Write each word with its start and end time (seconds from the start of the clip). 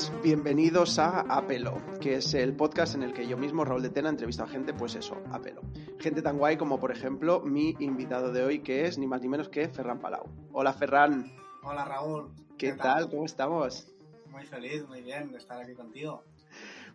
buenas, 0.00 0.22
bienvenidos 0.22 0.98
a 0.98 1.20
Apelo, 1.20 1.82
que 2.00 2.16
es 2.16 2.34
el 2.34 2.54
podcast 2.54 2.94
en 2.94 3.02
el 3.02 3.12
que 3.12 3.26
yo 3.26 3.36
mismo, 3.36 3.64
Raúl 3.64 3.82
de 3.82 3.90
Tena, 3.90 4.08
entrevisto 4.08 4.44
a 4.44 4.48
gente, 4.48 4.72
pues 4.72 4.94
eso, 4.94 5.20
Apelo. 5.30 5.62
Gente 5.98 6.22
tan 6.22 6.38
guay 6.38 6.56
como, 6.56 6.78
por 6.78 6.90
ejemplo, 6.90 7.40
mi 7.40 7.76
invitado 7.80 8.32
de 8.32 8.44
hoy, 8.44 8.60
que 8.60 8.86
es 8.86 8.98
ni 8.98 9.06
más 9.06 9.20
ni 9.20 9.28
menos 9.28 9.48
que 9.48 9.68
Ferran 9.68 10.00
Palau. 10.00 10.26
Hola, 10.52 10.72
Ferran. 10.72 11.32
Hola, 11.62 11.84
Raúl. 11.84 12.30
¿Qué, 12.56 12.72
tal? 12.72 13.10
¿Cómo 13.10 13.24
estamos? 13.24 13.92
Muy 14.30 14.44
feliz, 14.46 14.86
muy 14.86 15.02
bien 15.02 15.32
de 15.32 15.38
estar 15.38 15.60
aquí 15.60 15.74
contigo. 15.74 16.24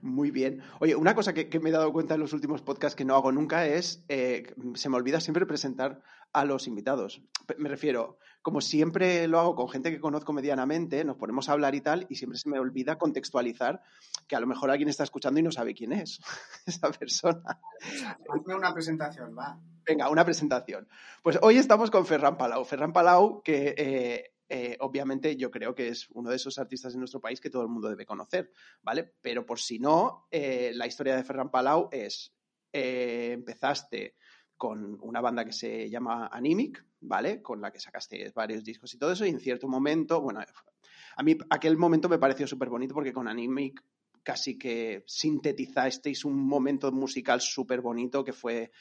Muy 0.01 0.31
bien. 0.31 0.61
Oye, 0.79 0.95
una 0.95 1.15
cosa 1.15 1.33
que, 1.33 1.49
que, 1.49 1.59
me 1.59 1.69
he 1.69 1.73
dado 1.73 1.91
cuenta 1.91 2.15
en 2.15 2.21
los 2.21 2.33
últimos 2.33 2.61
podcasts 2.61 2.95
que 2.95 3.05
no 3.05 3.15
hago 3.15 3.31
nunca 3.31 3.67
es, 3.67 4.03
eh, 4.07 4.53
se 4.75 4.89
me 4.89 4.97
olvida 4.97 5.19
siempre 5.19 5.45
presentar 5.45 6.01
a 6.33 6.45
los 6.45 6.67
invitados. 6.67 7.21
Me 7.57 7.69
refiero, 7.69 8.17
como 8.45 8.61
siempre 8.61 9.27
lo 9.27 9.39
hago 9.39 9.55
con 9.55 9.67
gente 9.69 9.89
que 9.89 9.99
conozco 9.99 10.31
medianamente, 10.31 11.03
nos 11.03 11.17
ponemos 11.17 11.49
a 11.49 11.53
hablar 11.53 11.73
y 11.73 11.81
tal, 11.81 12.05
y 12.09 12.15
siempre 12.15 12.37
se 12.37 12.47
me 12.47 12.59
olvida 12.59 12.95
contextualizar 12.95 13.81
que 14.27 14.35
a 14.35 14.39
lo 14.39 14.45
mejor 14.45 14.69
alguien 14.69 14.87
está 14.87 15.03
escuchando 15.03 15.39
y 15.39 15.43
no 15.43 15.51
sabe 15.51 15.73
quién 15.73 15.93
es 15.93 16.19
esa 16.67 16.91
persona. 16.91 17.59
Hazme 18.29 18.53
una 18.53 18.71
presentación, 18.71 19.35
va. 19.35 19.59
Venga, 19.83 20.11
una 20.11 20.23
presentación. 20.23 20.87
Pues 21.23 21.39
hoy 21.41 21.57
estamos 21.57 21.89
con 21.89 22.05
Ferran 22.05 22.37
Palau. 22.37 22.63
Ferran 22.65 22.93
Palau, 22.93 23.41
que 23.41 23.73
eh, 23.75 24.33
eh, 24.47 24.77
obviamente 24.79 25.35
yo 25.37 25.49
creo 25.49 25.73
que 25.73 25.87
es 25.87 26.07
uno 26.11 26.29
de 26.29 26.35
esos 26.35 26.59
artistas 26.59 26.93
en 26.93 26.99
nuestro 26.99 27.19
país 27.19 27.41
que 27.41 27.49
todo 27.49 27.63
el 27.63 27.69
mundo 27.69 27.89
debe 27.89 28.05
conocer, 28.05 28.51
¿vale? 28.83 29.15
Pero 29.23 29.43
por 29.43 29.59
si 29.59 29.79
no, 29.79 30.27
eh, 30.29 30.71
la 30.75 30.85
historia 30.85 31.15
de 31.15 31.23
Ferran 31.23 31.49
Palau 31.49 31.89
es, 31.91 32.31
empezaste 32.71 34.17
con 34.57 34.97
una 35.01 35.21
banda 35.21 35.45
que 35.45 35.53
se 35.53 35.89
llama 35.89 36.27
Animic, 36.27 36.85
¿vale? 37.01 37.41
Con 37.41 37.61
la 37.61 37.71
que 37.71 37.79
sacaste 37.79 38.31
varios 38.33 38.63
discos 38.63 38.93
y 38.93 38.97
todo 38.97 39.11
eso, 39.11 39.25
y 39.25 39.29
en 39.29 39.39
cierto 39.39 39.67
momento, 39.67 40.21
bueno, 40.21 40.41
a 41.17 41.23
mí 41.23 41.37
aquel 41.49 41.77
momento 41.77 42.09
me 42.09 42.19
pareció 42.19 42.47
súper 42.47 42.69
bonito 42.69 42.93
porque 42.93 43.13
con 43.13 43.27
Animic 43.27 43.83
casi 44.23 44.57
que 44.57 45.03
sintetizasteis 45.05 46.25
un 46.25 46.35
momento 46.35 46.91
musical 46.91 47.41
súper 47.41 47.81
bonito 47.81 48.23
que 48.23 48.33
fue 48.33 48.71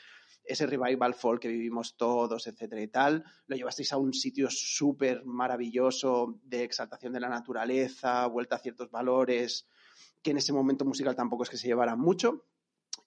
ese 0.43 0.67
revival 0.67 1.15
folk 1.15 1.41
que 1.43 1.49
vivimos 1.49 1.97
todos, 1.97 2.47
etcétera 2.47 2.83
y 2.83 2.89
tal, 2.89 3.25
lo 3.47 3.57
llevasteis 3.57 3.93
a 3.93 3.99
un 3.99 4.13
sitio 4.13 4.49
súper 4.51 5.25
maravilloso 5.25 6.39
de 6.43 6.65
exaltación 6.65 7.13
de 7.13 7.21
la 7.21 7.29
naturaleza, 7.29 8.27
vuelta 8.27 8.57
a 8.57 8.59
ciertos 8.59 8.91
valores, 8.91 9.69
que 10.23 10.33
en 10.33 10.39
ese 10.39 10.53
momento 10.53 10.85
musical 10.85 11.15
tampoco 11.15 11.45
es 11.45 11.51
que 11.51 11.57
se 11.57 11.69
llevaran 11.69 11.99
mucho. 11.99 12.47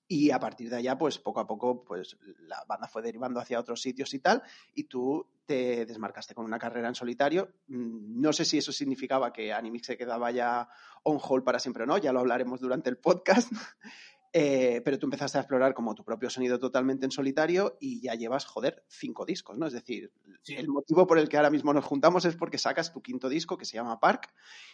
Y 0.10 0.32
a 0.32 0.40
partir 0.40 0.70
de 0.70 0.78
allá, 0.78 0.98
pues 0.98 1.18
poco 1.18 1.42
a 1.42 1.48
poco, 1.48 1.84
pues 1.84 2.18
la 2.40 2.64
banda 2.66 2.88
fue 2.88 3.02
derivando 3.02 3.42
hacia 3.42 3.60
otros 3.60 3.82
sitios 3.82 4.14
y 4.14 4.20
tal, 4.20 4.42
y 4.74 4.86
tú 4.86 5.28
te 5.46 5.86
desmarcaste 5.86 6.34
con 6.34 6.46
una 6.46 6.60
carrera 6.60 6.88
en 6.88 6.96
solitario. 6.96 7.54
No 7.68 8.32
sé 8.32 8.46
si 8.46 8.58
eso 8.58 8.72
significaba 8.72 9.34
que 9.34 9.52
Animix 9.52 9.88
se 9.88 9.98
quedaba 9.98 10.32
ya 10.32 10.70
on 11.04 11.20
hold 11.22 11.44
para 11.44 11.60
siempre 11.60 11.84
o 11.84 11.86
no, 11.86 11.98
ya 11.98 12.14
lo 12.14 12.20
hablaremos 12.20 12.62
durante 12.62 12.90
el 12.90 12.98
podcast. 12.98 13.52
Eh, 14.34 14.82
pero 14.84 15.00
tú 15.00 15.08
empezaste 15.08 15.38
a 15.38 15.42
explorar 15.42 15.74
como 15.74 15.96
tu 15.96 16.04
propio 16.04 16.30
sonido 16.30 16.60
totalmente 16.60 17.06
en 17.06 17.12
solitario 17.12 17.78
y 17.80 18.02
ya 18.02 18.14
llevas, 18.14 18.46
joder, 18.46 18.84
cinco 18.88 19.26
discos, 19.26 19.58
¿no? 19.58 19.66
Es 19.66 19.74
decir, 19.74 20.12
sí. 20.44 20.54
el 20.54 20.68
motivo 20.68 21.08
por 21.08 21.18
el 21.18 21.30
que 21.30 21.38
ahora 21.38 21.50
mismo 21.50 21.74
nos 21.74 21.86
juntamos 21.86 22.26
es 22.26 22.36
porque 22.36 22.58
sacas 22.58 22.92
tu 22.92 23.02
quinto 23.02 23.30
disco 23.30 23.58
que 23.58 23.66
se 23.66 23.78
llama 23.78 24.00
Park 24.00 24.32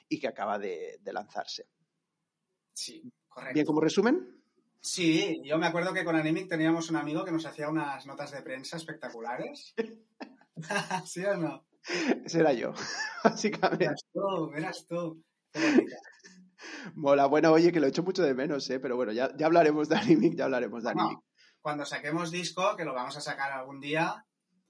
y 0.09 0.19
que 0.19 0.27
acaba 0.27 0.57
de, 0.57 0.99
de 1.01 1.13
lanzarse. 1.13 1.69
Sí, 2.73 3.09
correcto. 3.29 3.53
¿Bien 3.53 3.65
como 3.65 3.79
resumen? 3.79 4.42
Sí, 4.83 5.41
yo 5.45 5.57
me 5.57 5.67
acuerdo 5.67 5.93
que 5.93 6.03
con 6.03 6.17
Animic 6.17 6.49
teníamos 6.49 6.89
un 6.89 6.97
amigo 6.97 7.23
que 7.23 7.31
nos 7.31 7.45
hacía 7.45 7.69
unas 7.69 8.05
notas 8.05 8.31
de 8.31 8.41
prensa 8.41 8.75
espectaculares. 8.75 9.73
¿Sí 11.05 11.23
o 11.23 11.37
no? 11.37 11.65
Ese 12.25 12.41
era 12.41 12.51
yo, 12.51 12.73
básicamente. 13.23 13.85
Eras 13.85 14.05
tú, 14.11 14.51
eras 14.53 14.85
tú. 14.85 15.23
Mola, 16.95 17.27
bueno, 17.27 17.53
oye, 17.53 17.71
que 17.71 17.79
lo 17.79 17.85
he 17.85 17.89
hecho 17.89 18.03
mucho 18.03 18.23
de 18.23 18.33
menos, 18.33 18.69
¿eh? 18.69 18.79
Pero 18.81 18.97
bueno, 18.97 19.13
ya, 19.13 19.31
ya 19.37 19.45
hablaremos 19.45 19.87
de 19.87 19.95
Animic, 19.95 20.35
ya 20.35 20.45
hablaremos 20.45 20.83
de 20.83 20.89
Animic. 20.89 21.11
Bueno, 21.11 21.23
cuando 21.61 21.85
saquemos 21.85 22.29
disco, 22.29 22.75
que 22.75 22.83
lo 22.83 22.93
vamos 22.93 23.15
a 23.15 23.21
sacar 23.21 23.53
algún 23.53 23.79
día, 23.79 24.25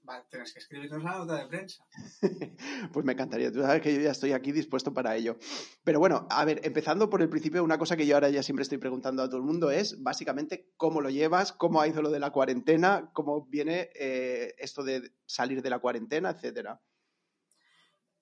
va, 0.08 0.24
tienes 0.28 0.52
que 0.52 0.58
escribirnos 0.58 1.02
la 1.02 1.18
nota 1.18 1.36
de 1.36 1.46
prensa. 1.46 1.84
pues 2.92 3.04
me 3.04 3.12
encantaría, 3.12 3.52
tú 3.52 3.60
sabes 3.60 3.82
que 3.82 3.94
yo 3.94 4.00
ya 4.00 4.10
estoy 4.10 4.32
aquí 4.32 4.52
dispuesto 4.52 4.92
para 4.92 5.16
ello. 5.16 5.36
Pero 5.82 5.98
bueno, 5.98 6.26
a 6.30 6.44
ver, 6.44 6.60
empezando 6.64 7.10
por 7.10 7.22
el 7.22 7.28
principio, 7.28 7.64
una 7.64 7.78
cosa 7.78 7.96
que 7.96 8.06
yo 8.06 8.14
ahora 8.14 8.30
ya 8.30 8.42
siempre 8.42 8.62
estoy 8.62 8.78
preguntando 8.78 9.22
a 9.22 9.28
todo 9.28 9.38
el 9.38 9.44
mundo 9.44 9.70
es 9.70 10.02
básicamente 10.02 10.72
cómo 10.76 11.00
lo 11.00 11.10
llevas, 11.10 11.52
cómo 11.52 11.80
ha 11.80 11.88
ido 11.88 12.02
lo 12.02 12.10
de 12.10 12.20
la 12.20 12.30
cuarentena, 12.30 13.10
cómo 13.12 13.46
viene 13.46 13.90
eh, 13.94 14.54
esto 14.58 14.82
de 14.82 15.12
salir 15.26 15.62
de 15.62 15.70
la 15.70 15.78
cuarentena, 15.78 16.30
etcétera. 16.30 16.80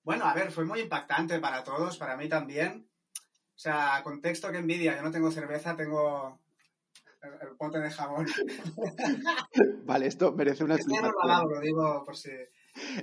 Bueno, 0.03 0.25
a 0.25 0.33
ver, 0.33 0.51
fue 0.51 0.65
muy 0.65 0.81
impactante 0.81 1.39
para 1.39 1.63
todos, 1.63 1.97
para 1.97 2.17
mí 2.17 2.27
también. 2.27 2.89
O 3.55 3.59
sea, 3.63 4.01
contexto 4.03 4.51
que 4.51 4.57
envidia, 4.57 4.95
yo 4.95 5.03
no 5.03 5.11
tengo 5.11 5.31
cerveza, 5.31 5.75
tengo 5.75 6.42
el, 7.23 7.49
el 7.49 7.55
pote 7.55 7.79
de 7.79 7.89
jabón. 7.89 8.25
vale, 9.85 10.07
esto 10.07 10.33
merece 10.33 10.63
una 10.63 10.75
explicación. 10.75 11.13
No 11.25 11.43
lo, 11.43 11.55
lo 11.55 11.59
digo 11.61 12.03
por 12.05 12.15
si... 12.15 12.29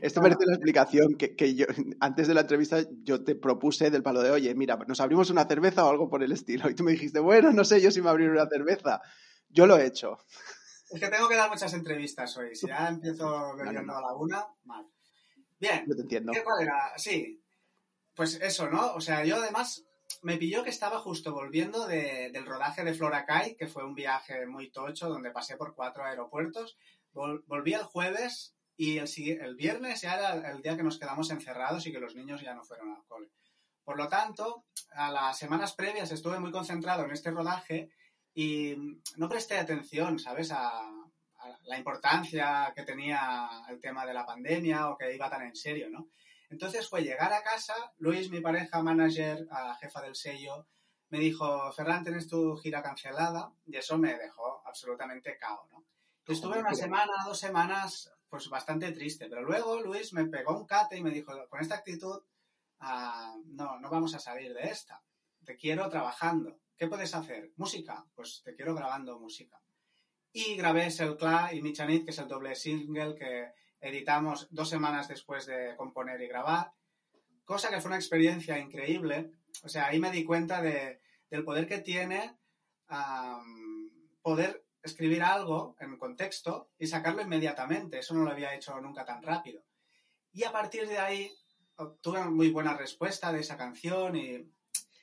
Esto 0.02 0.20
merece 0.20 0.44
una 0.44 0.56
explicación 0.56 1.14
que, 1.16 1.36
que, 1.36 1.54
yo, 1.54 1.66
antes 2.00 2.26
de 2.26 2.34
la 2.34 2.40
entrevista, 2.40 2.78
yo 3.02 3.22
te 3.22 3.36
propuse 3.36 3.90
del 3.90 4.02
palo 4.02 4.20
de, 4.20 4.30
oye, 4.30 4.54
mira, 4.54 4.76
¿nos 4.88 5.00
abrimos 5.00 5.30
una 5.30 5.44
cerveza 5.44 5.84
o 5.84 5.90
algo 5.90 6.08
por 6.08 6.22
el 6.22 6.32
estilo? 6.32 6.68
Y 6.68 6.74
tú 6.74 6.82
me 6.82 6.92
dijiste, 6.92 7.20
bueno, 7.20 7.52
no 7.52 7.64
sé 7.64 7.80
yo 7.80 7.90
si 7.90 8.02
me 8.02 8.10
abrir 8.10 8.30
una 8.30 8.48
cerveza. 8.48 9.00
Yo 9.48 9.66
lo 9.66 9.78
he 9.78 9.86
hecho. 9.86 10.18
Es 10.90 11.00
que 11.00 11.08
tengo 11.08 11.28
que 11.28 11.36
dar 11.36 11.50
muchas 11.50 11.72
entrevistas 11.72 12.36
hoy. 12.36 12.54
Si 12.54 12.66
ya 12.66 12.88
empiezo 12.88 13.56
bebiendo 13.56 13.96
a 13.96 14.00
la 14.00 14.14
una, 14.14 14.44
mal. 14.64 14.86
Bien. 15.58 15.84
Yo 15.86 15.94
te 15.94 16.02
entiendo. 16.02 16.32
¿Qué 16.32 16.42
cuál 16.42 16.62
era? 16.62 16.92
Sí. 16.96 17.40
Pues 18.14 18.40
eso, 18.40 18.68
¿no? 18.68 18.94
O 18.94 19.00
sea, 19.00 19.24
yo 19.24 19.36
además 19.36 19.84
me 20.22 20.36
pilló 20.36 20.62
que 20.62 20.70
estaba 20.70 20.98
justo 20.98 21.32
volviendo 21.32 21.86
de, 21.86 22.30
del 22.32 22.46
rodaje 22.46 22.84
de 22.84 22.94
Floracay, 22.94 23.56
que 23.56 23.66
fue 23.66 23.84
un 23.84 23.94
viaje 23.94 24.46
muy 24.46 24.70
tocho 24.70 25.08
donde 25.08 25.30
pasé 25.30 25.56
por 25.56 25.74
cuatro 25.74 26.04
aeropuertos. 26.04 26.76
Vol, 27.12 27.42
volví 27.46 27.74
el 27.74 27.82
jueves 27.82 28.54
y 28.76 28.98
el, 28.98 29.08
el, 29.40 29.56
viernes 29.56 30.02
ya 30.02 30.14
era 30.14 30.50
el 30.50 30.62
día 30.62 30.76
que 30.76 30.82
nos 30.82 30.98
quedamos 30.98 31.30
encerrados 31.30 31.86
y 31.86 31.92
que 31.92 32.00
los 32.00 32.14
niños 32.14 32.40
ya 32.42 32.54
no 32.54 32.64
fueron 32.64 32.90
al 32.90 33.04
cole. 33.06 33.30
Por 33.84 33.96
lo 33.96 34.08
tanto, 34.08 34.64
a 34.92 35.10
las 35.10 35.38
semanas 35.38 35.74
previas 35.74 36.12
estuve 36.12 36.38
muy 36.38 36.52
concentrado 36.52 37.04
en 37.04 37.10
este 37.10 37.30
rodaje 37.30 37.90
y 38.34 38.76
no 39.16 39.28
presté 39.28 39.58
atención, 39.58 40.18
¿sabes?, 40.18 40.52
a 40.52 40.82
la 41.64 41.78
importancia 41.78 42.72
que 42.74 42.82
tenía 42.82 43.48
el 43.68 43.80
tema 43.80 44.04
de 44.06 44.14
la 44.14 44.26
pandemia 44.26 44.88
o 44.88 44.96
que 44.96 45.14
iba 45.14 45.30
tan 45.30 45.42
en 45.42 45.56
serio, 45.56 45.88
¿no? 45.90 46.08
Entonces 46.50 46.88
fue 46.88 47.02
llegar 47.02 47.32
a 47.32 47.42
casa, 47.42 47.74
Luis, 47.98 48.30
mi 48.30 48.40
pareja, 48.40 48.82
manager, 48.82 49.46
a 49.50 49.74
jefa 49.76 50.02
del 50.02 50.16
sello, 50.16 50.66
me 51.08 51.18
dijo, 51.18 51.72
Ferran, 51.72 52.02
tienes 52.02 52.28
tu 52.28 52.56
gira 52.56 52.82
cancelada, 52.82 53.52
y 53.66 53.76
eso 53.76 53.96
me 53.98 54.16
dejó 54.16 54.62
absolutamente 54.66 55.38
cao, 55.38 55.66
¿no? 55.70 55.84
Estuve 56.26 56.58
una 56.58 56.74
semana, 56.74 57.12
dos 57.24 57.38
semanas, 57.38 58.12
pues 58.28 58.48
bastante 58.48 58.92
triste, 58.92 59.28
pero 59.28 59.42
luego 59.42 59.80
Luis 59.80 60.12
me 60.12 60.26
pegó 60.26 60.56
un 60.56 60.66
cate 60.66 60.96
y 60.96 61.02
me 61.02 61.10
dijo, 61.10 61.32
con 61.48 61.60
esta 61.60 61.76
actitud, 61.76 62.20
uh, 62.80 63.42
no, 63.46 63.80
no 63.80 63.90
vamos 63.90 64.14
a 64.14 64.20
salir 64.20 64.52
de 64.54 64.68
esta, 64.68 65.02
te 65.44 65.56
quiero 65.56 65.88
trabajando. 65.88 66.60
¿Qué 66.76 66.86
puedes 66.86 67.14
hacer? 67.14 67.52
Música, 67.56 68.04
pues 68.14 68.42
te 68.44 68.54
quiero 68.54 68.74
grabando 68.74 69.18
música. 69.18 69.60
Y 70.32 70.54
grabé 70.54 70.86
El 70.86 71.16
Cla 71.16 71.50
y 71.52 71.60
Michanit, 71.60 72.04
que 72.04 72.10
es 72.12 72.18
el 72.18 72.28
doble 72.28 72.54
single 72.54 73.16
que 73.16 73.52
editamos 73.80 74.48
dos 74.50 74.68
semanas 74.68 75.08
después 75.08 75.46
de 75.46 75.76
componer 75.76 76.20
y 76.20 76.28
grabar. 76.28 76.72
cosa 77.44 77.70
que 77.70 77.80
fue 77.80 77.88
una 77.88 77.98
experiencia 77.98 78.58
increíble. 78.58 79.32
O 79.64 79.68
sea, 79.68 79.86
ahí 79.86 79.98
me 79.98 80.12
di 80.12 80.24
cuenta 80.24 80.62
de, 80.62 81.00
del 81.28 81.44
poder 81.44 81.66
que 81.66 81.78
tiene 81.78 82.36
poder 84.22 84.64
escribir 84.82 85.22
algo 85.22 85.76
en 85.78 85.96
contexto 85.96 86.70
y 86.78 86.86
sacarlo 86.86 87.22
inmediatamente. 87.22 87.98
Eso 87.98 88.14
no 88.14 88.24
lo 88.24 88.30
había 88.30 88.54
hecho 88.54 88.80
nunca 88.80 89.04
tan 89.04 89.22
rápido. 89.22 89.62
Y 90.32 90.44
a 90.44 90.52
partir 90.52 90.88
de 90.88 90.98
ahí 90.98 91.30
obtuve 91.76 92.24
muy 92.24 92.50
buena 92.50 92.76
respuesta 92.76 93.32
de 93.32 93.40
esa 93.40 93.56
canción 93.56 94.16
y 94.16 94.50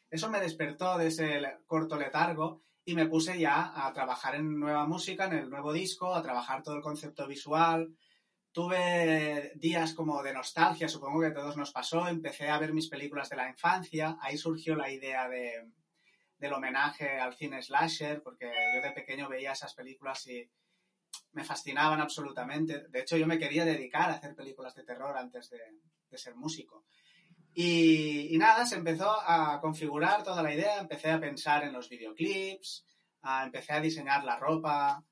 eso 0.09 0.29
me 0.29 0.39
despertó 0.39 0.97
de 0.97 1.07
ese 1.07 1.41
corto 1.65 1.97
letargo 1.97 2.61
y 2.85 2.95
me 2.95 3.07
puse 3.07 3.37
ya 3.37 3.73
a 3.75 3.91
trabajar 3.91 4.35
en 4.35 4.59
nueva 4.59 4.85
música, 4.85 5.25
en 5.25 5.33
el 5.33 5.49
nuevo 5.49 5.73
disco, 5.73 6.15
a 6.15 6.23
trabajar 6.23 6.63
todo 6.63 6.75
el 6.75 6.81
concepto 6.81 7.27
visual. 7.27 7.93
Tuve 8.57 9.51
días 9.53 9.93
como 9.93 10.23
de 10.23 10.33
nostalgia, 10.33 10.89
supongo 10.89 11.19
que 11.21 11.27
a 11.27 11.33
todos 11.35 11.57
nos 11.57 11.71
pasó. 11.71 12.07
Empecé 12.07 12.49
a 12.49 12.57
ver 12.57 12.73
mis 12.73 12.89
películas 12.89 13.29
de 13.29 13.35
la 13.35 13.47
infancia. 13.47 14.17
Ahí 14.19 14.35
surgió 14.35 14.75
la 14.75 14.89
idea 14.89 15.29
de, 15.29 15.69
del 16.39 16.53
homenaje 16.53 17.19
al 17.19 17.35
cine 17.35 17.61
slasher, 17.61 18.23
porque 18.23 18.47
yo 18.47 18.81
de 18.81 18.93
pequeño 18.93 19.29
veía 19.29 19.51
esas 19.51 19.75
películas 19.75 20.25
y 20.25 20.49
me 21.33 21.43
fascinaban 21.43 22.01
absolutamente. 22.01 22.87
De 22.87 23.01
hecho, 23.01 23.15
yo 23.15 23.27
me 23.27 23.37
quería 23.37 23.63
dedicar 23.63 24.09
a 24.09 24.15
hacer 24.15 24.33
películas 24.33 24.73
de 24.73 24.85
terror 24.85 25.15
antes 25.15 25.51
de, 25.51 26.17
ser 26.17 26.33
músico. 26.33 26.85
Y, 27.53 28.35
nada, 28.39 28.65
se 28.65 28.77
empezó 28.77 29.21
a 29.21 29.61
configurar 29.61 30.23
toda 30.23 30.41
la 30.41 30.51
idea, 30.51 30.79
empecé 30.79 31.11
a 31.11 31.19
pensar 31.19 31.63
en 31.63 31.73
los 31.73 31.89
videoclips, 31.89 32.87
empecé 33.43 33.73
a 33.73 33.81
diseñar 33.81 34.23
la 34.23 34.39
ropa 34.39 35.05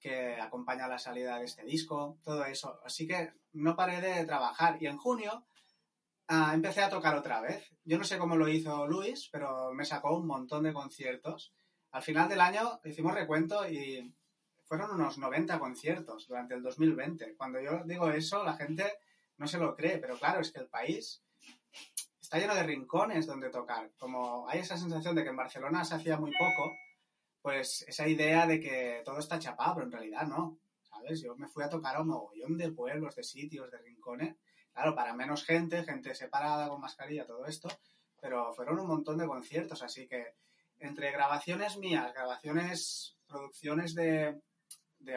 que 0.00 0.40
acompaña 0.40 0.88
la 0.88 0.98
salida 0.98 1.38
de 1.38 1.44
este 1.44 1.64
disco, 1.64 2.18
todo 2.24 2.44
eso. 2.44 2.80
Así 2.84 3.06
que 3.06 3.32
no 3.52 3.76
paré 3.76 4.00
de 4.00 4.24
trabajar 4.24 4.78
y 4.80 4.86
en 4.86 4.96
junio 4.96 5.44
Ah, 6.32 6.52
empecé 6.54 6.80
a 6.80 6.88
tocar 6.88 7.16
otra 7.16 7.40
vez. 7.40 7.68
Yo 7.84 7.98
no 7.98 8.04
sé 8.04 8.16
cómo 8.16 8.36
lo 8.36 8.46
hizo 8.46 8.86
Luis, 8.86 9.28
pero 9.32 9.72
me 9.72 9.84
sacó 9.84 10.16
un 10.16 10.28
montón 10.28 10.62
de 10.62 10.72
conciertos. 10.72 11.52
Al 11.90 12.02
final 12.02 12.28
del 12.28 12.40
año 12.40 12.78
hicimos 12.84 13.14
recuento 13.14 13.68
y 13.68 14.14
fueron 14.62 14.92
unos 14.92 15.18
90 15.18 15.58
conciertos 15.58 16.28
durante 16.28 16.54
el 16.54 16.62
2020. 16.62 17.34
Cuando 17.34 17.60
yo 17.60 17.82
digo 17.84 18.08
eso, 18.10 18.44
la 18.44 18.52
gente 18.52 18.92
no 19.38 19.48
se 19.48 19.58
lo 19.58 19.74
cree, 19.74 19.98
pero 19.98 20.16
claro, 20.16 20.40
es 20.40 20.52
que 20.52 20.60
el 20.60 20.68
país 20.68 21.20
está 22.20 22.38
lleno 22.38 22.54
de 22.54 22.62
rincones 22.62 23.26
donde 23.26 23.50
tocar. 23.50 23.90
Como 23.98 24.48
hay 24.48 24.60
esa 24.60 24.76
sensación 24.76 25.16
de 25.16 25.24
que 25.24 25.30
en 25.30 25.36
Barcelona 25.36 25.84
se 25.84 25.96
hacía 25.96 26.16
muy 26.16 26.30
poco, 26.38 26.72
pues 27.42 27.84
esa 27.88 28.06
idea 28.06 28.46
de 28.46 28.60
que 28.60 29.02
todo 29.04 29.18
está 29.18 29.38
chapado, 29.38 29.74
pero 29.74 29.86
en 29.86 29.92
realidad 29.92 30.26
no. 30.26 30.58
¿Sabes? 30.82 31.22
Yo 31.22 31.36
me 31.36 31.48
fui 31.48 31.62
a 31.62 31.68
tocar 31.68 31.96
a 31.96 32.02
un 32.02 32.08
mogollón 32.08 32.56
de 32.56 32.72
pueblos, 32.72 33.14
de 33.14 33.22
sitios, 33.22 33.70
de 33.70 33.78
rincones 33.78 34.36
Claro, 34.72 34.94
para 34.94 35.14
menos 35.14 35.44
gente, 35.44 35.84
gente 35.84 36.14
separada 36.14 36.68
con 36.68 36.80
mascarilla, 36.80 37.26
todo 37.26 37.46
esto, 37.46 37.68
pero 38.20 38.52
fueron 38.54 38.78
un 38.78 38.86
montón 38.86 39.18
de 39.18 39.26
conciertos, 39.26 39.82
así 39.82 40.06
que 40.06 40.34
entre 40.78 41.10
grabaciones 41.10 41.76
mías, 41.76 42.12
grabaciones, 42.14 43.16
producciones 43.26 43.94
de, 43.94 44.40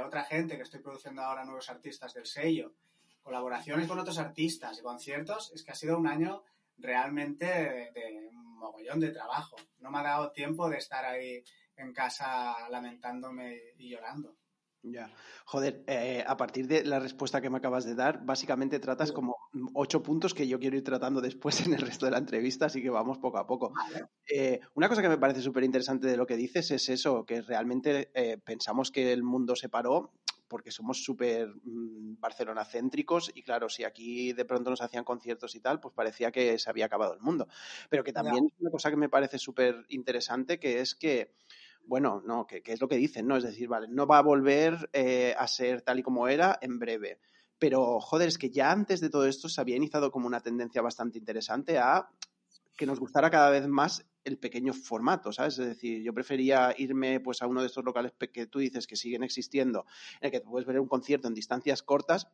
otra 0.06 0.24
gente 0.24 0.58
que 0.58 0.64
estoy 0.64 0.82
produciendo 0.82 1.22
ahora 1.22 1.46
nuevos 1.46 1.70
artistas 1.70 2.14
del 2.14 2.26
sello, 2.26 2.74
colaboraciones 3.22 3.88
con 3.88 4.00
otros 4.00 4.18
artistas 4.18 4.80
y 4.80 4.82
conciertos, 4.82 5.52
es 5.54 5.64
que 5.64 5.72
ha 5.72 5.76
sido 5.76 5.98
un 5.98 6.08
año 6.08 6.44
realmente 6.78 7.46
de, 7.46 7.92
de, 7.92 8.30
un 8.30 8.58
mogollón 8.58 9.00
de 9.00 9.12
trabajo. 9.12 9.56
No 9.80 9.92
me 9.92 10.00
ha 10.00 10.04
dado 10.04 10.32
tiempo 10.32 10.70
de 10.70 10.78
estar 10.78 11.06
ahí 11.06 11.44
en 11.76 11.94
casa 11.94 12.70
lamentándome 12.70 13.58
y 13.78 13.90
llorando. 13.90 14.38
Ya. 14.86 15.10
Joder, 15.46 15.86
eh, 15.88 16.26
a 16.28 16.36
partir 16.36 16.68
de 16.68 16.84
la 16.84 17.00
respuesta 17.00 17.40
que 17.40 17.50
me 17.50 17.58
acabas 17.58 17.86
de 17.86 17.96
dar, 17.96 18.26
básicamente 18.26 18.80
tratas 18.80 19.14
como 19.14 19.38
ocho 19.74 20.04
puntos 20.04 20.34
que 20.34 20.46
yo 20.46 20.60
quiero 20.60 20.76
ir 20.76 20.84
tratando 20.84 21.22
después 21.22 21.66
en 21.66 21.74
el 21.74 21.80
resto 21.80 22.06
de 22.06 22.12
la 22.12 22.18
entrevista, 22.18 22.66
así 22.66 22.82
que 22.82 22.90
vamos 22.90 23.18
poco 23.18 23.38
a 23.38 23.48
poco. 23.48 23.72
Eh, 24.30 24.60
una 24.74 24.90
cosa 24.90 25.02
que 25.02 25.08
me 25.08 25.18
parece 25.18 25.42
súper 25.42 25.64
interesante 25.64 26.08
de 26.08 26.18
lo 26.18 26.26
que 26.26 26.36
dices 26.36 26.70
es 26.72 26.90
eso, 26.90 27.26
que 27.26 27.42
realmente 27.42 28.12
eh, 28.14 28.38
pensamos 28.44 28.92
que 28.92 29.14
el 29.14 29.24
mundo 29.24 29.56
se 29.56 29.70
paró 29.70 30.12
porque 30.54 30.70
somos 30.70 31.04
súper 31.04 31.48
mm, 31.48 32.20
barcelonacéntricos 32.20 33.32
y 33.34 33.42
claro, 33.42 33.70
si 33.70 33.86
aquí 33.86 34.34
de 34.34 34.46
pronto 34.46 34.70
nos 34.70 34.82
hacían 34.82 35.04
conciertos 35.04 35.56
y 35.56 35.60
tal, 35.60 35.80
pues 35.80 35.96
parecía 35.96 36.32
que 36.32 36.60
se 36.60 36.70
había 36.70 36.86
acabado 36.86 37.16
el 37.16 37.22
mundo. 37.22 37.48
Pero 37.90 38.04
que 38.04 38.14
también 38.14 38.46
es 38.46 38.54
una 38.60 38.70
cosa 38.70 38.92
que 38.92 38.98
me 38.98 39.10
parece 39.10 39.40
súper 39.40 39.84
interesante, 39.90 40.60
que 40.60 40.80
es 40.80 40.94
que 40.94 41.34
bueno, 41.86 42.22
no, 42.26 42.46
que, 42.48 42.62
es 42.66 42.82
lo 42.82 42.88
que 42.88 42.98
dicen, 42.98 43.28
¿no? 43.28 43.38
Es 43.38 43.44
decir, 43.44 43.68
vale, 43.68 43.88
no 43.90 44.08
va 44.08 44.20
a 44.20 44.24
volver 44.24 44.90
eh, 44.94 45.36
a 45.38 45.48
ser 45.48 45.82
tal 45.82 46.00
y 46.00 46.04
como 46.04 46.28
era 46.28 46.58
en 46.62 46.80
breve. 46.80 47.20
Pero, 47.60 48.00
joder, 48.00 48.28
es 48.28 48.38
que 48.38 48.50
ya 48.50 48.72
antes 48.72 49.00
de 49.00 49.10
todo 49.10 49.26
esto 49.26 49.48
se 49.48 49.62
había 49.62 49.76
iniciado 49.76 50.12
como 50.12 50.28
una 50.28 50.42
tendencia 50.42 50.82
bastante 50.82 51.18
interesante 51.18 51.78
a 51.78 52.10
que 52.76 52.86
nos 52.86 53.00
gustara 53.00 53.30
cada 53.30 53.50
vez 53.50 53.68
más 53.68 54.06
el 54.24 54.38
pequeño 54.38 54.74
formato, 54.74 55.32
¿sabes? 55.32 55.60
Es 55.60 55.68
decir, 55.68 56.02
yo 56.02 56.14
prefería 56.14 56.74
irme 56.78 57.20
pues 57.20 57.42
a 57.42 57.48
uno 57.48 57.62
de 57.62 57.68
estos 57.68 57.84
locales 57.84 58.14
que 58.32 58.48
tú 58.48 58.60
dices 58.60 58.88
que 58.88 58.96
siguen 58.96 59.24
existiendo, 59.24 59.86
en 60.22 60.28
el 60.28 60.32
que 60.32 60.42
puedes 60.42 60.66
ver 60.66 60.80
un 60.80 60.88
concierto 60.88 61.28
en 61.28 61.34
distancias 61.34 61.84
cortas 61.84 62.28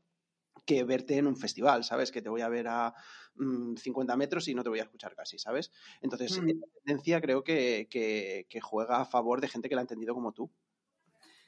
que 0.70 0.84
verte 0.84 1.18
en 1.18 1.26
un 1.26 1.36
festival, 1.36 1.84
¿sabes? 1.84 2.12
Que 2.12 2.22
te 2.22 2.30
voy 2.30 2.42
a 2.42 2.48
ver 2.48 2.68
a 2.68 2.94
50 3.36 4.16
mm, 4.16 4.20
metros 4.20 4.48
y 4.48 4.54
no 4.54 4.62
te 4.62 4.70
voy 4.70 4.80
a 4.80 4.84
escuchar 4.84 5.16
casi, 5.16 5.40
¿sabes? 5.40 5.72
Entonces, 6.00 6.40
mm. 6.40 6.50
esa 6.50 6.68
tendencia 6.84 7.22
creo 7.22 7.44
que, 7.44 7.88
que, 7.90 8.62
juega 8.62 9.02
a 9.02 9.06
favor 9.06 9.42
de 9.42 9.48
gente 9.48 9.68
que 9.68 9.74
la 9.74 9.82
ha 9.82 9.90
entendido 9.90 10.14
como 10.14 10.32
tú. 10.32 10.52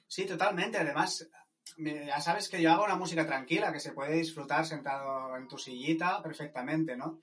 Sí, 0.07 0.25
totalmente. 0.25 0.79
Además, 0.79 1.29
ya 1.77 2.19
sabes 2.19 2.49
que 2.49 2.59
yo 2.63 2.71
hago 2.71 2.85
una 2.85 2.95
música 2.95 3.27
tranquila, 3.27 3.71
que 3.71 3.79
se 3.79 3.91
puede 3.91 4.15
disfrutar 4.15 4.65
sentado 4.65 5.37
en 5.37 5.47
tu 5.47 5.59
sillita 5.59 6.19
perfectamente, 6.23 6.97
¿no? 6.97 7.19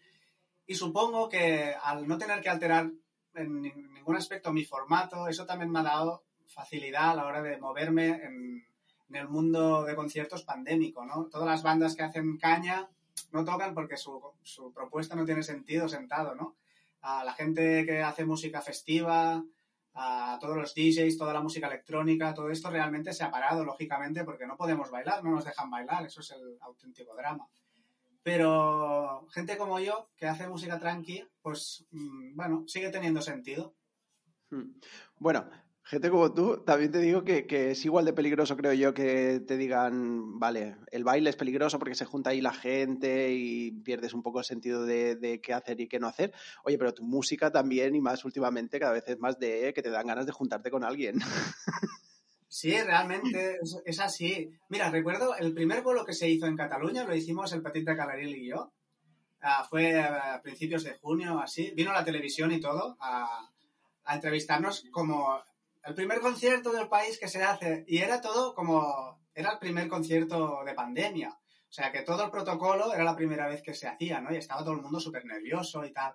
Y 0.66 0.76
supongo 0.76 1.28
que 1.28 1.74
al 1.82 2.06
no 2.06 2.16
tener 2.16 2.40
que 2.40 2.50
alterar 2.50 2.92
en 3.34 3.60
ningún 3.60 4.14
aspecto 4.14 4.52
mi 4.52 4.64
formato, 4.64 5.26
eso 5.26 5.44
también 5.46 5.72
me 5.72 5.80
ha 5.80 5.82
dado 5.82 6.26
facilidad 6.46 7.10
a 7.10 7.14
la 7.16 7.26
hora 7.26 7.42
de 7.42 7.58
moverme 7.58 8.22
en, 8.22 8.68
en 9.08 9.16
el 9.16 9.28
mundo 9.28 9.84
de 9.84 9.94
conciertos 9.94 10.42
pandémico, 10.42 11.04
¿no? 11.04 11.26
Todas 11.26 11.46
las 11.46 11.62
bandas 11.62 11.94
que 11.94 12.02
hacen 12.02 12.36
caña 12.38 12.88
no 13.32 13.44
tocan 13.44 13.74
porque 13.74 13.96
su, 13.96 14.22
propuesta 14.74 15.16
no 15.16 15.24
tiene 15.24 15.42
sentido 15.42 15.88
sentado, 15.88 16.34
¿no? 16.34 16.56
A 17.00 17.24
la 17.24 17.32
gente 17.32 17.84
que 17.86 18.02
hace 18.02 18.24
música 18.24 18.60
festiva, 18.60 19.42
a 19.94 20.38
todos 20.40 20.56
los 20.56 20.74
DJs, 20.74 21.16
toda 21.16 21.32
la 21.32 21.40
música 21.40 21.66
electrónica, 21.66 22.34
todo 22.34 22.50
esto 22.50 22.70
realmente 22.70 23.12
se 23.12 23.24
ha 23.24 23.30
parado, 23.30 23.64
lógicamente, 23.64 24.24
porque 24.24 24.46
no 24.46 24.56
podemos 24.56 24.90
bailar, 24.90 25.24
no 25.24 25.30
nos 25.30 25.44
dejan 25.44 25.70
bailar, 25.70 26.06
eso 26.06 26.20
es 26.20 26.30
el 26.32 26.58
auténtico 26.60 27.16
drama. 27.16 27.48
Pero 28.22 29.26
gente 29.30 29.56
como 29.56 29.80
yo, 29.80 30.10
que 30.16 30.26
hace 30.26 30.48
música 30.48 30.78
tranqui, 30.78 31.26
pues, 31.40 31.86
mm, 31.90 32.36
bueno, 32.36 32.64
sigue 32.66 32.90
teniendo 32.90 33.22
sentido. 33.22 33.74
Hmm. 34.50 34.72
Bueno, 35.16 35.48
Gente 35.88 36.10
como 36.10 36.34
tú, 36.34 36.62
también 36.66 36.92
te 36.92 36.98
digo 36.98 37.24
que, 37.24 37.46
es 37.70 37.82
igual 37.86 38.04
de 38.04 38.12
peligroso, 38.12 38.58
creo 38.58 38.74
yo, 38.74 38.92
que 38.92 39.40
te 39.40 39.56
digan, 39.56 40.38
vale, 40.38 40.76
el 40.90 41.02
baile 41.02 41.30
es 41.30 41.36
peligroso 41.36 41.78
porque 41.78 41.94
se 41.94 42.04
junta 42.04 42.28
ahí 42.28 42.42
la 42.42 42.52
gente 42.52 43.32
y 43.32 43.70
pierdes 43.70 44.12
un 44.12 44.22
poco 44.22 44.40
el 44.40 44.44
sentido 44.44 44.84
de, 44.84 45.40
qué 45.42 45.54
hacer 45.54 45.80
y 45.80 45.88
qué 45.88 45.98
no 45.98 46.06
hacer. 46.06 46.34
Oye, 46.64 46.76
pero 46.76 46.92
tu 46.92 47.04
música 47.04 47.50
también, 47.50 47.94
y 47.94 48.02
más 48.02 48.22
últimamente, 48.26 48.78
cada 48.78 48.92
vez 48.92 49.04
es 49.06 49.18
más 49.18 49.38
de 49.38 49.72
que 49.72 49.80
te 49.80 49.88
dan 49.88 50.06
ganas 50.06 50.26
de 50.26 50.32
juntarte 50.32 50.70
con 50.70 50.84
alguien. 50.84 51.20
Sí, 52.50 52.72
realmente 52.80 53.58
es, 53.84 54.00
así. 54.00 54.50
Mira, 54.70 54.90
recuerdo 54.90 55.36
el 55.36 55.52
primer 55.52 55.82
vuelo 55.82 56.04
que 56.04 56.14
se 56.14 56.28
hizo 56.28 56.46
en 56.46 56.56
Cataluña, 56.56 57.04
lo 57.04 57.14
hicimos 57.14 57.52
el 57.52 57.62
Petit 57.62 57.86
de 57.86 57.94
Calaril 57.94 58.36
y 58.36 58.48
yo. 58.48 58.72
Ah, 59.42 59.66
fue 59.68 60.00
a 60.00 60.40
principios 60.42 60.82
de 60.82 60.94
junio, 60.94 61.38
así. 61.38 61.72
Vino 61.74 61.92
la 61.92 62.04
televisión 62.04 62.50
y 62.50 62.58
todo 62.58 62.96
a 63.00 63.50
entrevistarnos 64.14 64.84
como 64.90 65.42
el 65.88 65.94
primer 65.94 66.20
concierto 66.20 66.70
del 66.70 66.86
país 66.86 67.18
que 67.18 67.28
se 67.28 67.42
hace 67.42 67.84
y 67.88 67.98
era 67.98 68.20
todo 68.20 68.54
como, 68.54 69.18
era 69.34 69.52
el 69.52 69.58
primer 69.58 69.88
concierto 69.88 70.62
de 70.64 70.74
pandemia. 70.74 71.30
O 71.30 71.72
sea, 71.72 71.90
que 71.90 72.02
todo 72.02 72.24
el 72.24 72.30
protocolo 72.30 72.92
era 72.92 73.04
la 73.04 73.16
primera 73.16 73.46
vez 73.48 73.62
que 73.62 73.72
se 73.72 73.88
hacía, 73.88 74.20
¿no? 74.20 74.32
Y 74.32 74.36
estaba 74.36 74.62
todo 74.62 74.74
el 74.74 74.82
mundo 74.82 75.00
súper 75.00 75.24
nervioso 75.24 75.84
y 75.86 75.92
tal. 75.92 76.14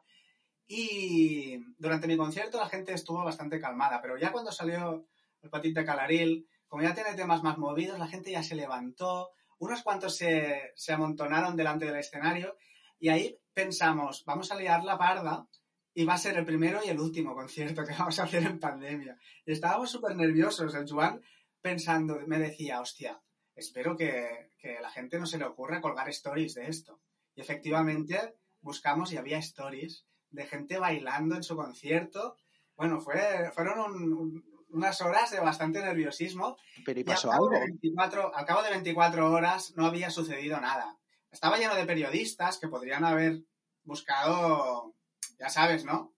Y 0.67 1.57
durante 1.79 2.07
mi 2.07 2.15
concierto 2.15 2.59
la 2.59 2.69
gente 2.69 2.93
estuvo 2.93 3.23
bastante 3.23 3.59
calmada, 3.59 3.99
pero 3.99 4.15
ya 4.15 4.31
cuando 4.31 4.51
salió 4.51 5.07
el 5.41 5.49
Petit 5.49 5.75
de 5.75 5.85
Calaril, 5.85 6.47
como 6.67 6.83
ya 6.83 6.93
tiene 6.93 7.15
temas 7.15 7.41
más 7.41 7.57
movidos, 7.57 7.97
la 7.97 8.07
gente 8.07 8.31
ya 8.31 8.43
se 8.43 8.55
levantó, 8.55 9.31
unos 9.57 9.81
cuantos 9.81 10.15
se, 10.15 10.71
se 10.75 10.93
amontonaron 10.93 11.55
delante 11.55 11.85
del 11.85 11.95
escenario 11.95 12.57
y 12.99 13.09
ahí 13.09 13.39
pensamos, 13.55 14.23
vamos 14.23 14.51
a 14.51 14.55
liar 14.55 14.83
la 14.83 14.99
parda 14.99 15.47
y 15.93 16.05
va 16.05 16.13
a 16.13 16.17
ser 16.17 16.37
el 16.37 16.45
primero 16.45 16.81
y 16.83 16.89
el 16.89 16.99
último 16.99 17.33
concierto 17.35 17.83
que 17.85 17.93
vamos 17.99 18.19
a 18.19 18.23
hacer 18.23 18.43
en 18.43 18.59
pandemia. 18.59 19.17
Y 19.45 19.51
estábamos 19.51 19.91
súper 19.91 20.15
nerviosos. 20.15 20.73
El 20.75 20.89
Juan 20.89 21.21
pensando, 21.61 22.19
me 22.27 22.39
decía, 22.39 22.81
hostia, 22.81 23.21
espero 23.55 23.95
que, 23.95 24.51
que 24.59 24.79
la 24.81 24.89
gente 24.89 25.19
no 25.19 25.25
se 25.25 25.37
le 25.37 25.45
ocurra 25.45 25.81
colgar 25.81 26.09
stories 26.09 26.55
de 26.55 26.67
esto. 26.67 26.99
Y 27.35 27.41
efectivamente 27.41 28.35
buscamos 28.61 29.11
y 29.11 29.17
había 29.17 29.37
stories 29.37 30.05
de 30.29 30.45
gente 30.45 30.77
bailando 30.77 31.35
en 31.35 31.43
su 31.43 31.55
concierto. 31.55 32.37
Bueno, 32.75 32.99
fue, 32.99 33.51
fueron 33.53 34.43
unas 34.69 35.01
horas 35.01 35.31
de 35.31 35.39
bastante 35.39 35.81
nerviosismo. 35.81 36.57
Pero 36.83 36.99
¿y 36.99 37.03
pasó 37.03 37.31
algo? 37.31 37.49
24, 37.49 38.35
al 38.35 38.45
cabo 38.45 38.63
de 38.63 38.71
24 38.71 39.31
horas 39.31 39.73
no 39.75 39.85
había 39.85 40.09
sucedido 40.09 40.59
nada. 40.59 40.97
Estaba 41.31 41.57
lleno 41.57 41.75
de 41.75 41.85
periodistas 41.85 42.57
que 42.57 42.67
podrían 42.67 43.05
haber 43.05 43.43
buscado, 43.83 44.92
ya 45.39 45.49
sabes, 45.49 45.85
¿no? 45.85 46.13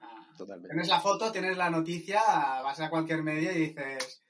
Ah, 0.00 0.26
Totalmente. 0.36 0.68
Tienes 0.68 0.88
la 0.88 1.00
foto, 1.00 1.32
tienes 1.32 1.56
la 1.56 1.70
noticia, 1.70 2.20
vas 2.62 2.80
a 2.80 2.90
cualquier 2.90 3.22
medio 3.22 3.52
y 3.52 3.68
dices, 3.68 4.22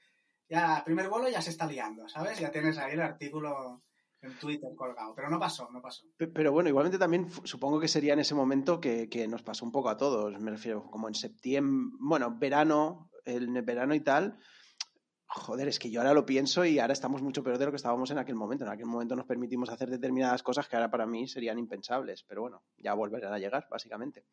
ya, 0.49 0.83
primer 0.85 1.09
vuelo 1.09 1.29
ya 1.29 1.41
se 1.41 1.49
está 1.49 1.65
liando, 1.67 2.07
¿sabes? 2.07 2.39
Ya 2.39 2.51
tienes 2.51 2.77
ahí 2.77 2.93
el 2.93 3.01
artículo 3.01 3.83
en 4.21 4.37
Twitter 4.39 4.69
colgado. 4.75 5.13
Pero 5.15 5.29
no 5.29 5.39
pasó, 5.39 5.69
no 5.71 5.81
pasó. 5.81 6.05
Pe- 6.17 6.27
Pero 6.27 6.51
bueno, 6.51 6.69
igualmente 6.69 6.97
también 6.97 7.29
supongo 7.43 7.79
que 7.79 7.87
sería 7.87 8.13
en 8.13 8.19
ese 8.19 8.33
momento 8.35 8.79
que, 8.79 9.09
que 9.09 9.27
nos 9.27 9.43
pasó 9.43 9.65
un 9.65 9.71
poco 9.71 9.89
a 9.89 9.97
todos. 9.97 10.39
Me 10.39 10.51
refiero 10.51 10.89
como 10.89 11.07
en 11.07 11.15
septiembre, 11.15 11.95
bueno, 11.99 12.35
verano, 12.37 13.09
el 13.25 13.49
verano 13.61 13.93
y 13.93 13.99
tal. 13.99 14.39
Joder, 15.29 15.67
es 15.67 15.77
que 15.77 15.89
yo 15.89 15.99
ahora 15.99 16.13
lo 16.13 16.25
pienso 16.25 16.63
y 16.63 16.79
ahora 16.79 16.93
estamos 16.93 17.21
mucho 17.21 17.43
peor 17.43 17.57
de 17.57 17.65
lo 17.65 17.71
que 17.71 17.77
estábamos 17.77 18.09
en 18.11 18.17
aquel 18.17 18.35
momento. 18.35 18.63
En 18.63 18.71
aquel 18.71 18.85
momento 18.85 19.15
nos 19.15 19.25
permitimos 19.25 19.69
hacer 19.69 19.89
determinadas 19.89 20.41
cosas 20.41 20.67
que 20.67 20.77
ahora 20.77 20.89
para 20.89 21.05
mí 21.05 21.27
serían 21.27 21.59
impensables. 21.59 22.23
Pero 22.23 22.41
bueno, 22.41 22.63
ya 22.77 22.93
volverán 22.93 23.33
a 23.33 23.39
llegar, 23.39 23.67
básicamente. 23.69 24.25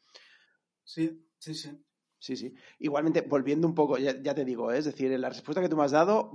Sí, 0.85 1.27
sí, 1.39 1.55
sí. 1.55 1.85
Sí, 2.25 2.37
sí. 2.37 2.55
Igualmente, 2.79 3.21
volviendo 3.21 3.67
un 3.67 3.75
poco, 3.75 3.99
ya, 3.99 4.19
ya 4.23 4.35
te 4.35 4.47
digo, 4.47 4.73
¿eh? 4.73 4.79
es 4.79 4.87
decir, 4.87 5.11
la 5.19 5.29
respuesta 5.29 5.61
que 5.61 5.69
tú 5.69 5.77
me 5.77 5.85
has 5.85 5.91
dado 5.91 6.31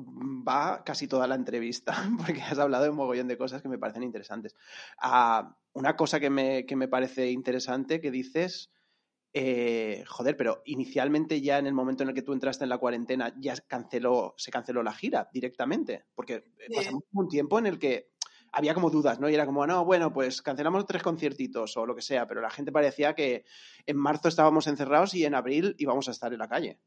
va 0.47 0.83
casi 0.83 1.07
toda 1.07 1.25
la 1.25 1.33
entrevista, 1.33 1.93
porque 2.17 2.43
has 2.43 2.59
hablado 2.59 2.83
de 2.83 2.91
un 2.91 2.95
mogollón 2.95 3.27
de 3.27 3.39
cosas 3.39 3.63
que 3.63 3.69
me 3.69 3.79
parecen 3.79 4.03
interesantes. 4.03 4.55
Ah, 4.99 5.57
una 5.73 5.95
cosa 5.95 6.19
que 6.19 6.29
me, 6.29 6.67
que 6.67 6.75
me 6.75 6.87
parece 6.87 7.31
interesante 7.31 8.01
que 8.01 8.11
dices, 8.11 8.71
eh, 9.33 10.03
joder, 10.07 10.35
pero 10.35 10.61
inicialmente 10.65 11.41
ya 11.41 11.57
en 11.59 11.67
el 11.67 11.73
momento 11.73 12.03
en 12.03 12.09
el 12.09 12.15
que 12.15 12.21
tú 12.23 12.33
entraste 12.33 12.63
en 12.63 12.69
la 12.69 12.77
cuarentena 12.79 13.33
ya 13.37 13.55
canceló, 13.67 14.33
se 14.37 14.51
canceló 14.51 14.81
la 14.83 14.93
gira 14.93 15.29
directamente, 15.31 16.05
porque 16.15 16.45
Sí. 16.67 16.73
pasamos 16.75 17.03
un 17.11 17.27
tiempo 17.27 17.59
en 17.59 17.67
el 17.67 17.79
que 17.79 18.09
había 18.51 18.73
como 18.73 18.89
dudas, 18.89 19.19
¿no? 19.19 19.29
Y 19.29 19.35
era 19.35 19.45
como, 19.45 19.67
no, 19.67 19.85
bueno, 19.85 20.11
pues 20.11 20.41
cancelamos 20.41 20.85
tres 20.87 21.03
conciertitos 21.03 21.77
o 21.77 21.85
lo 21.85 21.95
que 21.95 22.01
sea, 22.01 22.27
pero 22.27 22.41
la 22.41 22.49
gente 22.49 22.71
parecía 22.71 23.13
que 23.13 23.45
en 23.85 23.97
marzo 23.97 24.27
estábamos 24.27 24.65
encerrados 24.65 25.13
y 25.13 25.23
en 25.25 25.35
abril 25.35 25.75
íbamos 25.77 26.07
a 26.07 26.11
estar 26.11 26.33
en 26.33 26.39
la 26.39 26.47
calle. 26.49 26.79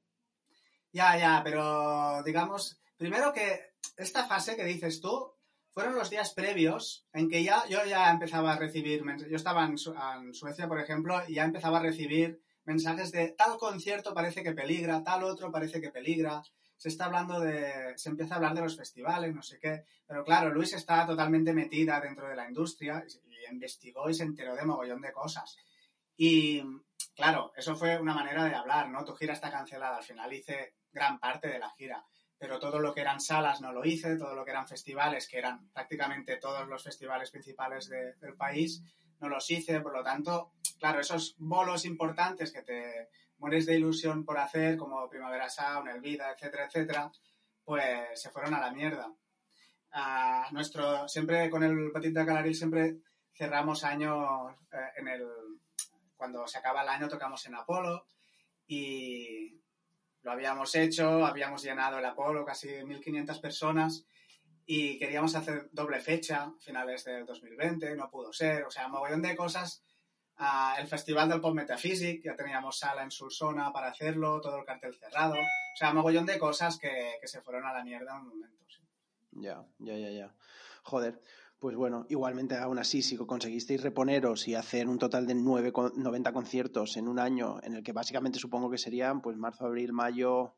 Ya, 0.93 1.17
ya, 1.17 1.41
pero 1.45 2.23
digamos, 2.25 2.83
primero 2.97 3.33
que 3.33 3.75
esta 3.97 4.27
fase 4.27 4.57
que 4.57 4.65
dices 4.65 5.01
tú 5.01 5.33
fueron 5.73 5.95
los 5.95 6.11
días 6.11 6.33
previos 6.35 7.07
en 7.13 7.29
que 7.29 7.43
ya 7.43 7.67
yo 7.69 7.85
ya 7.85 8.11
empezaba 8.11 8.53
a 8.53 8.59
recibir, 8.59 9.03
yo 9.29 9.37
estaba 9.37 9.65
en, 9.65 9.79
Su- 9.79 9.95
en 9.95 10.35
Suecia, 10.35 10.69
por 10.69 10.79
ejemplo, 10.81 11.21
y 11.27 11.35
ya 11.35 11.45
empezaba 11.45 11.79
a 11.79 11.83
recibir 11.83 12.41
mensajes 12.65 13.11
de 13.13 13.29
tal 13.31 13.59
concierto 13.59 14.15
parece 14.15 14.43
que 14.43 14.53
peligra, 14.53 15.03
tal 15.03 15.25
otro 15.25 15.51
parece 15.51 15.81
que 15.81 15.91
peligra, 15.91 16.43
se 16.77 16.89
está 16.89 17.07
hablando 17.07 17.41
de, 17.41 17.93
se 17.97 18.09
empieza 18.11 18.35
a 18.35 18.37
hablar 18.37 18.55
de 18.55 18.61
los 18.63 18.77
festivales, 18.77 19.35
no 19.35 19.43
sé 19.43 19.59
qué, 19.61 19.85
pero 20.07 20.25
claro, 20.25 20.51
Luis 20.51 20.73
está 20.73 21.07
totalmente 21.07 21.53
metida 21.53 22.01
dentro 22.01 22.29
de 22.29 22.37
la 22.37 22.49
industria 22.49 23.05
y 23.09 23.53
investigó 23.53 24.09
y 24.11 24.15
se 24.15 24.25
enteró 24.25 24.55
de 24.55 24.65
mogollón 24.65 25.01
de 25.01 25.13
cosas. 25.13 25.57
Y 26.17 26.63
claro, 27.15 27.53
eso 27.57 27.75
fue 27.77 27.99
una 27.99 28.15
manera 28.15 28.45
de 28.45 28.55
hablar, 28.55 28.89
¿no? 28.91 29.05
Tu 29.05 29.15
gira 29.15 29.33
está 29.33 29.51
cancelada, 29.51 29.97
al 29.99 30.05
final 30.05 30.33
hice 30.33 30.75
gran 30.93 31.19
parte 31.19 31.49
de 31.49 31.59
la 31.59 31.71
gira, 31.71 32.05
pero 32.43 32.59
todo 32.59 32.81
lo 32.81 32.93
que 32.93 33.03
eran 33.03 33.21
salas 33.21 33.61
no 33.61 33.71
lo 33.71 33.85
hice, 33.85 34.17
todo 34.17 34.35
lo 34.35 34.45
que 34.45 34.51
eran 34.51 34.67
festivales, 34.67 35.29
que 35.29 35.39
eran 35.39 35.69
prácticamente 35.71 36.39
todos 36.39 36.67
los 36.67 36.83
festivales 36.83 37.31
principales 37.31 37.89
de- 37.89 38.15
del 38.15 38.35
país, 38.35 38.83
no 39.21 39.29
los 39.29 39.49
hice, 39.49 39.81
por 39.81 39.93
lo 39.97 40.03
tanto, 40.03 40.51
claro, 40.81 40.99
esos 40.99 41.37
bolos 41.39 41.85
importantes 41.85 42.53
que 42.53 42.63
te 42.63 43.11
mueres 43.39 43.65
de 43.67 43.77
ilusión 43.77 44.25
por 44.25 44.39
hacer, 44.39 44.77
como 44.77 45.09
Primavera 45.09 45.49
Sound, 45.49 45.89
El 45.89 46.01
Vida, 46.01 46.33
etcétera, 46.33 46.67
etcétera, 46.67 47.13
pues 47.63 48.21
se 48.21 48.31
fueron 48.31 48.55
a 48.55 48.61
la 48.61 48.73
mierda. 48.73 49.09
Nuestro, 50.51 51.07
siempre 51.09 51.49
con 51.49 51.63
el 51.63 51.93
Petit 51.93 52.13
de 52.13 52.27
Calaril 52.27 52.57
siempre 52.57 52.97
cerramos 53.33 53.85
años 53.85 54.53
eh, 54.73 54.79
en 54.97 55.07
el, 55.07 55.29
cuando 56.17 56.49
se 56.49 56.59
acaba 56.59 56.83
el 56.83 56.89
año 56.89 57.09
tocamos 57.09 57.47
en 57.47 57.55
Apolo 57.55 58.05
y 58.67 59.63
lo 60.23 60.33
habíamos 60.33 60.75
hecho, 60.75 61.25
habíamos 61.25 61.63
llenado 61.63 61.99
el 61.99 62.05
Apolo, 62.05 62.45
casi 62.45 62.69
1.500 62.69 63.41
personas 63.41 64.07
y 64.65 64.99
queríamos 64.99 65.35
hacer 65.35 65.69
doble 65.73 66.01
fecha, 66.01 66.53
finales 66.61 67.05
del 67.05 67.27
2020, 67.27 67.97
no 67.97 68.11
pudo 68.11 68.33
ser, 68.33 68.65
o 68.65 68.71
sea, 68.71 68.89
mogollón 68.89 69.23
de 69.23 69.37
cosas. 69.37 69.85
Ah, 70.37 70.77
el 70.79 70.87
Festival 70.87 71.29
del 71.29 71.41
Pop 71.41 71.55
Metaphysic, 71.55 72.23
ya 72.25 72.35
teníamos 72.35 72.79
sala 72.79 73.03
en 73.03 73.11
Sulsona 73.11 73.73
para 73.73 73.89
hacerlo, 73.89 74.41
todo 74.41 74.59
el 74.59 74.65
cartel 74.65 74.95
cerrado, 74.95 75.35
o 75.35 75.77
sea, 75.77 75.93
mogollón 75.93 76.27
de 76.27 76.39
cosas 76.39 76.79
que, 76.79 77.19
que 77.21 77.29
se 77.29 77.43
fueron 77.43 77.67
a 77.67 77.73
la 77.73 77.85
mierda 77.85 78.13
en 78.13 78.23
un 78.23 78.29
momento. 78.29 78.63
Ya, 79.33 79.65
ya, 79.79 79.97
ya, 79.97 80.11
ya. 80.11 80.35
Joder. 80.83 81.21
Pues 81.63 81.77
bueno, 81.77 82.07
igualmente 82.09 82.57
aún 82.57 82.81
así, 82.81 83.03
si 83.03 83.17
conseguisteis 83.17 83.85
reponeros 83.85 84.49
y 84.49 84.57
hacer 84.57 84.89
un 84.89 84.99
total 84.99 85.29
de 85.29 85.37
nueve, 85.37 85.71
con- 85.71 85.93
90 85.95 86.33
conciertos 86.33 86.97
en 86.97 87.07
un 87.07 87.21
año, 87.21 87.61
en 87.63 87.75
el 87.75 87.85
que 87.85 87.93
básicamente 87.93 88.41
supongo 88.41 88.69
que 88.69 88.79
serían 88.79 89.23
pues 89.23 89.37
marzo, 89.37 89.67
abril, 89.67 89.93
mayo, 89.93 90.57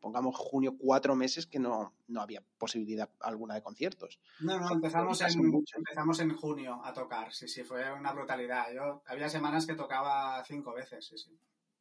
pongamos 0.00 0.34
junio, 0.34 0.74
cuatro 0.78 1.14
meses 1.14 1.46
que 1.46 1.58
no, 1.58 1.92
no 2.08 2.22
había 2.22 2.42
posibilidad 2.56 3.10
alguna 3.20 3.52
de 3.52 3.60
conciertos. 3.60 4.18
No, 4.40 4.58
no, 4.58 4.72
empezamos 4.72 5.20
en, 5.20 5.62
empezamos 5.76 6.20
en 6.20 6.34
junio 6.34 6.80
a 6.82 6.90
tocar, 6.94 7.34
sí, 7.34 7.46
sí, 7.48 7.62
fue 7.62 7.92
una 7.92 8.14
brutalidad. 8.14 8.72
Yo 8.74 9.02
había 9.04 9.28
semanas 9.28 9.66
que 9.66 9.74
tocaba 9.74 10.42
cinco 10.46 10.72
veces, 10.72 11.04
sí, 11.04 11.18
sí. 11.18 11.38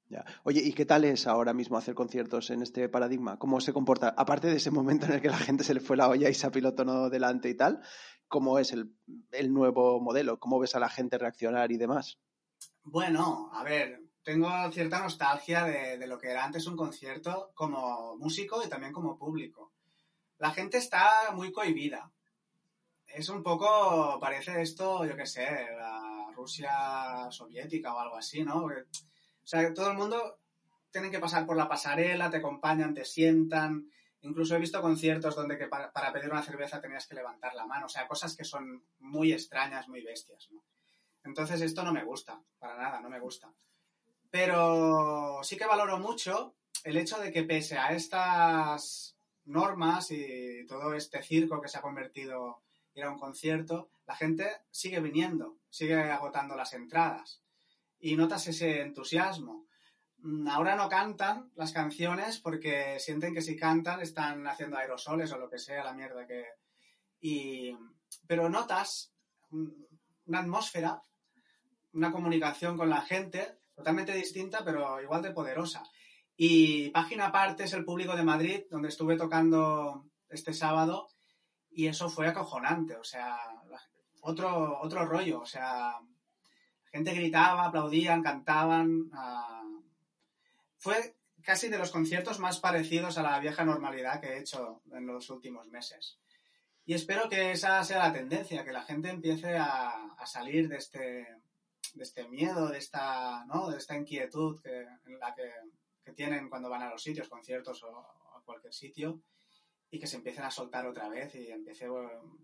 Ya. 0.07 0.23
Oye, 0.43 0.61
¿y 0.61 0.73
qué 0.73 0.85
tal 0.85 1.03
es 1.03 1.25
ahora 1.25 1.53
mismo 1.53 1.77
hacer 1.77 1.95
conciertos 1.95 2.51
en 2.51 2.61
este 2.61 2.87
paradigma? 2.89 3.39
¿Cómo 3.39 3.59
se 3.59 3.73
comporta? 3.73 4.13
Aparte 4.15 4.47
de 4.49 4.57
ese 4.57 4.69
momento 4.69 5.07
en 5.07 5.13
el 5.13 5.21
que 5.21 5.29
la 5.29 5.37
gente 5.37 5.63
se 5.63 5.73
le 5.73 5.79
fue 5.79 5.97
la 5.97 6.07
olla 6.07 6.29
y 6.29 6.33
se 6.35 6.45
apilotó 6.45 7.09
delante 7.09 7.49
y 7.49 7.55
tal, 7.55 7.81
¿cómo 8.27 8.59
es 8.59 8.71
el, 8.71 8.93
el 9.31 9.53
nuevo 9.53 9.99
modelo? 9.99 10.39
¿Cómo 10.39 10.59
ves 10.59 10.75
a 10.75 10.79
la 10.79 10.89
gente 10.89 11.17
reaccionar 11.17 11.71
y 11.71 11.77
demás? 11.77 12.19
Bueno, 12.83 13.49
a 13.53 13.63
ver, 13.63 14.01
tengo 14.23 14.49
cierta 14.71 14.99
nostalgia 14.99 15.63
de, 15.63 15.97
de 15.97 16.07
lo 16.07 16.17
que 16.17 16.31
era 16.31 16.43
antes 16.43 16.67
un 16.67 16.75
concierto 16.75 17.51
como 17.53 18.15
músico 18.17 18.61
y 18.63 18.69
también 18.69 18.93
como 18.93 19.17
público. 19.17 19.71
La 20.37 20.51
gente 20.51 20.77
está 20.77 21.31
muy 21.33 21.51
cohibida. 21.51 22.11
Es 23.07 23.29
un 23.29 23.41
poco, 23.43 24.19
parece 24.19 24.61
esto, 24.61 25.05
yo 25.05 25.15
qué 25.15 25.25
sé, 25.25 25.45
la 25.77 26.31
Rusia 26.35 27.31
soviética 27.31 27.93
o 27.93 27.99
algo 27.99 28.17
así, 28.17 28.43
¿no? 28.43 28.65
O 28.65 28.71
sea, 29.43 29.73
todo 29.73 29.91
el 29.91 29.97
mundo 29.97 30.39
tiene 30.91 31.11
que 31.11 31.19
pasar 31.19 31.45
por 31.45 31.55
la 31.55 31.67
pasarela, 31.67 32.29
te 32.29 32.37
acompañan, 32.37 32.93
te 32.93 33.05
sientan. 33.05 33.89
Incluso 34.25 34.55
he 34.55 34.59
visto 34.59 34.81
conciertos 34.81 35.35
donde 35.35 35.55
que 35.55 35.67
para, 35.67 36.11
pedir 36.11 36.31
una 36.31 36.41
cerveza 36.41 36.81
tenías 36.81 37.05
que 37.07 37.13
levantar 37.13 37.53
la 37.53 37.67
mano. 37.67 37.85
O 37.85 37.89
sea, 37.89 38.07
cosas 38.07 38.35
que 38.35 38.43
son 38.43 38.83
muy 38.99 39.31
extrañas, 39.31 39.87
muy 39.87 40.01
bestias. 40.01 40.49
Entonces 41.23 41.61
esto 41.61 41.83
no 41.83 41.93
me 41.93 42.03
gusta, 42.03 42.41
para 42.57 42.75
nada, 42.75 43.01
no 43.01 43.09
me 43.09 43.19
gusta. 43.19 43.53
Pero 44.31 45.41
sí 45.43 45.55
que 45.57 45.67
valoro 45.67 45.99
mucho 45.99 46.55
el 46.83 46.97
hecho 46.97 47.19
de 47.19 47.31
que 47.31 47.43
pese 47.43 47.77
a 47.77 47.93
estas 47.93 49.15
normas 49.45 50.09
y 50.09 50.65
todo 50.67 50.95
este 50.95 51.21
circo 51.21 51.61
que 51.61 51.69
se 51.69 51.77
ha 51.77 51.81
convertido 51.81 52.63
en 52.95 53.07
un 53.07 53.19
concierto, 53.19 53.91
la 54.07 54.15
gente 54.15 54.49
sigue 54.71 54.99
viniendo, 55.01 55.57
sigue 55.69 55.95
agotando 55.95 56.55
las 56.55 56.73
entradas 56.73 57.43
y 57.99 58.15
notas 58.15 58.47
ese 58.47 58.81
entusiasmo. 58.81 59.67
Mm, 60.25 60.47
Ahora 60.47 60.75
no 60.75 60.89
cantan 60.89 61.51
las 61.55 61.71
canciones 61.71 62.39
porque 62.39 62.99
sienten 62.99 63.33
que 63.33 63.43
si 63.43 63.55
cantan 63.55 64.01
están 64.01 64.47
haciendo 64.47 64.77
aerosoles 64.77 65.31
o 65.31 65.37
lo 65.37 65.49
que 65.49 65.59
sea, 65.59 65.83
la 65.83 65.93
mierda 65.93 66.25
que... 66.25 66.45
Y... 67.21 67.77
Pero 68.27 68.49
notas 68.49 69.13
una 69.51 70.39
atmósfera, 70.39 71.01
una 71.93 72.11
comunicación 72.11 72.75
con 72.75 72.89
la 72.89 73.01
gente 73.01 73.59
totalmente 73.75 74.13
distinta, 74.13 74.63
pero 74.65 74.99
igual 75.01 75.21
de 75.21 75.31
poderosa. 75.31 75.83
Y 76.35 76.89
página 76.89 77.27
aparte 77.27 77.65
es 77.65 77.73
el 77.73 77.85
público 77.85 78.15
de 78.15 78.23
Madrid, 78.23 78.63
donde 78.71 78.89
estuve 78.89 79.17
tocando 79.17 80.05
este 80.29 80.53
sábado, 80.53 81.07
y 81.69 81.87
eso 81.87 82.09
fue 82.09 82.27
acojonante, 82.27 82.95
o 82.95 83.03
sea, 83.03 83.37
otro, 84.21 84.79
otro 84.81 85.05
rollo, 85.05 85.41
o 85.41 85.45
sea, 85.45 85.99
la 85.99 86.89
gente 86.91 87.13
gritaba, 87.13 87.65
aplaudían, 87.65 88.23
cantaban. 88.23 89.09
ah, 89.13 89.64
Fue 90.85 91.15
casi 91.41 91.67
de 91.67 91.79
los 91.79 91.89
conciertos 91.89 92.37
más 92.37 92.59
parecidos 92.59 93.17
a 93.17 93.23
la 93.23 93.39
vieja 93.39 93.65
normalidad 93.65 94.21
que 94.21 94.27
he 94.27 94.39
hecho 94.39 94.83
en 94.91 95.07
los 95.07 95.31
últimos 95.31 95.67
meses. 95.69 96.19
Y 96.85 96.93
espero 96.93 97.27
que 97.27 97.49
esa 97.49 97.83
sea 97.83 97.97
la 97.97 98.13
tendencia, 98.13 98.63
que 98.63 98.71
la 98.71 98.83
gente 98.83 99.09
empiece 99.09 99.57
a, 99.57 100.15
salir 100.27 100.69
de 100.69 100.77
este, 100.77 100.99
de 101.95 102.03
este 102.03 102.27
miedo, 102.27 102.67
de 102.67 102.77
esta, 102.77 103.45
¿no? 103.45 103.71
de 103.71 103.79
esta 103.79 103.97
inquietud 103.97 104.61
que, 104.61 104.85
tienen 106.13 106.51
cuando 106.51 106.69
van 106.69 106.83
a 106.83 106.91
los 106.91 107.01
sitios, 107.01 107.29
conciertos 107.29 107.81
o 107.81 107.97
a 108.35 108.43
cualquier 108.45 108.71
sitio, 108.71 109.19
y 109.89 109.97
que 109.97 110.05
se 110.05 110.17
empiecen 110.17 110.43
a 110.43 110.51
soltar 110.51 110.85
otra 110.85 111.09
vez 111.09 111.33
y 111.33 111.49
empiece 111.49 111.87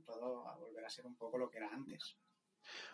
todo 0.03 0.47
a 0.49 0.55
volver 0.55 0.83
a 0.83 0.89
ser 0.89 1.05
un 1.05 1.15
poco 1.15 1.37
lo 1.37 1.47
que 1.47 1.59
era 1.59 1.69
antes. 1.71 2.17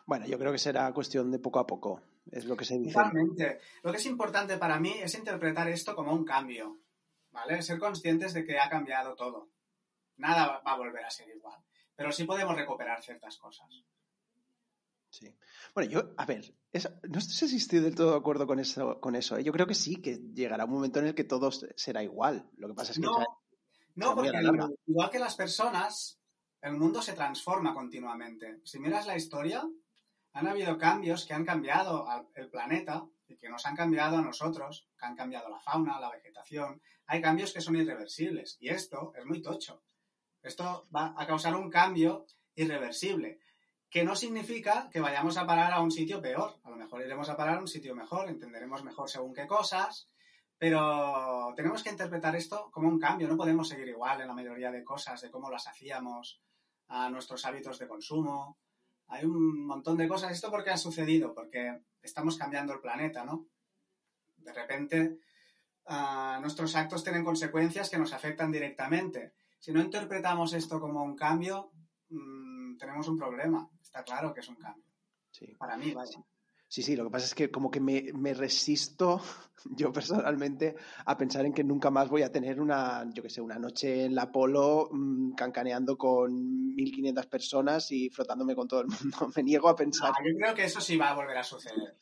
Bueno, 0.05 0.25
yo 0.25 0.37
creo 0.39 0.51
que 0.51 0.57
será 0.57 0.91
cuestión 0.93 1.31
de 1.31 1.39
poco 1.39 1.59
a 1.59 1.67
poco, 1.67 2.01
es 2.31 2.45
lo 2.45 2.55
que 2.55 2.65
se 2.65 2.77
dice. 2.77 2.93
Totalmente. 2.93 3.59
Lo 3.83 3.91
que 3.91 3.97
es 3.97 4.05
importante 4.05 4.57
para 4.57 4.79
mí 4.79 4.93
es 5.01 5.13
interpretar 5.15 5.67
esto 5.69 5.95
como 5.95 6.13
un 6.13 6.23
cambio, 6.23 6.79
¿vale? 7.31 7.61
Ser 7.61 7.79
conscientes 7.79 8.33
de 8.33 8.45
que 8.45 8.59
ha 8.59 8.69
cambiado 8.69 9.15
todo. 9.15 9.49
Nada 10.17 10.61
va 10.65 10.71
a 10.71 10.77
volver 10.77 11.05
a 11.05 11.09
ser 11.09 11.29
igual. 11.29 11.59
Pero 11.95 12.11
sí 12.11 12.25
podemos 12.25 12.55
recuperar 12.55 13.01
ciertas 13.01 13.37
cosas. 13.37 13.67
Sí. 15.09 15.35
Bueno, 15.73 15.89
yo, 15.89 16.13
a 16.17 16.25
ver, 16.25 16.53
no 17.09 17.21
sé 17.21 17.47
si 17.47 17.57
estoy 17.57 17.79
del 17.79 17.95
todo 17.95 18.11
de 18.11 18.17
acuerdo 18.17 18.45
con 18.45 18.59
eso. 18.59 18.99
Con 18.99 19.15
eso 19.15 19.37
¿eh? 19.37 19.43
Yo 19.43 19.51
creo 19.51 19.65
que 19.65 19.73
sí, 19.73 20.01
que 20.01 20.17
llegará 20.33 20.65
un 20.65 20.71
momento 20.71 20.99
en 20.99 21.07
el 21.07 21.15
que 21.15 21.23
todo 21.23 21.49
será 21.51 22.03
igual. 22.03 22.49
Lo 22.57 22.67
que 22.67 22.73
pasa 22.73 22.91
es 22.91 22.99
que... 22.99 23.05
No, 23.05 23.23
no 23.95 24.15
porque 24.15 24.31
igual 24.85 25.09
que 25.09 25.19
las 25.19 25.35
personas, 25.35 26.16
el 26.67 26.77
mundo 26.77 27.01
se 27.01 27.13
transforma 27.13 27.73
continuamente. 27.73 28.59
Si 28.63 28.79
miras 28.79 29.07
la 29.07 29.15
historia, 29.15 29.63
han 30.33 30.47
habido 30.47 30.77
cambios 30.77 31.25
que 31.25 31.33
han 31.33 31.45
cambiado 31.45 32.07
el 32.35 32.49
planeta 32.49 33.05
y 33.27 33.37
que 33.37 33.49
nos 33.49 33.65
han 33.65 33.75
cambiado 33.75 34.17
a 34.17 34.21
nosotros, 34.21 34.87
que 34.97 35.05
han 35.05 35.15
cambiado 35.15 35.49
la 35.49 35.59
fauna, 35.59 35.99
la 35.99 36.11
vegetación. 36.11 36.81
Hay 37.07 37.21
cambios 37.21 37.53
que 37.53 37.61
son 37.61 37.75
irreversibles 37.75 38.57
y 38.59 38.69
esto 38.69 39.13
es 39.15 39.25
muy 39.25 39.41
tocho. 39.41 39.81
Esto 40.41 40.87
va 40.95 41.13
a 41.17 41.25
causar 41.25 41.55
un 41.55 41.69
cambio 41.69 42.25
irreversible, 42.55 43.39
que 43.89 44.03
no 44.03 44.15
significa 44.15 44.89
que 44.91 44.99
vayamos 44.99 45.37
a 45.37 45.45
parar 45.45 45.73
a 45.73 45.81
un 45.81 45.91
sitio 45.91 46.21
peor. 46.21 46.59
A 46.63 46.69
lo 46.69 46.75
mejor 46.75 47.01
iremos 47.01 47.29
a 47.29 47.37
parar 47.37 47.57
a 47.57 47.61
un 47.61 47.67
sitio 47.67 47.95
mejor, 47.95 48.29
entenderemos 48.29 48.83
mejor 48.83 49.09
según 49.09 49.33
qué 49.33 49.47
cosas, 49.47 50.09
pero 50.57 51.53
tenemos 51.55 51.83
que 51.83 51.89
interpretar 51.89 52.35
esto 52.35 52.69
como 52.71 52.87
un 52.87 52.99
cambio. 52.99 53.27
No 53.27 53.37
podemos 53.37 53.67
seguir 53.69 53.87
igual 53.87 54.21
en 54.21 54.27
la 54.27 54.33
mayoría 54.33 54.71
de 54.71 54.83
cosas, 54.83 55.21
de 55.21 55.31
cómo 55.31 55.49
las 55.49 55.67
hacíamos, 55.67 56.41
a 56.89 57.09
nuestros 57.09 57.45
hábitos 57.45 57.79
de 57.79 57.87
consumo. 57.87 58.57
Hay 59.07 59.25
un 59.25 59.65
montón 59.65 59.97
de 59.97 60.07
cosas. 60.07 60.31
¿Esto 60.31 60.51
por 60.51 60.63
qué 60.63 60.71
ha 60.71 60.77
sucedido? 60.77 61.33
Porque 61.33 61.81
estamos 62.01 62.37
cambiando 62.37 62.73
el 62.73 62.79
planeta, 62.79 63.23
¿no? 63.23 63.47
De 64.37 64.53
repente, 64.53 65.19
ah, 65.85 66.39
nuestros 66.41 66.75
actos 66.75 67.03
tienen 67.03 67.23
consecuencias 67.23 67.89
que 67.89 67.97
nos 67.97 68.13
afectan 68.13 68.51
directamente. 68.51 69.33
Si 69.59 69.71
no 69.71 69.81
interpretamos 69.81 70.53
esto 70.53 70.79
como 70.79 71.03
un 71.03 71.15
cambio, 71.15 71.71
mm, 72.09 72.77
tenemos 72.77 73.07
un 73.07 73.17
problema. 73.17 73.69
Está 73.81 74.03
claro 74.03 74.33
que 74.33 74.41
es 74.41 74.47
un 74.49 74.55
cambio. 74.55 74.85
Sí. 75.31 75.55
Para 75.57 75.77
mí, 75.77 75.91
vaya. 75.91 76.11
Sí, 76.11 76.23
sí, 76.67 76.95
lo 76.95 77.05
que 77.05 77.09
pasa 77.11 77.25
es 77.25 77.35
que 77.35 77.49
como 77.49 77.71
que 77.71 77.79
me, 77.79 78.11
me, 78.13 78.33
resisto 78.33 79.21
yo 79.65 79.91
personalmente 79.91 80.75
a 81.05 81.17
pensar 81.17 81.45
en 81.45 81.53
que 81.53 81.63
nunca 81.63 81.89
más 81.89 82.09
voy 82.09 82.23
a 82.23 82.31
tener 82.31 82.59
una, 82.59 83.05
yo 83.13 83.23
qué 83.23 83.29
sé, 83.29 83.41
una 83.41 83.57
noche 83.57 84.05
en 84.05 84.15
la 84.15 84.31
Polo 84.31 84.89
mmm, 84.91 85.33
cancaneando 85.33 85.97
con 85.97 86.75
1.500 86.75 87.29
personas 87.29 87.91
y 87.91 88.09
frotándome 88.09 88.55
con 88.55 88.67
todo 88.67 88.81
el 88.81 88.87
mundo. 88.87 89.31
Me 89.35 89.43
niego 89.43 89.69
a 89.69 89.75
pensar. 89.75 90.11
yo 90.25 90.37
creo 90.37 90.53
que 90.53 90.65
eso 90.65 90.81
sí 90.81 90.97
va 90.97 91.09
a 91.09 91.15
volver 91.15 91.37
a 91.37 91.43
suceder. 91.43 91.95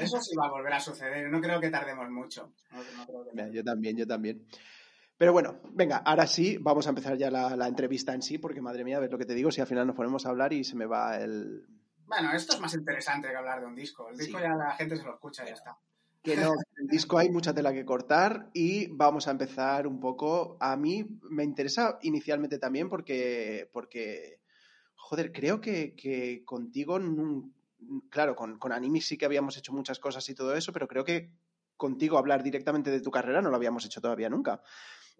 Eso 0.00 0.18
sí 0.18 0.34
va 0.34 0.46
a 0.46 0.50
volver 0.50 0.72
a 0.72 0.80
suceder. 0.80 1.30
No 1.30 1.42
creo 1.42 1.60
que 1.60 1.68
tardemos 1.68 2.08
mucho. 2.10 2.54
yo 3.52 3.62
también, 3.62 3.96
yo 3.98 4.06
también. 4.06 4.46
Pero 5.18 5.32
bueno, 5.32 5.60
venga, 5.72 5.98
ahora 5.98 6.26
sí, 6.26 6.56
vamos 6.58 6.86
a 6.86 6.88
empezar 6.88 7.16
ya 7.18 7.30
la, 7.30 7.54
la 7.54 7.68
entrevista 7.68 8.14
en 8.14 8.22
sí, 8.22 8.38
porque 8.38 8.62
madre 8.62 8.82
mía, 8.82 8.96
a 8.96 9.00
ver 9.00 9.12
lo 9.12 9.18
que 9.18 9.26
te 9.26 9.34
digo, 9.34 9.52
si 9.52 9.60
al 9.60 9.66
final 9.66 9.86
nos 9.86 9.94
ponemos 9.94 10.24
a 10.24 10.30
hablar 10.30 10.52
y 10.54 10.64
se 10.64 10.74
me 10.74 10.86
va 10.86 11.18
el, 11.18 11.66
bueno, 12.06 12.32
esto 12.32 12.54
es 12.54 12.60
más 12.60 12.74
interesante 12.74 13.28
que 13.28 13.36
hablar 13.36 13.60
de 13.60 13.66
un 13.66 13.74
disco. 13.74 14.08
El 14.08 14.16
disco 14.16 14.38
ya 14.38 14.54
la 14.54 14.72
gente 14.72 14.96
se 14.96 15.04
lo 15.04 15.14
escucha 15.14 15.44
y 15.44 15.48
ya 15.48 15.54
está. 15.54 15.78
Que 16.22 16.36
no, 16.36 16.54
el 16.76 16.86
disco 16.86 17.18
hay 17.18 17.28
mucha 17.28 17.54
tela 17.54 17.72
que 17.72 17.84
cortar 17.84 18.48
y 18.54 18.86
vamos 18.86 19.28
a 19.28 19.30
empezar 19.30 19.86
un 19.86 20.00
poco. 20.00 20.56
A 20.58 20.76
mí 20.76 21.06
me 21.30 21.44
interesa 21.44 21.98
inicialmente 22.02 22.58
también 22.58 22.88
porque, 22.88 23.68
porque 23.72 24.40
joder, 24.94 25.32
creo 25.32 25.60
que, 25.60 26.42
contigo, 26.46 26.98
claro, 28.08 28.34
con, 28.34 28.58
con 28.58 28.72
Animi 28.72 29.02
sí 29.02 29.18
que 29.18 29.26
habíamos 29.26 29.58
hecho 29.58 29.74
muchas 29.74 29.98
cosas 29.98 30.26
y 30.30 30.34
todo 30.34 30.54
eso, 30.56 30.72
pero 30.72 30.88
creo 30.88 31.04
que 31.04 31.30
contigo 31.76 32.16
hablar 32.16 32.42
directamente 32.42 32.90
de 32.90 33.02
tu 33.02 33.10
carrera 33.10 33.42
no 33.42 33.50
lo 33.50 33.56
habíamos 33.56 33.84
hecho 33.84 34.00
todavía 34.00 34.30
nunca. 34.30 34.62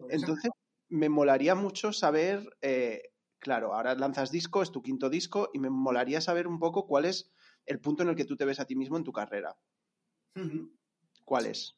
Entonces, 0.09 0.51
me 0.89 1.09
molaría 1.09 1.53
mucho 1.53 1.93
saber 1.93 2.57
eh, 2.61 3.11
claro, 3.39 3.73
ahora 3.73 3.95
lanzas 3.95 4.31
disco, 4.31 4.61
es 4.61 4.71
tu 4.71 4.81
quinto 4.81 5.09
disco, 5.09 5.49
y 5.53 5.59
me 5.59 5.69
molaría 5.69 6.21
saber 6.21 6.47
un 6.47 6.59
poco 6.59 6.87
cuál 6.87 7.05
es 7.05 7.31
el 7.65 7.79
punto 7.79 8.03
en 8.03 8.09
el 8.09 8.15
que 8.15 8.25
tú 8.25 8.35
te 8.35 8.45
ves 8.45 8.59
a 8.59 8.65
ti 8.65 8.75
mismo 8.75 8.97
en 8.97 9.03
tu 9.03 9.11
carrera. 9.11 9.57
¿Cuál 11.23 11.45
es? 11.45 11.75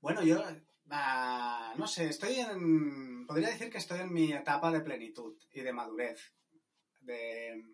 Bueno, 0.00 0.22
yo 0.22 0.42
ah, 0.90 1.74
no 1.76 1.86
sé, 1.86 2.08
estoy 2.08 2.36
en. 2.36 3.26
Podría 3.26 3.48
decir 3.48 3.70
que 3.70 3.78
estoy 3.78 4.00
en 4.00 4.12
mi 4.12 4.32
etapa 4.32 4.70
de 4.70 4.80
plenitud 4.80 5.36
y 5.52 5.60
de 5.60 5.72
madurez. 5.72 6.34
De. 7.00 7.64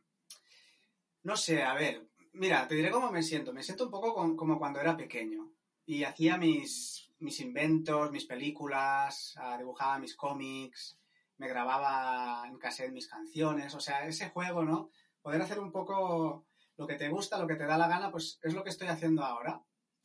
No 1.25 1.37
sé, 1.37 1.62
a 1.62 1.75
ver. 1.75 2.09
Mira, 2.35 2.66
te 2.66 2.75
diré 2.75 2.90
cómo 2.90 3.11
me 3.11 3.23
siento. 3.23 3.53
Me 3.53 3.62
siento 3.62 3.85
un 3.85 3.90
poco 3.90 4.14
como 4.37 4.59
cuando 4.59 4.81
era 4.81 4.97
pequeño 4.97 5.53
y 5.85 6.05
hacía 6.05 6.38
mis, 6.38 7.11
mis 7.18 7.40
inventos, 7.40 8.11
mis 8.11 8.25
películas, 8.25 9.35
ah, 9.37 9.59
dibujaba 9.59 9.99
mis 9.99 10.16
cómics, 10.16 10.99
me 11.42 11.48
grababa 11.48 12.46
en 12.46 12.57
cassette 12.57 12.92
mis 12.92 13.09
canciones, 13.09 13.74
o 13.74 13.81
sea, 13.81 14.07
ese 14.07 14.31
juego, 14.31 14.62
¿no? 14.62 14.90
Poder 15.20 15.42
hacer 15.42 15.59
un 15.59 15.72
poco 15.72 16.46
lo 16.76 16.87
que 16.87 16.94
te 16.94 17.09
gusta, 17.09 17.37
lo 17.37 17.48
que 17.48 17.57
te 17.57 17.66
da 17.66 17.76
la 17.76 17.88
gana, 17.88 18.12
pues 18.12 18.38
es 18.44 18.55
lo 18.55 18.62
que 18.62 18.70
estoy 18.70 18.87
haciendo 18.87 19.24
ahora. 19.24 19.61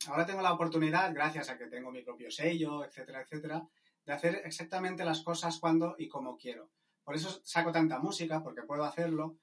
Ahora 0.08 0.26
tengo 0.26 0.42
la 0.42 0.52
oportunidad, 0.52 1.14
gracias 1.14 1.48
a 1.48 1.56
que 1.56 1.68
tengo 1.68 1.92
mi 1.92 2.02
propio 2.02 2.28
sello, 2.32 2.84
etcétera, 2.84 3.22
etcétera, 3.22 3.62
de 4.04 4.12
hacer 4.12 4.42
exactamente 4.44 5.04
las 5.04 5.20
cosas 5.20 5.60
cuando 5.60 5.94
y 5.96 6.08
como 6.08 6.36
quiero. 6.36 6.72
Por 7.04 7.14
eso 7.14 7.40
saco 7.44 7.70
tanta 7.70 8.00
música, 8.00 8.42
porque 8.42 8.62
puedo 8.62 8.82
hacerlo, 8.82 9.36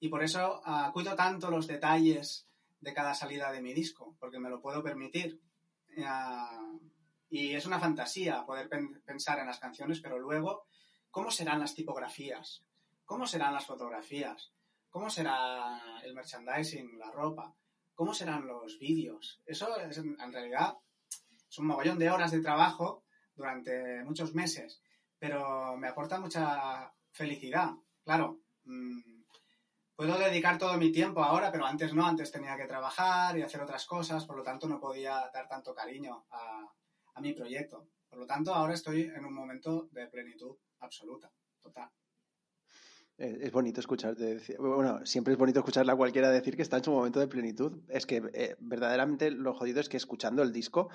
y 0.00 0.08
por 0.08 0.22
eso 0.22 0.62
uh, 0.66 0.90
cuido 0.90 1.14
tanto 1.14 1.50
los 1.50 1.66
detalles 1.66 2.48
de 2.80 2.94
cada 2.94 3.12
salida 3.12 3.52
de 3.52 3.60
mi 3.60 3.74
disco, 3.74 4.16
porque 4.18 4.38
me 4.38 4.48
lo 4.48 4.62
puedo 4.62 4.82
permitir. 4.82 5.38
Uh, 5.98 6.80
y 7.28 7.54
es 7.54 7.66
una 7.66 7.78
fantasía 7.78 8.46
poder 8.46 8.70
pen 8.70 9.02
pensar 9.04 9.38
en 9.38 9.46
las 9.46 9.58
canciones, 9.58 10.00
pero 10.00 10.18
luego 10.18 10.64
¿Cómo 11.16 11.30
serán 11.30 11.60
las 11.60 11.74
tipografías? 11.74 12.62
¿Cómo 13.06 13.26
serán 13.26 13.54
las 13.54 13.64
fotografías? 13.64 14.52
¿Cómo 14.90 15.08
será 15.08 15.80
el 16.04 16.12
merchandising, 16.12 16.98
la 16.98 17.10
ropa? 17.10 17.54
¿Cómo 17.94 18.12
serán 18.12 18.46
los 18.46 18.78
vídeos? 18.78 19.40
Eso 19.46 19.78
es, 19.78 19.96
en 19.96 20.30
realidad 20.30 20.76
es 21.48 21.58
un 21.58 21.68
mogollón 21.68 21.98
de 21.98 22.10
horas 22.10 22.32
de 22.32 22.42
trabajo 22.42 23.04
durante 23.34 24.04
muchos 24.04 24.34
meses, 24.34 24.82
pero 25.18 25.74
me 25.78 25.88
aporta 25.88 26.20
mucha 26.20 26.92
felicidad. 27.12 27.70
Claro, 28.04 28.40
mmm, 28.64 29.22
puedo 29.94 30.18
dedicar 30.18 30.58
todo 30.58 30.76
mi 30.76 30.92
tiempo 30.92 31.24
ahora, 31.24 31.50
pero 31.50 31.64
antes 31.64 31.94
no, 31.94 32.04
antes 32.06 32.30
tenía 32.30 32.58
que 32.58 32.66
trabajar 32.66 33.38
y 33.38 33.42
hacer 33.42 33.62
otras 33.62 33.86
cosas, 33.86 34.26
por 34.26 34.36
lo 34.36 34.42
tanto 34.42 34.68
no 34.68 34.78
podía 34.78 35.30
dar 35.32 35.48
tanto 35.48 35.74
cariño 35.74 36.26
a 36.28 37.20
mi 37.22 37.32
proyecto. 37.32 37.88
Por 38.16 38.22
lo 38.22 38.28
tanto, 38.28 38.54
ahora 38.54 38.72
estoy 38.72 39.02
en 39.02 39.26
un 39.26 39.34
momento 39.34 39.90
de 39.92 40.06
plenitud 40.06 40.56
absoluta, 40.80 41.30
total. 41.60 41.90
Es 43.18 43.52
bonito 43.52 43.80
escucharte 43.80 44.40
bueno, 44.58 45.04
siempre 45.04 45.34
es 45.34 45.38
bonito 45.38 45.58
escucharla 45.58 45.92
a 45.92 45.96
cualquiera 45.96 46.30
decir 46.30 46.56
que 46.56 46.62
está 46.62 46.78
en 46.78 46.84
su 46.84 46.92
momento 46.92 47.20
de 47.20 47.28
plenitud. 47.28 47.82
Es 47.90 48.06
que 48.06 48.22
eh, 48.32 48.56
verdaderamente 48.58 49.30
lo 49.30 49.52
jodido 49.52 49.80
es 49.80 49.90
que 49.90 49.98
escuchando 49.98 50.42
el 50.42 50.50
disco 50.50 50.88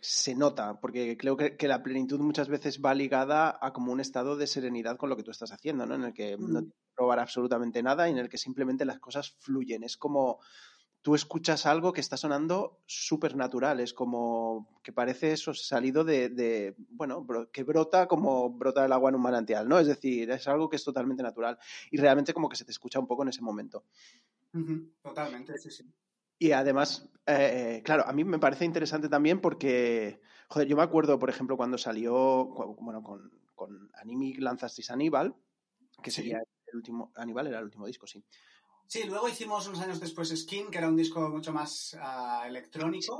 se 0.00 0.36
nota, 0.36 0.78
porque 0.80 1.16
creo 1.16 1.36
que, 1.36 1.56
la 1.66 1.82
plenitud 1.82 2.20
muchas 2.20 2.48
veces 2.48 2.80
va 2.80 2.94
ligada 2.94 3.58
a 3.60 3.72
como 3.72 3.90
un 3.90 3.98
estado 3.98 4.36
de 4.36 4.46
serenidad 4.46 4.96
con 4.96 5.08
lo 5.08 5.16
que 5.16 5.24
tú 5.24 5.32
estás 5.32 5.50
haciendo, 5.50 5.84
¿no? 5.84 5.96
En 5.96 6.04
el 6.04 6.12
que 6.14 6.36
no 6.36 6.46
mm. 6.46 6.52
tienes 6.52 6.74
que 6.74 6.94
probar 6.94 7.18
absolutamente 7.18 7.82
nada 7.82 8.08
y 8.08 8.12
en 8.12 8.18
el 8.18 8.28
que 8.28 8.38
simplemente 8.38 8.84
las 8.84 9.00
cosas 9.00 9.34
fluyen. 9.40 9.82
Es 9.82 9.96
como 9.96 10.38
tú 11.04 11.14
escuchas 11.14 11.66
algo 11.66 11.92
que 11.92 12.00
está 12.00 12.16
sonando 12.16 12.80
súper 12.86 13.36
natural, 13.36 13.78
es 13.78 13.92
como 13.92 14.80
que 14.82 14.90
parece 14.90 15.32
eso 15.32 15.52
salido 15.52 16.02
de, 16.02 16.74
bueno, 16.88 17.26
que 17.52 17.62
brota 17.62 18.08
como 18.08 18.48
brota 18.48 18.86
el 18.86 18.92
agua 18.92 19.10
en 19.10 19.16
un 19.16 19.20
manantial, 19.20 19.68
¿no? 19.68 19.78
Es 19.78 19.86
decir, 19.86 20.30
es 20.30 20.48
algo 20.48 20.70
que 20.70 20.76
es 20.76 20.84
totalmente 20.84 21.22
natural 21.22 21.58
y 21.90 21.98
realmente 21.98 22.32
como 22.32 22.48
que 22.48 22.56
se 22.56 22.64
te 22.64 22.70
escucha 22.70 22.98
un 22.98 23.06
poco 23.06 23.22
en 23.22 23.28
ese 23.28 23.42
momento. 23.42 23.84
Totalmente, 25.02 25.58
sí, 25.58 25.70
sí. 25.70 25.84
Y 26.38 26.52
además, 26.52 27.06
eh, 27.26 27.82
claro, 27.84 28.06
a 28.06 28.12
mí 28.14 28.24
me 28.24 28.38
parece 28.38 28.64
interesante 28.64 29.10
también 29.10 29.42
porque, 29.42 30.22
joder, 30.48 30.68
yo 30.68 30.74
me 30.74 30.84
acuerdo, 30.84 31.18
por 31.18 31.28
ejemplo, 31.28 31.58
cuando 31.58 31.76
salió, 31.76 32.46
bueno, 32.80 33.02
con, 33.02 33.30
con 33.54 33.90
Animic 33.92 34.40
lanzasteis 34.40 34.90
Aníbal, 34.90 35.34
que 36.02 36.10
sería 36.10 36.38
el 36.38 36.76
último, 36.76 37.12
Aníbal 37.14 37.48
era 37.48 37.58
el 37.58 37.64
último 37.64 37.86
disco, 37.86 38.06
sí. 38.06 38.24
Sí, 38.86 39.04
luego 39.04 39.28
hicimos 39.28 39.66
unos 39.66 39.80
años 39.80 40.00
después 40.00 40.28
Skin, 40.28 40.70
que 40.70 40.78
era 40.78 40.88
un 40.88 40.96
disco 40.96 41.28
mucho 41.28 41.52
más 41.52 41.94
uh, 41.94 42.46
electrónico. 42.46 43.18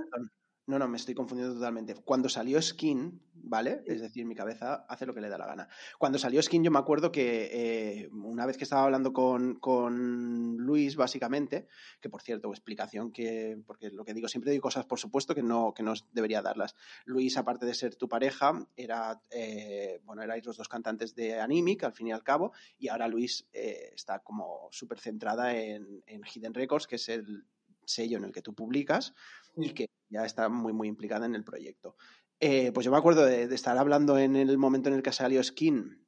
No, 0.66 0.79
no, 0.79 0.88
me 0.88 0.96
estoy 0.96 1.14
confundiendo 1.14 1.55
totalmente. 1.55 1.94
Cuando 1.94 2.31
salió 2.31 2.61
Skin, 2.61 3.20
¿vale? 3.35 3.83
Es 3.87 4.00
decir, 4.00 4.24
mi 4.24 4.35
cabeza 4.35 4.87
hace 4.88 5.05
lo 5.05 5.12
que 5.12 5.20
le 5.20 5.29
da 5.29 5.37
la 5.37 5.46
gana. 5.46 5.68
Cuando 5.98 6.18
salió 6.18 6.40
Skin, 6.42 6.64
yo 6.64 6.70
me 6.70 6.79
acuerdo 6.79 7.12
que 7.12 7.50
eh, 7.53 8.09
una 8.12 8.46
vez 8.46 8.57
que 8.57 8.64
estaba 8.64 8.85
hablando 8.85 9.12
con, 9.12 9.57
con, 9.57 10.57
Luis, 10.57 10.96
básicamente, 10.96 11.66
que 12.00 12.09
por 12.09 12.22
cierto, 12.22 12.48
explicación 12.48 13.12
que, 13.12 13.59
porque 13.66 13.90
lo 13.90 14.07
que 14.07 14.14
digo, 14.14 14.27
siempre 14.27 14.53
digo 14.53 14.62
cosas, 14.62 14.87
por 14.87 14.98
supuesto, 14.98 15.35
que 15.35 15.42
no, 15.42 15.74
que 15.74 15.83
no 15.83 15.92
debería 16.12 16.40
darlas. 16.40 16.74
Luis, 17.05 17.37
aparte 17.37 17.66
de 17.66 17.74
ser 17.74 17.96
tu 17.96 18.09
pareja, 18.09 18.66
era, 18.74 19.20
eh, 19.31 20.00
bueno, 20.05 20.22
erais 20.22 20.46
los 20.46 20.57
dos 20.57 20.68
cantantes 20.68 21.14
de 21.14 21.40
Animic, 21.40 21.85
al 21.85 21.92
fin 21.92 22.07
y 22.07 22.12
al 22.12 22.22
cabo, 22.22 22.53
y 22.79 22.88
ahora 22.88 23.07
Luis 23.07 23.46
eh, 23.53 23.90
está 23.94 24.20
como 24.20 24.68
súper 24.70 24.98
centrada 24.98 25.55
en, 25.55 26.03
en 26.07 26.22
Hidden 26.24 26.55
Records, 26.55 26.87
que 26.87 26.96
es 26.96 27.11
el 27.11 27.44
sello 27.85 28.16
en 28.16 28.24
el 28.24 28.33
que 28.33 28.40
tú 28.40 28.55
publicas 28.55 29.12
y 29.57 29.71
que 29.71 29.87
ya 30.09 30.25
está 30.25 30.49
muy, 30.49 30.73
muy 30.73 30.88
implicada 30.88 31.27
en 31.27 31.35
el 31.35 31.45
proyecto. 31.45 31.97
Eh, 32.40 32.73
pues 32.73 32.85
yo 32.85 32.90
me 32.90 32.99
acuerdo 32.99 33.25
de, 33.25 33.45
estar 33.55 33.79
hablando 33.79 34.19
en 34.19 34.37
el 34.37 34.59
momento 34.59 34.88
en 34.88 34.97
el 34.97 35.03
que 35.03 35.12
salió 35.12 35.43
Skin 35.43 36.05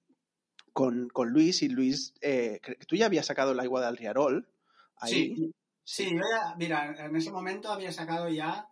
con, 0.73 1.09
con 1.09 1.31
Luis 1.31 1.63
y 1.63 1.69
Luis, 1.69 2.15
eh, 2.21 2.61
tú 2.87 2.97
ya 2.97 3.07
habías 3.07 3.27
sacado 3.27 3.55
la 3.55 3.65
igual 3.65 3.85
del 3.85 3.97
Riarol, 3.97 4.49
Sí, 5.05 5.53
sí, 5.85 6.17
mira, 6.57 7.07
en 7.07 7.17
ese 7.17 7.31
momento 7.31 7.71
había 7.71 7.93
sacado 7.93 8.29
ya 8.29 8.69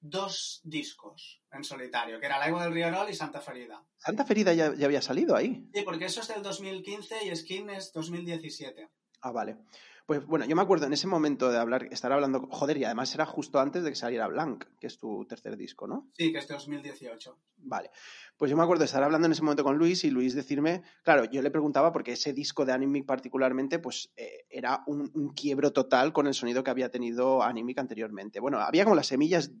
dos 0.00 0.60
discos 0.64 1.42
en 1.50 1.64
solitario, 1.64 2.20
que 2.20 2.26
era 2.26 2.38
Laigo 2.38 2.60
del 2.60 2.72
Riorol 2.72 3.08
y 3.10 3.14
Santa 3.14 3.40
Ferida. 3.40 3.82
Santa 3.96 4.24
Ferida 4.24 4.52
ya, 4.52 4.66
había 4.66 5.02
salido 5.02 5.34
ahí. 5.34 5.68
Sí, 5.72 5.82
porque 5.82 6.04
eso 6.04 6.20
es 6.20 6.28
del 6.28 6.42
2015 6.42 7.26
y 7.26 7.34
Skin 7.34 7.70
es 7.70 7.92
2017. 7.92 8.88
Ah, 9.22 9.32
vale. 9.32 9.56
Pues 10.06 10.26
bueno, 10.26 10.44
yo 10.44 10.54
me 10.54 10.60
acuerdo 10.60 10.86
en 10.86 10.92
ese 10.92 11.06
momento 11.06 11.50
de 11.50 11.58
hablar, 11.58 11.88
estar 11.90 12.12
hablando, 12.12 12.46
joder, 12.50 12.76
y 12.76 12.84
además 12.84 13.14
era 13.14 13.24
justo 13.24 13.58
antes 13.58 13.84
de 13.84 13.90
que 13.90 13.96
saliera 13.96 14.28
Blanc, 14.28 14.64
que 14.78 14.86
es 14.86 14.98
tu 14.98 15.24
tercer 15.24 15.56
disco, 15.56 15.86
¿no? 15.86 16.10
Sí, 16.12 16.30
que 16.30 16.38
es 16.38 16.46
de 16.46 16.54
2018. 16.54 17.38
Vale. 17.56 17.90
Pues 18.36 18.50
yo 18.50 18.56
me 18.56 18.62
acuerdo 18.62 18.80
de 18.80 18.86
estar 18.86 19.02
hablando 19.02 19.24
en 19.26 19.32
ese 19.32 19.40
momento 19.40 19.64
con 19.64 19.78
Luis 19.78 20.04
y 20.04 20.10
Luis 20.10 20.34
decirme, 20.34 20.82
claro, 21.02 21.24
yo 21.24 21.40
le 21.40 21.50
preguntaba 21.50 21.90
porque 21.90 22.12
ese 22.12 22.34
disco 22.34 22.66
de 22.66 22.72
Animic 22.72 23.06
particularmente, 23.06 23.78
pues 23.78 24.12
eh, 24.16 24.44
era 24.50 24.82
un, 24.86 25.10
un, 25.14 25.32
quiebro 25.32 25.72
total 25.72 26.12
con 26.12 26.26
el 26.26 26.34
sonido 26.34 26.62
que 26.62 26.70
había 26.70 26.90
tenido 26.90 27.42
Animic 27.42 27.78
anteriormente. 27.78 28.40
Bueno, 28.40 28.58
había 28.58 28.84
como 28.84 28.96
las 28.96 29.06
semillas 29.06 29.52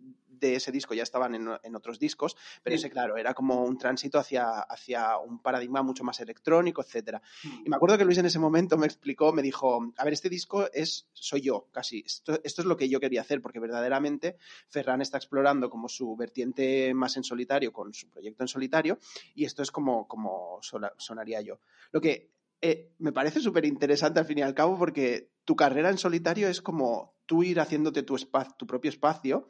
de 0.44 0.56
ese 0.56 0.72
disco 0.72 0.94
ya 0.94 1.02
estaban 1.02 1.34
en, 1.34 1.74
otros 1.74 1.98
discos, 1.98 2.36
pero 2.62 2.76
ese, 2.76 2.90
claro, 2.90 3.16
era 3.16 3.34
como 3.34 3.64
un 3.64 3.78
tránsito 3.78 4.18
hacia, 4.18 4.60
hacia 4.60 5.18
un 5.18 5.40
paradigma 5.40 5.82
mucho 5.82 6.04
más 6.04 6.20
electrónico, 6.20 6.82
etcétera. 6.82 7.22
Hmm. 7.42 7.62
Y 7.66 7.70
me 7.70 7.76
acuerdo 7.76 7.98
que 7.98 8.04
Luis 8.04 8.18
en 8.18 8.26
ese 8.26 8.38
momento 8.38 8.76
me 8.76 8.86
explicó, 8.86 9.32
me 9.32 9.42
dijo, 9.42 9.92
a 9.96 10.04
ver, 10.04 10.12
este 10.12 10.28
disco 10.28 10.68
es, 10.72 11.08
soy 11.12 11.40
yo, 11.42 11.68
casi. 11.72 12.02
Esto, 12.06 12.38
esto 12.44 12.62
es 12.62 12.66
lo 12.66 12.76
que 12.76 12.88
yo 12.88 13.00
quería 13.00 13.22
hacer, 13.22 13.40
porque 13.40 13.60
verdaderamente 13.60 14.36
Ferran 14.68 15.00
está 15.00 15.18
explorando 15.18 15.70
como 15.70 15.88
su 15.88 16.14
vertiente 16.16 16.92
más 16.94 17.16
en 17.16 17.24
solitario 17.24 17.72
con 17.72 17.92
su 17.92 18.08
proyecto 18.08 18.44
en 18.44 18.48
solitario, 18.48 18.98
y 19.34 19.44
esto 19.44 19.62
es 19.62 19.70
como, 19.70 20.06
como 20.06 20.60
sonaría 20.98 21.40
yo. 21.40 21.60
Lo 21.92 22.00
que 22.00 22.30
eh, 22.60 22.92
me 22.98 23.12
parece 23.12 23.40
súper 23.40 23.64
interesante 23.66 24.20
al 24.20 24.26
fin 24.26 24.38
y 24.38 24.42
al 24.42 24.54
cabo 24.54 24.78
porque 24.78 25.30
tu 25.44 25.54
carrera 25.56 25.90
en 25.90 25.98
solitario 25.98 26.48
es 26.48 26.62
como 26.62 27.14
tú 27.26 27.42
ir 27.42 27.60
haciéndote 27.60 28.02
tu, 28.02 28.16
tu 28.56 28.66
propio 28.66 28.88
espacio 28.88 29.48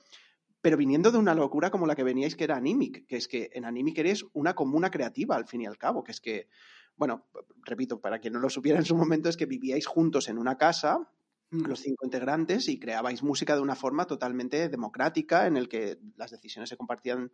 pero 0.65 0.79
viniendo 0.79 1.13
de 1.13 1.19
una 1.19 1.35
locura 1.35 1.71
como 1.71 1.87
la 1.87 1.95
que 1.95 2.03
veníais, 2.03 2.37
que 2.37 2.45
era 2.45 2.57
Animic, 2.57 3.07
que 3.07 3.19
es 3.19 3.29
que 3.29 3.51
en 3.53 3.67
Animic 3.67 3.99
eres 3.99 4.25
una 4.33 4.55
comuna 4.55 4.91
creativa, 4.91 5.37
al 5.37 5.47
fin 5.47 5.61
y 5.61 5.67
al 5.67 5.77
cabo, 5.77 6.03
que 6.03 6.13
es 6.13 6.23
que, 6.23 6.49
bueno, 6.97 7.27
repito, 7.67 8.01
para 8.01 8.19
quien 8.19 8.33
no 8.33 8.41
lo 8.41 8.49
supiera 8.49 8.79
en 8.79 8.87
su 8.87 8.97
momento, 8.97 9.29
es 9.29 9.37
que 9.37 9.45
vivíais 9.45 9.85
juntos 9.85 10.27
en 10.31 10.39
una 10.39 10.57
casa, 10.57 11.07
mm. 11.51 11.67
los 11.67 11.81
cinco 11.81 12.07
integrantes, 12.07 12.71
y 12.71 12.79
creabais 12.79 13.23
música 13.23 13.55
de 13.55 13.61
una 13.61 13.75
forma 13.75 14.07
totalmente 14.07 14.71
democrática, 14.71 15.47
en 15.47 15.59
el 15.59 15.69
que 15.69 15.99
las 16.17 16.31
decisiones 16.31 16.71
se 16.71 16.79
compartían 16.79 17.31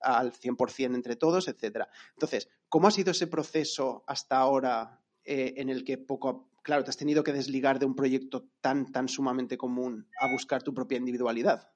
al 0.00 0.32
100% 0.32 0.94
entre 0.94 1.16
todos, 1.16 1.48
etc. 1.48 1.84
Entonces, 2.14 2.48
¿cómo 2.70 2.88
ha 2.88 2.92
sido 2.92 3.10
ese 3.10 3.26
proceso 3.26 4.04
hasta 4.06 4.38
ahora 4.38 5.02
eh, 5.22 5.52
en 5.58 5.68
el 5.68 5.84
que 5.84 5.98
poco, 5.98 6.48
claro, 6.62 6.82
te 6.82 6.88
has 6.88 6.96
tenido 6.96 7.24
que 7.24 7.34
desligar 7.34 7.78
de 7.78 7.84
un 7.84 7.94
proyecto 7.94 8.48
tan, 8.62 8.90
tan 8.90 9.06
sumamente 9.06 9.58
común 9.58 10.08
a 10.18 10.32
buscar 10.32 10.62
tu 10.62 10.72
propia 10.72 10.96
individualidad? 10.96 11.74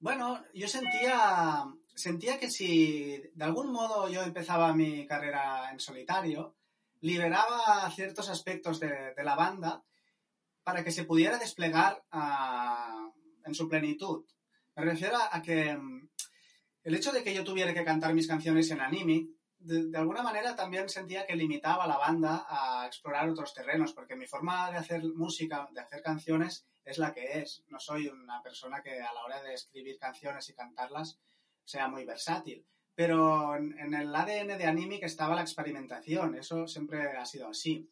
Bueno, 0.00 0.44
yo 0.54 0.68
sentía, 0.68 1.64
sentía 1.92 2.38
que 2.38 2.50
si 2.50 3.20
de 3.34 3.44
algún 3.44 3.72
modo 3.72 4.08
yo 4.08 4.22
empezaba 4.22 4.72
mi 4.72 5.04
carrera 5.08 5.72
en 5.72 5.80
solitario, 5.80 6.54
liberaba 7.00 7.90
ciertos 7.90 8.28
aspectos 8.28 8.78
de, 8.78 9.12
la 9.16 9.34
banda 9.34 9.82
para 10.62 10.84
que 10.84 10.92
se 10.92 11.04
pudiera 11.04 11.36
desplegar 11.36 12.04
ah, 12.12 13.10
en 13.44 13.54
su 13.54 13.68
plenitud. 13.68 14.24
Me 14.76 14.84
refiero 14.84 15.16
a 15.18 15.42
que 15.42 15.76
mm, 15.76 16.08
el 16.84 16.94
hecho 16.94 17.10
de 17.10 17.24
que 17.24 17.34
yo 17.34 17.42
tuviera 17.42 17.74
que 17.74 17.84
cantar 17.84 18.14
mis 18.14 18.28
canciones 18.28 18.70
en 18.70 18.80
anime, 18.80 19.26
de, 19.58 19.88
de, 19.88 19.98
alguna 19.98 20.22
manera 20.22 20.54
también 20.54 20.88
sentía 20.88 21.26
que 21.26 21.34
limitaba 21.34 21.88
la 21.88 21.98
banda 21.98 22.46
a 22.48 22.86
explorar 22.86 23.28
otros 23.28 23.52
terrenos, 23.52 23.92
porque 23.92 24.14
mi 24.14 24.26
forma 24.26 24.70
de 24.70 24.76
hacer 24.76 25.02
música, 25.02 25.68
de 25.72 25.80
hacer 25.80 26.02
canciones, 26.02 26.67
es 26.88 26.98
la 26.98 27.12
que 27.12 27.40
es. 27.40 27.62
No 27.68 27.78
soy 27.78 28.08
una 28.08 28.42
persona 28.42 28.82
que 28.82 29.00
a 29.00 29.12
la 29.12 29.24
hora 29.24 29.42
de 29.42 29.54
escribir 29.54 29.98
canciones 29.98 30.48
y 30.48 30.54
cantarlas 30.54 31.18
sea 31.64 31.88
muy 31.88 32.04
versátil. 32.04 32.64
Pero 32.94 33.54
en, 33.56 33.94
el 33.94 34.14
ADN 34.14 34.58
de 34.58 34.66
Animic 34.66 35.04
estaba 35.04 35.36
la 35.36 35.42
experimentación, 35.42 36.34
eso 36.34 36.66
siempre 36.66 37.16
ha 37.16 37.24
sido 37.26 37.48
así. 37.48 37.88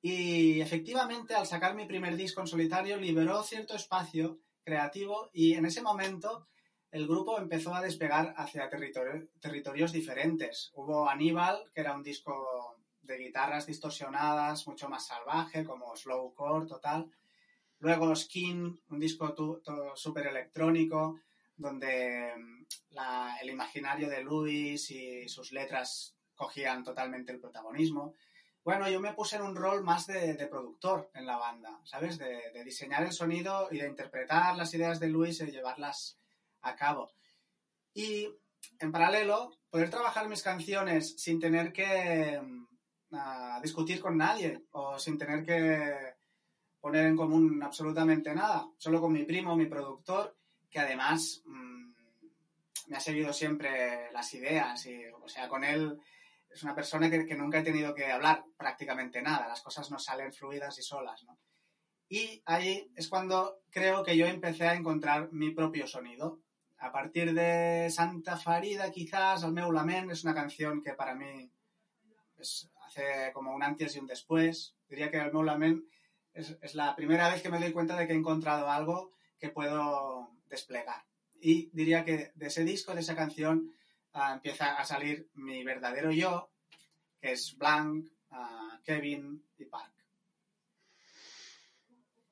Y 0.00 0.60
efectivamente, 0.60 1.34
al 1.34 1.46
sacar 1.46 1.74
mi 1.74 1.86
primer 1.86 2.16
disco 2.16 2.40
en 2.40 2.46
solitario, 2.46 2.96
liberó 2.96 3.42
cierto 3.42 3.76
espacio 3.76 4.40
creativo 4.64 5.30
y 5.32 5.54
en 5.54 5.66
ese 5.66 5.82
momento 5.82 6.48
el 6.90 7.06
grupo 7.06 7.38
empezó 7.38 7.74
a 7.74 7.82
despegar 7.82 8.34
hacia 8.36 8.70
territorios 8.70 9.92
diferentes. 9.92 10.72
Hubo 10.74 11.08
Aníbal, 11.08 11.70
que 11.74 11.82
era 11.82 11.94
un 11.94 12.02
disco 12.02 12.78
de 13.02 13.18
guitarras 13.18 13.66
distorsionadas, 13.66 14.66
mucho 14.66 14.88
más 14.88 15.06
salvaje, 15.06 15.64
como 15.64 15.94
slowcore 15.94 16.66
total. 16.66 17.10
Luego 17.80 18.14
Skin, 18.16 18.80
un 18.90 18.98
disco 18.98 19.62
súper 19.94 20.26
electrónico, 20.26 21.20
donde 21.56 22.32
mm, 22.36 22.64
el 23.40 23.50
imaginario 23.50 24.08
de 24.08 24.22
Luis 24.22 24.90
y 24.90 25.28
sus 25.28 25.52
letras 25.52 26.16
cogían 26.34 26.82
totalmente 26.82 27.32
el 27.32 27.40
protagonismo. 27.40 28.14
Bueno, 28.64 28.88
yo 28.88 29.00
me 29.00 29.14
puse 29.14 29.36
en 29.36 29.42
un 29.42 29.56
rol 29.56 29.82
más 29.82 30.06
de, 30.06 30.34
productor 30.50 31.10
en 31.14 31.26
la 31.26 31.36
banda, 31.36 31.80
¿sabes? 31.84 32.18
De, 32.18 32.62
diseñar 32.64 33.02
el 33.02 33.12
sonido 33.12 33.68
y 33.70 33.78
de 33.78 33.88
interpretar 33.88 34.56
las 34.56 34.74
ideas 34.74 35.00
de 35.00 35.08
Luis 35.08 35.40
y 35.40 35.50
llevarlas 35.50 36.18
a 36.62 36.76
cabo. 36.76 37.12
Y 37.94 38.28
en 38.78 38.92
paralelo, 38.92 39.52
poder 39.70 39.88
trabajar 39.88 40.28
mis 40.28 40.42
canciones 40.42 41.14
sin 41.20 41.40
tener 41.40 41.72
que 41.72 42.40
mm, 42.40 43.60
discutir 43.62 44.00
con 44.00 44.16
nadie 44.16 44.64
o 44.72 44.98
sin 44.98 45.16
tener 45.16 45.44
que 45.44 46.17
poner 46.80 47.06
en 47.06 47.16
común 47.16 47.62
absolutamente 47.62 48.34
nada, 48.34 48.68
solo 48.76 49.00
con 49.00 49.12
mi 49.12 49.24
primo, 49.24 49.56
mi 49.56 49.66
productor, 49.66 50.36
que 50.70 50.78
además 50.78 51.42
mm, 51.46 51.90
me 52.88 52.96
ha 52.96 53.00
seguido 53.00 53.32
siempre 53.32 54.10
las 54.12 54.32
ideas 54.34 54.86
y, 54.86 55.04
o 55.06 55.28
sea, 55.28 55.48
con 55.48 55.64
él 55.64 56.00
es 56.50 56.62
una 56.62 56.74
persona 56.74 57.10
que, 57.10 57.34
nunca 57.34 57.58
he 57.58 57.62
tenido 57.62 57.94
que 57.94 58.10
hablar 58.10 58.44
prácticamente 58.56 59.20
nada, 59.20 59.48
las 59.48 59.60
cosas 59.60 59.90
nos 59.90 60.04
salen 60.04 60.32
fluidas 60.32 60.78
y 60.78 60.82
solas, 60.82 61.22
¿no? 61.24 61.38
Y 62.08 62.42
ahí 62.46 62.90
es 62.96 63.08
cuando 63.08 63.60
creo 63.70 64.02
que 64.02 64.16
yo 64.16 64.26
empecé 64.26 64.66
a 64.66 64.74
encontrar 64.74 65.30
mi 65.30 65.50
propio 65.50 65.86
sonido. 65.86 66.40
A 66.78 66.90
partir 66.90 67.34
de 67.34 67.90
Santa 67.90 68.38
Farida, 68.38 68.90
quizás, 68.90 69.44
Al 69.44 69.52
meu 69.52 69.70
es 70.10 70.24
una 70.24 70.32
canción 70.32 70.82
que 70.82 70.94
para 70.94 71.14
mí 71.14 71.50
hace 72.86 73.30
como 73.34 73.54
un 73.54 73.62
antes 73.62 73.94
y 73.94 73.98
un 73.98 74.06
después. 74.06 74.74
Diría 74.88 75.10
que 75.10 75.20
Al 75.20 75.32
meu 75.32 75.42
lament 75.42 75.84
es, 76.38 76.74
la 76.74 76.94
primera 76.94 77.28
vez 77.30 77.42
que 77.42 77.50
me 77.50 77.58
doy 77.58 77.72
cuenta 77.72 77.96
de 77.96 78.06
que 78.06 78.12
he 78.12 78.16
encontrado 78.16 78.70
algo 78.70 79.12
que 79.38 79.50
puedo 79.50 80.30
desplegar. 80.48 81.04
Y 81.40 81.70
diría 81.72 82.04
que 82.04 82.32
de 82.34 82.46
ese 82.46 82.64
disco, 82.64 82.94
de 82.94 83.00
esa 83.00 83.14
canción, 83.14 83.72
ah, 84.12 84.34
empieza 84.34 84.74
a 84.74 84.84
salir 84.84 85.28
mi 85.34 85.64
verdadero 85.64 86.10
yo, 86.10 86.50
que 87.20 87.32
es 87.32 87.56
Blanc, 87.56 88.08
ah, 88.30 88.80
Kevin 88.84 89.42
y 89.58 89.64
Park. 89.64 89.92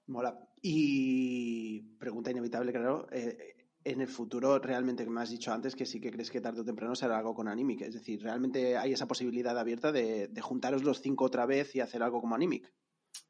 Mola. 0.07 0.38
Y 0.62 1.81
pregunta 1.99 2.31
inevitable, 2.31 2.73
claro. 2.73 3.09
Eh, 3.12 3.57
en 3.85 4.01
el 4.01 4.09
futuro, 4.09 4.59
realmente, 4.59 5.07
me 5.07 5.21
has 5.21 5.31
dicho 5.31 5.53
antes, 5.53 5.77
que 5.77 5.87
sí 5.87 6.01
que 6.01 6.11
crees 6.11 6.31
que 6.31 6.40
tarde 6.40 6.61
o 6.61 6.64
temprano 6.64 6.97
será 6.97 7.19
algo 7.19 7.35
con 7.35 7.47
Animic. 7.47 7.83
Es 7.83 7.95
decir, 7.95 8.21
¿realmente 8.21 8.77
hay 8.77 8.92
esa 8.92 9.07
posibilidad 9.07 9.57
abierta 9.57 9.92
de, 9.92 10.27
de 10.27 10.40
juntaros 10.40 10.83
los 10.83 11.01
cinco 11.01 11.25
otra 11.25 11.47
vez 11.47 11.75
y 11.77 11.81
hacer 11.81 12.03
algo 12.03 12.21
como 12.21 12.35
Animic? 12.35 12.73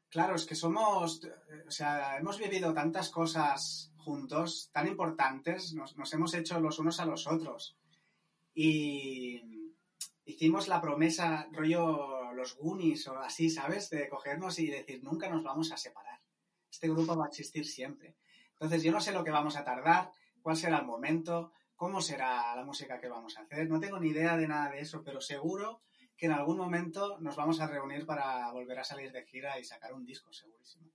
Claro, 0.09 0.35
es 0.35 0.45
que 0.45 0.55
somos, 0.55 1.21
o 1.67 1.71
sea, 1.71 2.17
hemos 2.17 2.39
vivido 2.39 2.73
tantas 2.73 3.09
cosas 3.09 3.91
juntos, 3.97 4.69
tan 4.71 4.87
importantes, 4.87 5.73
nos, 5.73 6.13
hemos 6.13 6.33
hecho 6.33 6.59
los 6.61 6.79
unos 6.79 6.99
a 7.01 7.05
los 7.05 7.27
otros. 7.27 7.77
Y 8.53 9.73
hicimos 10.23 10.69
la 10.69 10.79
promesa, 10.79 11.49
rollo 11.51 12.31
los 12.31 12.55
Goonies 12.55 13.07
o 13.07 13.19
así, 13.19 13.49
¿sabes? 13.49 13.89
De 13.89 14.07
cogernos 14.07 14.59
y 14.59 14.67
decir, 14.67 15.03
nunca 15.03 15.29
nos 15.29 15.43
vamos 15.43 15.71
a 15.73 15.77
separar. 15.77 16.21
Este 16.71 16.87
grupo 16.87 17.17
va 17.17 17.25
a 17.25 17.29
existir 17.29 17.65
siempre. 17.65 18.15
Entonces, 18.51 18.83
yo 18.83 18.91
no 18.91 19.01
sé 19.01 19.11
lo 19.11 19.23
que 19.23 19.31
vamos 19.31 19.57
a 19.57 19.65
tardar, 19.65 20.11
cuál 20.41 20.55
será 20.55 20.79
el 20.79 20.85
momento, 20.85 21.51
cómo 21.75 22.01
será 22.01 22.55
la 22.55 22.63
música 22.63 22.99
que 22.99 23.09
vamos 23.09 23.37
a 23.37 23.41
hacer. 23.41 23.69
No 23.69 23.79
tengo 23.79 23.99
ni 23.99 24.09
idea 24.09 24.37
de 24.37 24.47
nada 24.47 24.71
de 24.71 24.79
eso, 24.79 25.03
pero 25.03 25.19
seguro 25.19 25.81
que 26.17 26.25
en 26.25 26.31
algún 26.31 26.57
momento 26.57 27.19
nos 27.19 27.35
vamos 27.35 27.59
a 27.61 27.67
reunir 27.67 28.05
para 28.05 28.51
volver 28.51 28.79
a 28.79 28.83
salir 28.83 29.11
de 29.11 29.23
gira 29.23 29.59
y 29.59 29.63
sacar 29.63 29.93
un 29.93 30.05
disco, 30.05 30.33
segurísimo. 30.33 30.91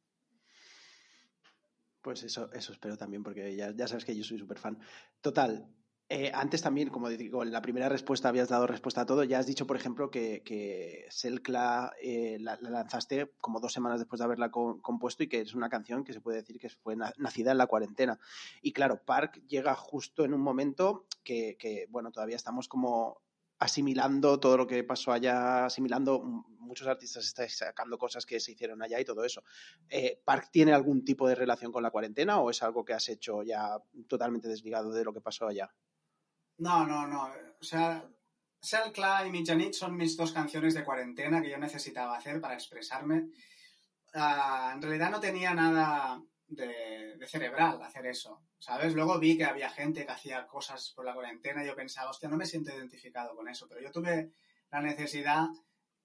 Pues 2.01 2.25
eso, 2.25 2.53
eso 2.53 2.73
espero 2.73 2.97
también, 2.97 3.23
porque 3.23 3.55
ya, 3.55 3.71
ya 3.71 3.87
sabes 3.87 4.05
que 4.05 4.17
yo 4.17 4.25
soy 4.25 4.39
súper 4.39 4.59
fan. 4.59 4.79
Total, 5.21 5.73
eh, 6.15 6.31
antes 6.35 6.61
también, 6.61 6.91
como 6.91 7.09
digo, 7.09 7.43
en 7.43 7.53
la 7.53 7.63
primera 7.63 7.89
respuesta 7.89 8.29
habías 8.29 8.51
dado 8.51 8.67
respuesta 8.67 9.01
a 9.01 9.07
todo. 9.07 9.25
Ya 9.25 9.39
has 9.39 9.47
dicho, 9.47 9.67
por 9.67 9.77
ejemplo, 9.77 10.11
que, 10.11 10.43
que 10.45 11.07
Selkla 11.09 11.95
eh, 12.03 12.37
la, 12.39 12.59
lanzaste 12.61 13.33
como 13.41 13.61
dos 13.61 13.73
semanas 13.73 13.99
después 13.99 14.19
de 14.19 14.27
haberla 14.27 14.51
compuesto 14.51 15.23
y 15.23 15.29
que 15.29 15.41
es 15.41 15.55
una 15.55 15.71
canción 15.71 16.05
que 16.05 16.13
se 16.13 16.21
puede 16.21 16.37
decir 16.37 16.59
que 16.59 16.69
fue 16.69 16.97
nacida 16.97 17.53
en 17.53 17.57
la 17.59 17.67
cuarentena. 17.67 18.19
Y 18.61 18.73
claro, 18.73 19.03
Park 19.03 19.43
llega 19.47 19.75
justo 19.75 20.27
en 20.27 20.35
un 20.35 20.43
momento 20.43 21.07
que, 21.25 21.57
que 21.59 21.87
bueno, 21.89 22.13
todavía 22.13 22.37
estamos 22.37 22.69
como 22.69 23.23
asimilando 23.63 24.41
todo 24.41 24.57
lo 24.57 24.67
que 24.67 24.83
pasó 24.83 25.13
allá, 25.13 25.67
asimilando, 25.67 26.21
muchos 26.59 26.89
artistas 26.89 27.25
están 27.25 27.49
sacando 27.49 27.97
cosas 27.97 28.27
que 28.27 28.41
se 28.41 28.53
hicieron 28.53 28.83
allá 28.83 28.99
y 28.99 29.05
todo 29.05 29.25
eso. 29.25 29.45
Eh, 29.89 30.21
¿Park 30.25 30.49
tiene 30.51 30.73
algún 30.73 31.05
tipo 31.05 31.29
de 31.29 31.37
relación 31.37 31.71
con 31.71 31.85
la 31.85 31.93
cuarentena 31.93 32.41
o 32.41 32.51
es 32.51 32.61
algo 32.65 32.85
que 32.85 32.93
has 32.93 33.09
hecho 33.09 33.45
ya 33.45 33.79
totalmente 34.09 34.49
desligado 34.49 34.91
de 34.91 35.05
lo 35.05 35.13
que 35.13 35.21
pasó 35.21 35.47
allá? 35.47 35.73
No, 36.59 36.85
no, 36.85 37.07
no. 37.07 37.31
O 37.61 37.65
sea, 37.65 38.05
Selkla 38.61 39.27
y 39.29 39.31
Mijanit 39.31 39.75
son 39.75 39.97
mis 39.97 40.17
dos 40.17 40.33
canciones 40.33 40.75
de 40.75 40.85
cuarentena 40.85 41.41
que 41.41 41.51
yo 41.51 41.59
necesitaba 41.59 42.17
hacer 42.17 42.41
para 42.41 42.55
expresarme. 42.55 43.29
Ah, 44.15 44.73
en 44.75 44.83
realidad 44.83 45.11
no 45.13 45.21
tenía 45.21 45.55
nada 45.55 46.21
de, 46.55 47.27
cerebral 47.27 47.81
hacer 47.83 48.07
eso, 48.07 48.43
¿sabes? 48.59 48.95
Luego 48.95 49.19
vi 49.19 49.37
que 49.37 49.45
había 49.45 49.71
gente 49.71 50.05
que 50.05 50.13
hacía 50.13 50.47
cosas 50.47 50.93
por 50.95 51.05
la 51.05 51.15
cuarentena 51.15 51.63
y 51.63 51.67
yo 51.67 51.75
pensaba, 51.75 52.11
hostia, 52.11 52.29
no 52.29 52.37
me 52.37 52.47
siento 52.47 52.75
identificado 52.75 53.35
con 53.35 53.49
eso, 53.49 53.67
pero 53.69 53.81
yo 53.81 53.91
tuve 53.91 54.33
la 54.71 54.81
necesidad, 54.81 55.47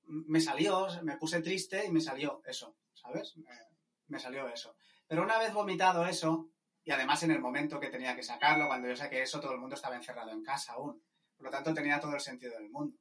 me 0.03 0.39
salió, 0.39 0.87
me 1.03 1.17
puse 1.17 1.41
triste 1.41 1.85
y 1.85 1.91
me 1.91 2.01
salió 2.01 2.41
eso, 2.45 2.77
¿sabes? 2.93 3.35
Me, 3.37 3.51
me 4.07 4.19
salió 4.19 4.47
eso. 4.47 4.75
Pero 5.07 5.23
una 5.23 5.37
vez 5.39 5.53
vomitado 5.53 6.05
eso, 6.05 6.49
y 6.83 6.91
además 6.91 7.23
en 7.23 7.31
el 7.31 7.41
momento 7.41 7.79
que 7.79 7.89
tenía 7.89 8.15
que 8.15 8.23
sacarlo, 8.23 8.67
cuando 8.67 8.87
yo 8.87 8.95
saqué 8.95 9.21
eso, 9.21 9.39
todo 9.39 9.53
el 9.53 9.59
mundo 9.59 9.75
estaba 9.75 9.95
encerrado 9.95 10.31
en 10.31 10.43
casa 10.43 10.73
aún. 10.73 11.01
Por 11.35 11.45
lo 11.45 11.51
tanto, 11.51 11.73
tenía 11.73 11.99
todo 11.99 12.13
el 12.13 12.21
sentido 12.21 12.53
del 12.53 12.69
mundo. 12.69 12.97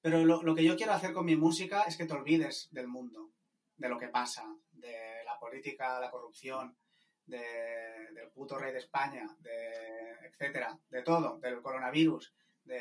Pero 0.00 0.24
lo, 0.24 0.42
lo 0.42 0.54
que 0.54 0.64
yo 0.64 0.76
quiero 0.76 0.92
hacer 0.92 1.12
con 1.12 1.24
mi 1.24 1.36
música 1.36 1.82
es 1.82 1.96
que 1.96 2.06
te 2.06 2.14
olvides 2.14 2.68
del 2.70 2.86
mundo, 2.86 3.32
de 3.76 3.88
lo 3.88 3.98
que 3.98 4.08
pasa, 4.08 4.44
política, 5.38 6.00
la 6.00 6.10
corrupción, 6.10 6.76
de, 7.26 8.08
del 8.12 8.30
puto 8.30 8.58
rey 8.58 8.72
de 8.72 8.78
España, 8.78 9.26
etcétera, 10.22 10.78
de 10.88 11.02
todo, 11.02 11.38
del 11.38 11.60
coronavirus, 11.60 12.34
de, 12.64 12.78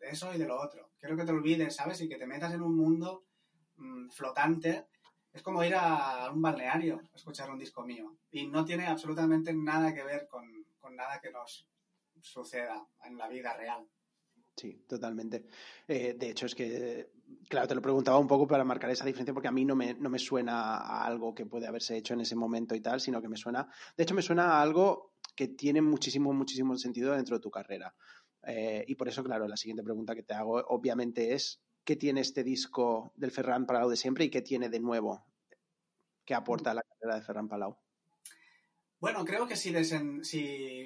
eso 0.00 0.34
y 0.34 0.38
de 0.38 0.46
lo 0.46 0.60
otro. 0.60 0.90
Quiero 0.98 1.16
que 1.16 1.24
te 1.24 1.32
olvides, 1.32 1.74
¿sabes? 1.74 2.00
Y 2.00 2.08
que 2.08 2.18
te 2.18 2.26
metas 2.26 2.52
en 2.52 2.62
un 2.62 2.76
mundo 2.76 3.24
mmm, 3.76 4.08
flotante. 4.10 4.86
Es 5.32 5.42
como 5.42 5.64
ir 5.64 5.74
a 5.74 6.30
un 6.32 6.42
balneario 6.42 7.00
a 7.12 7.16
escuchar 7.16 7.50
un 7.50 7.58
disco 7.58 7.84
mío. 7.84 8.16
Y 8.30 8.46
no 8.46 8.64
tiene 8.64 8.86
absolutamente 8.86 9.52
nada 9.54 9.94
que 9.94 10.02
ver 10.02 10.26
con, 10.28 10.66
con 10.78 10.96
nada 10.96 11.20
que 11.20 11.30
nos 11.30 11.68
suceda 12.20 12.86
en 13.04 13.16
la 13.16 13.28
vida 13.28 13.56
real. 13.56 13.88
Sí, 14.56 14.84
totalmente. 14.86 15.46
Eh, 15.88 16.14
de 16.14 16.30
hecho, 16.30 16.46
es 16.46 16.54
que, 16.54 17.10
claro, 17.48 17.68
te 17.68 17.74
lo 17.74 17.82
preguntaba 17.82 18.18
un 18.18 18.26
poco 18.26 18.46
para 18.46 18.64
marcar 18.64 18.90
esa 18.90 19.04
diferencia 19.04 19.34
porque 19.34 19.48
a 19.48 19.52
mí 19.52 19.64
no 19.64 19.76
me, 19.76 19.94
no 19.94 20.08
me 20.10 20.18
suena 20.18 20.76
a 20.76 21.04
algo 21.04 21.34
que 21.34 21.46
puede 21.46 21.66
haberse 21.66 21.96
hecho 21.96 22.14
en 22.14 22.20
ese 22.20 22.36
momento 22.36 22.74
y 22.74 22.80
tal, 22.80 23.00
sino 23.00 23.20
que 23.20 23.28
me 23.28 23.36
suena, 23.36 23.68
de 23.96 24.02
hecho, 24.02 24.14
me 24.14 24.22
suena 24.22 24.52
a 24.52 24.62
algo 24.62 25.12
que 25.34 25.48
tiene 25.48 25.80
muchísimo, 25.80 26.32
muchísimo 26.32 26.76
sentido 26.76 27.12
dentro 27.14 27.36
de 27.36 27.42
tu 27.42 27.50
carrera. 27.50 27.94
Eh, 28.44 28.84
y 28.88 28.94
por 28.94 29.08
eso, 29.08 29.22
claro, 29.22 29.46
la 29.46 29.56
siguiente 29.56 29.82
pregunta 29.82 30.14
que 30.14 30.22
te 30.22 30.34
hago, 30.34 30.62
obviamente, 30.68 31.32
es 31.34 31.62
¿qué 31.84 31.96
tiene 31.96 32.20
este 32.20 32.44
disco 32.44 33.12
del 33.16 33.30
Ferran 33.30 33.66
Palau 33.66 33.88
de 33.88 33.96
siempre 33.96 34.24
y 34.24 34.30
qué 34.30 34.42
tiene 34.42 34.68
de 34.68 34.80
nuevo 34.80 35.24
que 36.24 36.34
aporta 36.34 36.70
a 36.70 36.74
la 36.74 36.82
carrera 36.82 37.16
de 37.16 37.22
Ferran 37.22 37.48
Palau? 37.48 37.78
Bueno, 39.00 39.24
creo 39.24 39.48
que 39.48 39.56
si, 39.56 39.72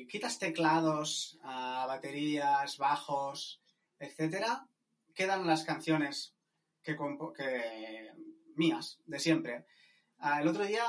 quitas 0.08 0.38
teclados, 0.38 1.38
uh, 1.42 1.86
baterías, 1.86 2.78
bajos, 2.78 3.60
etcétera, 3.98 4.66
quedan 5.14 5.46
las 5.46 5.64
canciones 5.64 6.35
que, 6.94 8.12
mías, 8.54 9.00
de 9.06 9.18
siempre. 9.18 9.66
Uh, 10.18 10.40
el 10.40 10.48
otro 10.48 10.64
día 10.64 10.84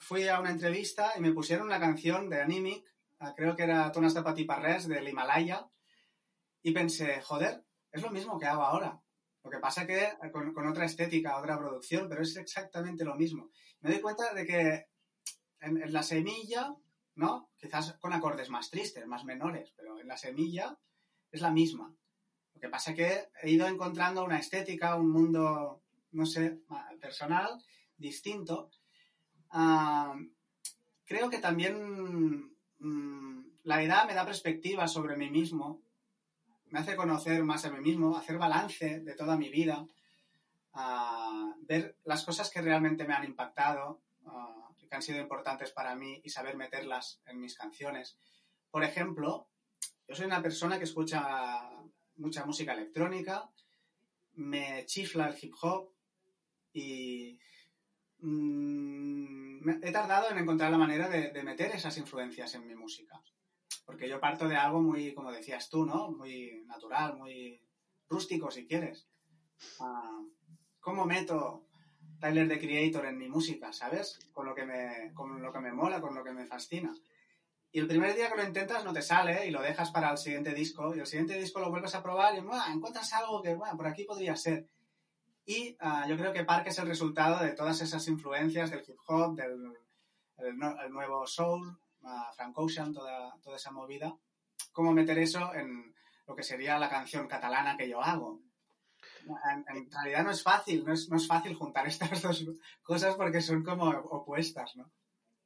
fui 0.00 0.26
a 0.28 0.40
una 0.40 0.50
entrevista 0.50 1.12
y 1.16 1.20
me 1.20 1.32
pusieron 1.32 1.66
una 1.66 1.78
canción 1.78 2.28
de 2.28 2.42
Animic, 2.42 2.84
uh, 3.20 3.34
creo 3.36 3.54
que 3.54 3.62
era 3.62 3.92
Tonas 3.92 4.14
de 4.14 4.22
Patiparres, 4.22 4.88
del 4.88 5.08
Himalaya, 5.08 5.68
y 6.62 6.72
pensé, 6.72 7.20
joder, 7.22 7.64
es 7.92 8.02
lo 8.02 8.10
mismo 8.10 8.38
que 8.38 8.46
hago 8.46 8.62
ahora. 8.62 9.00
Lo 9.42 9.50
que 9.50 9.58
pasa 9.58 9.86
que 9.86 10.08
con, 10.32 10.52
con 10.52 10.66
otra 10.66 10.84
estética, 10.84 11.38
otra 11.38 11.58
producción, 11.58 12.08
pero 12.08 12.22
es 12.22 12.36
exactamente 12.36 13.04
lo 13.04 13.14
mismo. 13.14 13.50
Me 13.80 13.90
doy 13.90 14.00
cuenta 14.00 14.34
de 14.34 14.44
que 14.44 14.86
en, 15.60 15.82
en, 15.82 15.92
la 15.92 16.02
semilla, 16.02 16.74
¿no? 17.14 17.50
Quizás 17.56 17.94
con 17.94 18.12
acordes 18.12 18.50
más 18.50 18.68
tristes, 18.68 19.06
más 19.06 19.24
menores, 19.24 19.72
pero 19.74 19.98
en 19.98 20.08
la 20.08 20.18
semilla 20.18 20.78
es 21.30 21.40
la 21.40 21.50
misma. 21.50 21.94
Lo 22.54 22.60
que 22.60 22.68
pasa 22.68 22.90
es 22.90 22.96
que 22.96 23.28
he 23.42 23.50
ido 23.50 23.66
encontrando 23.66 24.24
una 24.24 24.38
estética, 24.38 24.96
un 24.96 25.10
mundo, 25.10 25.82
no 26.12 26.26
sé, 26.26 26.60
personal, 27.00 27.62
distinto. 27.96 28.70
Uh, 29.52 30.28
creo 31.04 31.28
que 31.28 31.38
también 31.38 32.54
um, 32.80 33.44
la 33.64 33.82
edad 33.82 34.06
me 34.06 34.14
da 34.14 34.24
perspectiva 34.24 34.86
sobre 34.88 35.16
mí 35.16 35.30
mismo, 35.30 35.82
me 36.66 36.78
hace 36.78 36.96
conocer 36.96 37.42
más 37.44 37.64
a 37.64 37.70
mí 37.70 37.80
mismo, 37.80 38.16
hacer 38.16 38.38
balance 38.38 39.00
de 39.00 39.14
toda 39.14 39.36
mi 39.36 39.48
vida, 39.48 39.84
uh, 40.74 41.54
ver 41.62 41.96
las 42.04 42.24
cosas 42.24 42.48
que 42.50 42.62
realmente 42.62 43.04
me 43.04 43.14
han 43.14 43.24
impactado, 43.24 44.02
uh, 44.24 44.74
que 44.88 44.94
han 44.96 45.02
sido 45.02 45.20
importantes 45.20 45.70
para 45.70 45.94
mí 45.94 46.20
y 46.24 46.30
saber 46.30 46.56
meterlas 46.56 47.20
en 47.26 47.40
mis 47.40 47.56
canciones. 47.56 48.18
Por 48.70 48.84
ejemplo, 48.84 49.48
yo 50.06 50.14
soy 50.14 50.26
una 50.26 50.42
persona 50.42 50.78
que 50.78 50.84
escucha 50.84 51.70
mucha 52.20 52.44
música 52.44 52.74
electrónica, 52.74 53.50
me 54.34 54.84
chifla 54.86 55.28
el 55.28 55.36
hip 55.40 55.54
hop 55.60 55.92
y 56.72 57.38
mmm, 58.18 59.68
he 59.82 59.92
tardado 59.92 60.30
en 60.30 60.38
encontrar 60.38 60.70
la 60.70 60.78
manera 60.78 61.08
de, 61.08 61.30
de, 61.32 61.42
meter 61.42 61.72
esas 61.72 61.96
influencias 61.98 62.54
en 62.54 62.66
mi 62.66 62.74
música. 62.74 63.20
Porque 63.84 64.08
yo 64.08 64.20
parto 64.20 64.48
de 64.48 64.56
algo 64.56 64.80
muy, 64.80 65.14
como 65.14 65.32
decías 65.32 65.68
tú, 65.68 65.84
¿no? 65.84 66.10
Muy 66.10 66.62
natural, 66.66 67.16
muy 67.16 67.60
rústico, 68.08 68.50
si 68.50 68.66
quieres. 68.66 69.08
Uh, 69.78 70.28
¿Cómo 70.80 71.04
meto 71.04 71.66
Tyler 72.20 72.48
the 72.48 72.58
Creator 72.58 73.06
en 73.06 73.18
mi 73.18 73.28
música, 73.28 73.72
¿sabes? 73.72 74.18
Con 74.32 74.46
lo 74.46 74.54
que 74.54 74.64
me, 74.64 75.12
con 75.14 75.42
lo 75.42 75.52
que 75.52 75.60
me 75.60 75.72
mola, 75.72 76.00
con 76.00 76.14
lo 76.14 76.22
que 76.22 76.32
me 76.32 76.46
fascina. 76.46 76.94
Y 77.72 77.78
el 77.78 77.86
primer 77.86 78.14
día 78.16 78.28
que 78.28 78.36
lo 78.36 78.44
intentas 78.44 78.84
no 78.84 78.92
te 78.92 79.02
sale 79.02 79.46
y 79.46 79.50
lo 79.50 79.62
dejas 79.62 79.90
para 79.90 80.10
el 80.10 80.18
siguiente 80.18 80.52
disco. 80.52 80.94
Y 80.94 80.98
el 80.98 81.06
siguiente 81.06 81.38
disco 81.38 81.60
lo 81.60 81.70
vuelves 81.70 81.94
a 81.94 82.02
probar 82.02 82.34
y 82.34 82.38
encuentras 82.38 83.12
algo 83.12 83.40
que, 83.42 83.54
bueno, 83.54 83.76
por 83.76 83.86
aquí 83.86 84.04
podría 84.04 84.34
ser. 84.36 84.66
Y 85.46 85.76
uh, 85.80 86.08
yo 86.08 86.16
creo 86.16 86.32
que 86.32 86.44
Park 86.44 86.66
es 86.66 86.78
el 86.78 86.86
resultado 86.86 87.42
de 87.42 87.52
todas 87.52 87.80
esas 87.80 88.06
influencias 88.08 88.70
del 88.70 88.84
hip 88.86 88.98
hop, 89.06 89.34
del 89.36 89.72
el, 90.38 90.56
el 90.84 90.90
nuevo 90.90 91.26
soul, 91.26 91.68
uh, 92.02 92.34
Frank 92.34 92.58
Ocean, 92.58 92.92
toda, 92.92 93.36
toda 93.42 93.56
esa 93.56 93.70
movida. 93.70 94.16
Cómo 94.72 94.92
meter 94.92 95.18
eso 95.18 95.54
en 95.54 95.94
lo 96.26 96.34
que 96.34 96.42
sería 96.42 96.78
la 96.78 96.88
canción 96.88 97.26
catalana 97.28 97.76
que 97.76 97.88
yo 97.88 98.02
hago 98.02 98.40
en, 99.26 99.76
en, 99.76 99.90
realidad 99.90 100.24
no 100.24 100.30
es 100.30 100.42
fácil, 100.42 100.84
no 100.84 100.92
es, 100.92 101.08
no 101.08 101.16
es 101.16 101.26
fácil 101.26 101.54
juntar 101.54 101.86
estas 101.86 102.22
dos 102.22 102.44
cosas 102.82 103.14
porque 103.16 103.40
son 103.40 103.62
como 103.62 103.88
opuestas, 103.88 104.76
¿no? 104.76 104.90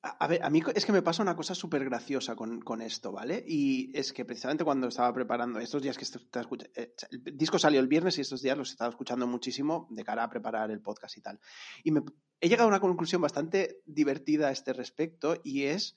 A 0.07 0.27
ver, 0.27 0.43
a 0.43 0.51
mí 0.51 0.61
es 0.75 0.85
que 0.85 0.93
me 0.93 1.01
pasa 1.01 1.23
una 1.23 1.35
cosa 1.35 1.55
súper 1.55 1.83
graciosa 1.83 2.37
con, 2.37 2.61
con, 2.61 2.83
esto, 2.83 3.11
¿vale? 3.11 3.43
Y 3.47 3.91
es 3.99 4.13
que 4.13 4.27
precisamente 4.27 4.63
cuando 4.63 4.89
estaba 4.89 5.15
preparando 5.15 5.59
estos 5.61 5.81
días 5.81 5.97
que 5.97 6.05
está 6.05 6.41
escuchando, 6.41 6.71
eh, 6.77 6.95
el 7.11 7.39
disco 7.39 7.59
salió 7.59 7.81
el 7.81 7.89
viernes 7.89 8.19
y 8.19 8.21
estos 8.21 8.43
días 8.43 8.59
los 8.59 8.71
estaba 8.71 8.91
escuchando 8.91 9.27
muchísimo 9.27 9.89
de 9.91 10.05
cara 10.05 10.25
a 10.25 10.29
preparar 10.29 10.71
el 10.71 10.83
podcast 10.83 11.17
y 11.17 11.23
tal. 11.23 11.41
Y 11.85 11.91
me, 11.91 12.03
he 12.39 12.51
llegado 12.51 12.67
a 12.67 12.73
una 12.73 12.81
conclusión 12.81 13.23
bastante 13.23 13.81
divertida 13.87 14.49
a 14.49 14.51
este 14.51 14.75
respecto 14.75 15.41
y 15.43 15.63
es 15.63 15.97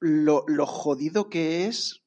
lo, 0.00 0.44
lo 0.46 0.66
jodido 0.66 1.30
que 1.30 1.64
es 1.66 2.02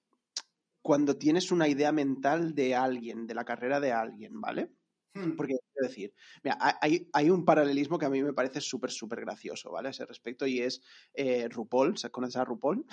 cuando 0.83 1.17
tienes 1.17 1.51
una 1.51 1.67
idea 1.67 1.91
mental 1.91 2.53
de 2.53 2.75
alguien, 2.75 3.25
de 3.25 3.33
la 3.33 3.45
carrera 3.45 3.79
de 3.79 3.91
alguien, 3.91 4.39
¿vale? 4.39 4.71
Hmm. 5.13 5.35
Porque, 5.35 5.55
quiero 5.73 5.87
decir, 5.87 6.13
mira, 6.43 6.57
hay, 6.81 7.09
hay, 7.11 7.29
un 7.29 7.43
paralelismo 7.43 7.97
que 7.97 8.05
a 8.05 8.09
mí 8.09 8.23
me 8.23 8.33
parece 8.33 8.61
súper, 8.61 8.91
súper 8.91 9.21
gracioso, 9.21 9.71
¿vale? 9.71 9.89
A 9.89 9.91
ese 9.91 10.05
respecto, 10.05 10.47
y 10.47 10.61
es 10.61 10.81
eh, 11.13 11.47
RuPaul. 11.49 11.95
¿Conoces 12.11 12.37
a 12.37 12.45
RuPaul? 12.45 12.85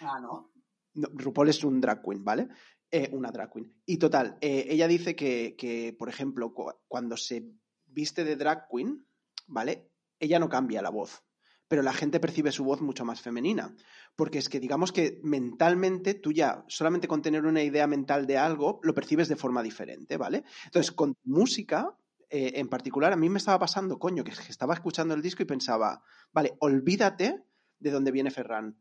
Ah, 0.00 0.18
¿no? 0.20 0.52
no 0.94 1.08
RuPaul 1.12 1.48
es 1.50 1.62
un 1.62 1.80
drag 1.80 2.02
queen, 2.02 2.24
¿vale? 2.24 2.48
Eh, 2.90 3.10
una 3.12 3.30
drag 3.30 3.52
queen. 3.52 3.72
Y 3.86 3.98
total, 3.98 4.38
eh, 4.40 4.66
ella 4.68 4.88
dice 4.88 5.14
que, 5.14 5.54
que, 5.56 5.94
por 5.98 6.08
ejemplo, 6.08 6.54
cuando 6.88 7.16
se 7.16 7.52
viste 7.86 8.24
de 8.24 8.36
drag 8.36 8.66
queen, 8.68 9.06
¿vale? 9.46 9.90
Ella 10.18 10.38
no 10.38 10.48
cambia 10.48 10.82
la 10.82 10.90
voz, 10.90 11.22
pero 11.72 11.82
la 11.82 11.94
gente 11.94 12.20
percibe 12.20 12.52
su 12.52 12.64
voz 12.64 12.82
mucho 12.82 13.06
más 13.06 13.22
femenina. 13.22 13.74
Porque 14.14 14.36
es 14.36 14.50
que 14.50 14.60
digamos 14.60 14.92
que 14.92 15.18
mentalmente 15.22 16.12
tú 16.12 16.30
ya, 16.30 16.66
solamente 16.68 17.08
con 17.08 17.22
tener 17.22 17.46
una 17.46 17.62
idea 17.62 17.86
mental 17.86 18.26
de 18.26 18.36
algo, 18.36 18.78
lo 18.82 18.92
percibes 18.92 19.26
de 19.28 19.36
forma 19.36 19.62
diferente, 19.62 20.18
¿vale? 20.18 20.44
Entonces, 20.66 20.92
con 20.92 21.16
música, 21.24 21.96
eh, 22.28 22.52
en 22.56 22.68
particular, 22.68 23.14
a 23.14 23.16
mí 23.16 23.30
me 23.30 23.38
estaba 23.38 23.58
pasando, 23.58 23.98
coño, 23.98 24.22
que 24.22 24.32
estaba 24.32 24.74
escuchando 24.74 25.14
el 25.14 25.22
disco 25.22 25.44
y 25.44 25.46
pensaba, 25.46 26.02
vale, 26.30 26.52
olvídate 26.58 27.42
de 27.78 27.90
dónde 27.90 28.10
viene 28.10 28.30
Ferran 28.30 28.76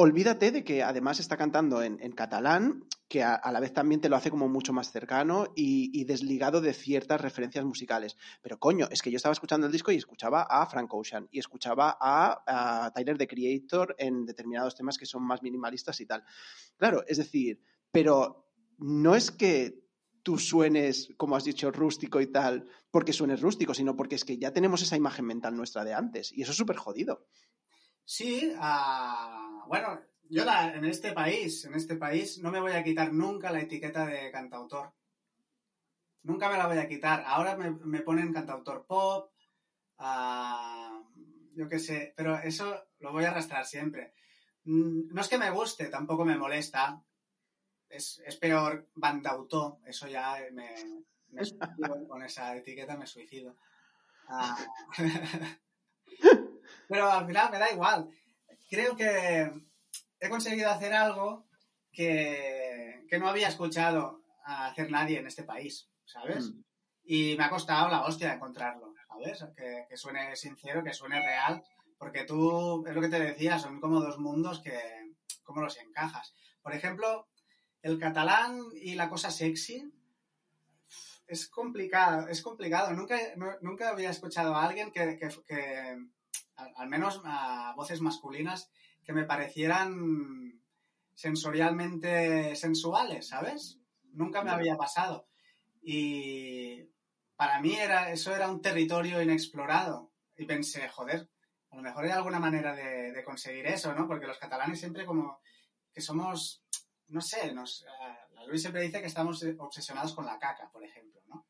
olvídate 0.00 0.52
de 0.52 0.62
que 0.62 0.84
además 0.84 1.18
está 1.18 1.36
cantando 1.36 1.82
en, 1.82 1.98
catalán, 2.12 2.84
que 3.08 3.24
a, 3.24 3.40
la 3.50 3.58
vez 3.58 3.72
también 3.72 4.00
te 4.00 4.08
lo 4.08 4.14
hace 4.14 4.30
como 4.30 4.48
mucho 4.48 4.72
más 4.72 4.92
cercano 4.92 5.48
y, 5.56 5.90
y, 5.92 6.04
desligado 6.04 6.60
de 6.60 6.72
ciertas 6.72 7.20
referencias 7.20 7.64
musicales. 7.64 8.16
Pero 8.40 8.60
coño, 8.60 8.86
es 8.92 9.02
que 9.02 9.10
yo 9.10 9.16
estaba 9.16 9.32
escuchando 9.32 9.66
el 9.66 9.72
disco 9.72 9.90
y 9.90 9.96
escuchaba 9.96 10.46
a 10.48 10.64
Frank 10.66 10.94
Ocean 10.94 11.26
y 11.32 11.40
escuchaba 11.40 11.98
a, 12.00 12.84
a 12.86 12.92
Tyler, 12.92 13.18
the 13.18 13.26
Creator, 13.26 13.96
en 13.98 14.24
determinados 14.24 14.76
temas 14.76 14.98
que 14.98 15.04
son 15.04 15.24
más 15.24 15.42
minimalistas 15.42 16.00
y 16.00 16.06
tal. 16.06 16.22
Claro, 16.76 17.02
es 17.08 17.16
decir, 17.18 17.60
pero 17.90 18.52
no 18.78 19.16
es 19.16 19.32
que 19.32 19.82
tú 20.22 20.38
suenes, 20.38 21.08
como 21.16 21.34
has 21.34 21.44
dicho, 21.44 21.72
rústico 21.72 22.20
y 22.20 22.28
tal, 22.28 22.68
porque 22.92 23.12
suenes 23.12 23.40
rústico, 23.40 23.74
sino 23.74 23.96
porque 23.96 24.14
es 24.14 24.24
que 24.24 24.38
ya 24.38 24.52
tenemos 24.52 24.80
esa 24.82 24.96
imagen 24.96 25.24
mental 25.24 25.56
nuestra 25.56 25.84
de 25.84 25.94
antes. 25.94 26.32
Y 26.32 26.42
eso 26.42 26.52
es 26.52 26.56
súper 26.58 26.76
jodido. 26.76 27.26
Sí, 28.08 28.54
bueno, 29.66 30.00
yo 30.30 30.42
la, 30.46 30.74
en 30.74 30.86
este 30.86 31.12
país, 31.12 31.66
en 31.66 31.74
este 31.74 31.94
país, 31.94 32.38
no 32.38 32.50
me 32.50 32.58
voy 32.58 32.72
a 32.72 32.82
quitar 32.82 33.12
nunca 33.12 33.52
la 33.52 33.60
etiqueta 33.60 34.06
de 34.06 34.30
cantautor. 34.30 34.94
Nunca 36.22 36.48
me 36.48 36.56
la 36.56 36.66
voy 36.66 36.78
a 36.78 36.88
quitar. 36.88 37.22
Ahora 37.26 37.54
me, 37.58 37.70
me 37.70 38.00
ponen 38.00 38.32
cantautor 38.32 38.86
pop, 38.86 39.30
uh, 39.98 41.04
yo 41.54 41.68
qué 41.68 41.78
sé, 41.78 42.14
pero 42.16 42.38
eso 42.38 42.88
lo 43.00 43.12
voy 43.12 43.24
a 43.24 43.30
arrastrar 43.30 43.66
siempre. 43.66 44.14
Mm, 44.64 45.12
no 45.12 45.20
es 45.20 45.28
que 45.28 45.36
me 45.36 45.50
guste, 45.50 45.90
tampoco 45.90 46.24
me 46.24 46.38
molesta. 46.38 47.04
Es, 47.90 48.22
es 48.24 48.36
peor 48.36 48.88
bandautor, 48.94 49.80
eso 49.84 50.08
ya 50.08 50.38
me, 50.52 51.04
me 51.28 51.42
con 52.08 52.22
esa 52.22 52.56
etiqueta, 52.56 52.96
me 52.96 53.06
suicido. 53.06 53.54
Ah. 54.28 54.56
pero 56.88 57.10
al 57.10 57.26
final 57.26 57.50
me 57.50 57.58
da 57.58 57.70
igual. 57.70 58.08
Creo 58.68 58.96
que 58.96 59.52
he 60.18 60.28
conseguido 60.28 60.70
hacer 60.70 60.92
algo 60.94 61.46
que, 61.92 63.04
que 63.08 63.18
no 63.18 63.28
había 63.28 63.48
escuchado 63.48 64.22
hacer 64.44 64.90
nadie 64.90 65.18
en 65.18 65.26
este 65.26 65.42
país, 65.42 65.88
¿sabes? 66.04 66.46
Mm. 66.46 66.64
Y 67.04 67.36
me 67.36 67.44
ha 67.44 67.50
costado 67.50 67.88
la 67.88 68.04
hostia 68.04 68.32
encontrarlo, 68.32 68.94
¿sabes? 69.06 69.44
Que, 69.56 69.86
que, 69.88 69.96
suene 69.96 70.34
sincero, 70.36 70.82
que 70.82 70.92
suene 70.92 71.20
real, 71.20 71.62
porque 71.98 72.24
tú, 72.24 72.84
es 72.86 72.94
lo 72.94 73.00
que 73.00 73.08
te 73.08 73.20
decía, 73.20 73.58
son 73.58 73.80
como 73.80 74.00
dos 74.00 74.18
mundos 74.18 74.60
que, 74.60 74.78
¿cómo 75.44 75.60
los 75.60 75.78
encajas? 75.78 76.34
Por 76.62 76.74
ejemplo, 76.74 77.28
el 77.82 77.98
catalán 77.98 78.60
y 78.74 78.94
la 78.94 79.08
cosa 79.08 79.30
sexy 79.30 79.92
es 81.26 81.48
complicado, 81.48 82.28
es 82.28 82.42
complicado. 82.42 82.92
Nunca, 82.92 83.18
nunca 83.60 83.90
había 83.90 84.10
escuchado 84.10 84.54
a 84.54 84.64
alguien 84.64 84.90
que, 84.90 85.18
que, 85.18 85.28
que 85.46 85.98
al 86.76 86.88
menos 86.88 87.20
a 87.24 87.72
voces 87.76 88.00
masculinas, 88.00 88.70
que 89.04 89.12
me 89.12 89.24
parecieran 89.24 90.60
sensorialmente 91.14 92.54
sensuales, 92.56 93.28
¿sabes? 93.28 93.78
Nunca 94.12 94.42
me 94.42 94.50
había 94.50 94.76
pasado. 94.76 95.28
Y 95.82 96.84
para 97.36 97.60
mí 97.60 97.74
era, 97.74 98.12
eso 98.12 98.34
era 98.34 98.50
un 98.50 98.60
territorio 98.60 99.22
inexplorado. 99.22 100.12
Y 100.36 100.44
pensé, 100.44 100.88
joder, 100.88 101.28
a 101.70 101.76
lo 101.76 101.82
mejor 101.82 102.04
hay 102.04 102.10
alguna 102.10 102.38
manera 102.38 102.74
de, 102.74 103.12
de 103.12 103.24
conseguir 103.24 103.66
eso, 103.66 103.94
¿no? 103.94 104.06
Porque 104.06 104.26
los 104.26 104.38
catalanes 104.38 104.78
siempre 104.78 105.04
como 105.04 105.40
que 105.92 106.00
somos, 106.00 106.62
no 107.08 107.20
sé, 107.20 107.52
nos, 107.52 107.82
uh, 107.82 108.46
Luis 108.46 108.62
siempre 108.62 108.82
dice 108.82 109.00
que 109.00 109.06
estamos 109.06 109.44
obsesionados 109.58 110.14
con 110.14 110.24
la 110.24 110.38
caca, 110.38 110.70
por 110.70 110.84
ejemplo, 110.84 111.20
¿no? 111.26 111.46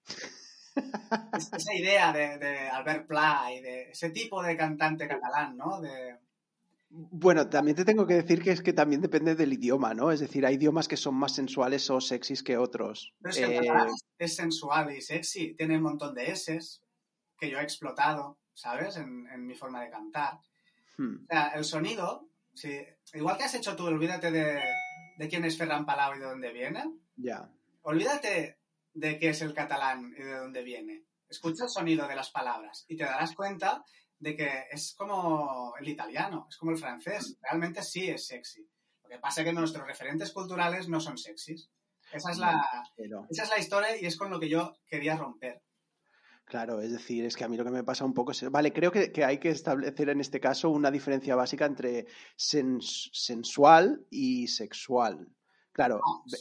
Esa 1.36 1.74
idea 1.74 2.12
de, 2.12 2.38
de, 2.38 2.68
Albert 2.68 3.06
Pla 3.06 3.48
y 3.52 3.60
de 3.60 3.90
ese 3.90 4.10
tipo 4.10 4.42
de 4.42 4.56
cantante 4.56 5.08
catalán, 5.08 5.56
¿no? 5.56 5.80
De... 5.80 6.16
Bueno, 6.90 7.48
también 7.48 7.76
te 7.76 7.84
tengo 7.84 8.06
que 8.06 8.14
decir 8.14 8.42
que 8.42 8.50
es 8.50 8.62
que 8.62 8.72
también 8.72 9.00
depende 9.00 9.34
del 9.34 9.52
idioma, 9.52 9.92
¿no? 9.94 10.10
Es 10.10 10.20
decir, 10.20 10.46
hay 10.46 10.54
idiomas 10.54 10.88
que 10.88 10.96
son 10.96 11.14
más 11.14 11.34
sensuales 11.34 11.88
o 11.90 12.00
sexys 12.00 12.42
que 12.42 12.56
otros. 12.56 13.14
Pero 13.20 13.30
es 13.30 13.38
que 13.38 13.44
el 13.44 13.66
catalán 13.66 13.88
es 14.18 14.34
sensual 14.34 14.96
y 14.96 15.02
sexy, 15.02 15.54
tiene 15.54 15.76
un 15.76 15.82
montón 15.82 16.14
de 16.14 16.30
S 16.30 16.58
que 17.38 17.50
yo 17.50 17.58
he 17.58 17.62
explotado. 17.62 18.38
¿sabes? 18.58 18.96
En, 18.96 19.26
en 19.32 19.46
mi 19.46 19.54
forma 19.54 19.82
de 19.82 19.90
cantar. 19.90 20.40
Hmm. 20.96 21.22
O 21.22 21.26
sea, 21.26 21.48
el 21.48 21.64
sonido, 21.64 22.28
igual 23.14 23.38
que 23.38 23.44
has 23.44 23.54
hecho 23.54 23.76
tú, 23.76 23.86
olvídate 23.86 24.32
de, 24.32 24.60
de 25.16 25.28
quién 25.28 25.44
es 25.44 25.56
Ferran 25.56 25.86
Palau 25.86 26.16
y 26.16 26.18
de 26.18 26.24
dónde 26.24 26.52
viene. 26.52 26.84
Ya. 27.16 27.48
Olvídate 27.82 28.57
de 28.94 29.18
qué 29.18 29.30
es 29.30 29.42
el 29.42 29.54
catalán 29.54 30.12
y 30.16 30.22
de 30.22 30.38
dónde 30.38 30.62
viene. 30.62 31.04
Escucha 31.28 31.64
el 31.64 31.70
sonido 31.70 32.08
de 32.08 32.16
las 32.16 32.30
palabras 32.30 32.84
y 32.88 32.96
te 32.96 33.04
darás 33.04 33.34
cuenta 33.34 33.84
de 34.18 34.36
que 34.36 34.64
es 34.70 34.94
como 34.96 35.74
el 35.78 35.88
italiano, 35.88 36.46
es 36.48 36.56
como 36.56 36.72
el 36.72 36.78
francés. 36.78 37.38
Realmente 37.42 37.82
sí 37.82 38.08
es 38.08 38.26
sexy. 38.26 38.68
Lo 39.02 39.08
que 39.08 39.18
pasa 39.18 39.40
es 39.40 39.46
que 39.46 39.52
nuestros 39.52 39.86
referentes 39.86 40.32
culturales 40.32 40.88
no 40.88 41.00
son 41.00 41.16
sexys. 41.16 41.70
Esa 42.12 42.30
es, 42.30 42.38
la, 42.38 42.62
Pero... 42.96 43.26
esa 43.30 43.42
es 43.44 43.50
la 43.50 43.58
historia 43.58 43.96
y 43.96 44.06
es 44.06 44.16
con 44.16 44.30
lo 44.30 44.40
que 44.40 44.48
yo 44.48 44.76
quería 44.86 45.16
romper. 45.16 45.62
Claro, 46.46 46.80
es 46.80 46.92
decir, 46.92 47.26
es 47.26 47.36
que 47.36 47.44
a 47.44 47.48
mí 47.48 47.58
lo 47.58 47.64
que 47.64 47.70
me 47.70 47.84
pasa 47.84 48.06
un 48.06 48.14
poco 48.14 48.32
es. 48.32 48.50
Vale, 48.50 48.72
creo 48.72 48.90
que, 48.90 49.12
que 49.12 49.22
hay 49.22 49.38
que 49.38 49.50
establecer 49.50 50.08
en 50.08 50.20
este 50.20 50.40
caso 50.40 50.70
una 50.70 50.90
diferencia 50.90 51.36
básica 51.36 51.66
entre 51.66 52.06
sens, 52.36 53.10
sensual 53.12 54.06
y 54.10 54.48
sexual. 54.48 55.28
Claro, 55.78 56.00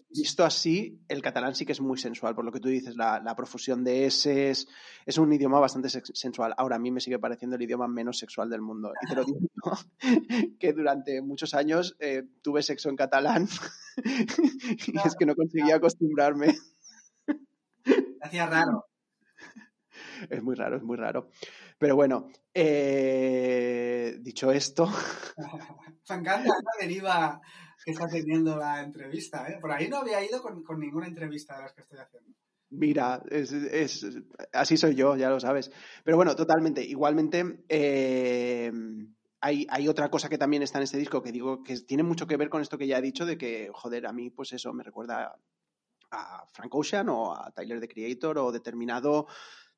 visto 0.10 0.44
así, 0.44 1.00
el 1.08 1.22
catalán 1.22 1.54
sí 1.54 1.64
que 1.64 1.74
es 1.74 1.80
muy 1.80 2.00
sensual, 2.00 2.34
por 2.34 2.44
lo 2.44 2.52
que 2.52 2.60
tú 2.60 2.70
dices, 2.70 2.96
la, 2.96 3.20
la 3.20 3.36
profusión 3.36 3.84
de 3.84 4.08
S 4.08 4.50
es, 4.50 4.68
es, 5.06 5.18
un 5.20 5.32
idioma 5.32 5.60
bastante 5.60 5.90
sensual. 5.90 6.56
Ahora 6.58 6.78
a 6.78 6.80
mí 6.80 6.90
me 6.90 7.00
sigue 7.00 7.20
pareciendo 7.20 7.56
el 7.56 7.62
idioma 7.62 7.88
menos 7.88 8.18
sexual 8.18 8.50
del 8.50 8.62
mundo. 8.62 8.92
Y 9.00 9.08
te 9.08 9.14
lo 9.14 9.24
digo, 9.26 9.40
¿no? 9.64 9.78
que 10.60 10.74
durante 10.74 11.22
muchos 11.22 11.54
años 11.54 11.96
eh, 12.00 12.24
tuve 12.42 12.64
sexo 12.64 12.90
en 12.90 12.96
catalán 12.96 13.48
y 14.88 14.98
es 15.06 15.16
que 15.16 15.28
no 15.28 15.36
conseguía 15.36 15.76
acostumbrarme. 15.76 16.56
Hacía 18.24 18.48
raro 18.48 18.88
es 20.30 20.44
muy 20.44 20.56
raro, 20.56 20.78
es 20.78 20.84
muy 20.84 20.98
raro. 20.98 21.30
Pero 21.78 21.96
bueno, 21.96 22.30
eh, 22.54 24.18
dicho 24.20 24.52
esto. 24.52 24.90
Encanta 26.10 26.48
la 26.48 26.56
deriva 26.80 27.40
que 27.88 27.92
está 27.94 28.10
teniendo 28.10 28.58
la 28.58 28.84
entrevista. 28.84 29.48
¿eh? 29.48 29.60
Por 29.62 29.72
ahí 29.72 29.88
no 29.88 30.00
había 30.00 30.22
ido 30.22 30.42
con, 30.42 30.62
con, 30.62 30.78
ninguna 30.78 31.08
entrevista 31.08 31.56
de 31.56 31.64
las 31.64 31.74
que 31.74 31.82
estoy 31.84 32.00
haciendo. 32.00 32.34
Mira, 32.70 33.24
es, 33.30 33.54
es, 33.54 34.06
así 34.52 34.76
soy 34.76 34.94
yo, 34.94 35.16
ya 35.16 35.30
lo 35.30 35.40
sabes. 35.40 35.72
Pero 36.04 36.18
bueno, 36.18 36.36
totalmente. 36.36 36.84
Igualmente, 36.84 37.64
eh, 37.70 38.70
hay, 39.40 39.66
hay, 39.70 39.88
otra 39.88 40.10
cosa 40.10 40.28
que 40.28 40.38
también 40.38 40.64
está 40.64 40.80
en 40.80 40.84
este 40.84 40.98
disco 40.98 41.24
que 41.24 41.32
digo 41.32 41.64
que 41.64 41.80
tiene 41.80 42.04
mucho 42.04 42.28
que 42.28 42.36
ver 42.36 42.50
con 42.50 42.62
esto 42.62 42.78
que 42.78 42.88
ya 42.88 42.98
he 42.98 43.02
dicho 43.02 43.26
de 43.26 43.38
que, 43.38 43.70
joder, 43.74 44.06
a 44.06 44.12
mí, 44.12 44.32
pues 44.32 44.52
eso, 44.52 44.74
me 44.74 44.84
recuerda 44.84 45.40
a 46.12 46.46
Frank 46.52 46.76
Ocean 46.76 47.08
o 47.08 47.34
a 47.34 47.52
Tyler 47.52 47.80
the 47.80 47.88
Creator 47.88 48.38
o 48.38 48.52
determinado 48.52 49.28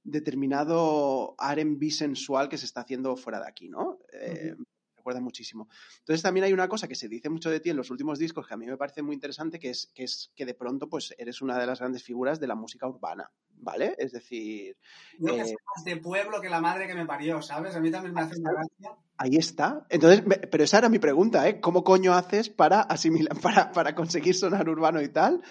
determinado 0.01 1.35
RB 1.37 1.91
sensual 1.91 2.49
que 2.49 2.57
se 2.57 2.65
está 2.65 2.81
haciendo 2.81 3.15
fuera 3.15 3.39
de 3.39 3.47
aquí, 3.47 3.69
¿no? 3.69 3.99
Eh, 4.13 4.55
uh 4.57 4.61
-huh. 4.61 4.65
Recuerda 5.09 5.23
muchísimo. 5.23 5.67
Entonces 5.99 6.21
también 6.21 6.43
hay 6.43 6.53
una 6.53 6.67
cosa 6.67 6.87
que 6.87 6.93
se 6.93 7.07
dice 7.07 7.29
mucho 7.29 7.49
de 7.49 7.59
ti 7.59 7.71
en 7.71 7.77
los 7.77 7.89
últimos 7.89 8.19
discos 8.19 8.47
que 8.47 8.53
a 8.53 8.57
mí 8.57 8.67
me 8.67 8.77
parece 8.77 9.01
muy 9.01 9.15
interesante, 9.15 9.57
que 9.57 9.71
es 9.71 9.91
que, 9.95 10.03
es 10.03 10.31
que 10.35 10.45
de 10.45 10.53
pronto 10.53 10.87
pues 10.87 11.15
eres 11.17 11.41
una 11.41 11.57
de 11.57 11.65
las 11.65 11.79
grandes 11.79 12.03
figuras 12.03 12.39
de 12.39 12.45
la 12.45 12.53
música 12.53 12.87
urbana, 12.87 13.31
¿vale? 13.55 13.95
Es 13.97 14.11
decir... 14.11 14.77
Que 15.17 15.31
eh, 15.31 15.55
más 15.75 15.83
de 15.83 15.97
pueblo 15.97 16.39
que 16.39 16.47
la 16.47 16.61
madre 16.61 16.85
que 16.85 16.93
me 16.93 17.07
parió, 17.07 17.41
¿sabes? 17.41 17.75
A 17.75 17.79
mí 17.79 17.89
también 17.89 18.13
me 18.13 18.21
hace 18.21 18.39
una 18.39 18.51
gracia. 18.51 18.99
Ahí 19.17 19.35
está. 19.35 19.83
Entonces, 19.89 20.23
pero 20.51 20.63
esa 20.63 20.77
era 20.77 20.89
mi 20.89 20.99
pregunta, 20.99 21.49
¿eh? 21.49 21.59
¿Cómo 21.59 21.83
coño 21.83 22.13
haces 22.13 22.51
para 22.51 22.81
asimilar, 22.81 23.35
para, 23.41 23.71
para 23.71 23.95
conseguir 23.95 24.35
sonar 24.35 24.69
urbano 24.69 25.01
y 25.01 25.09
tal? 25.09 25.41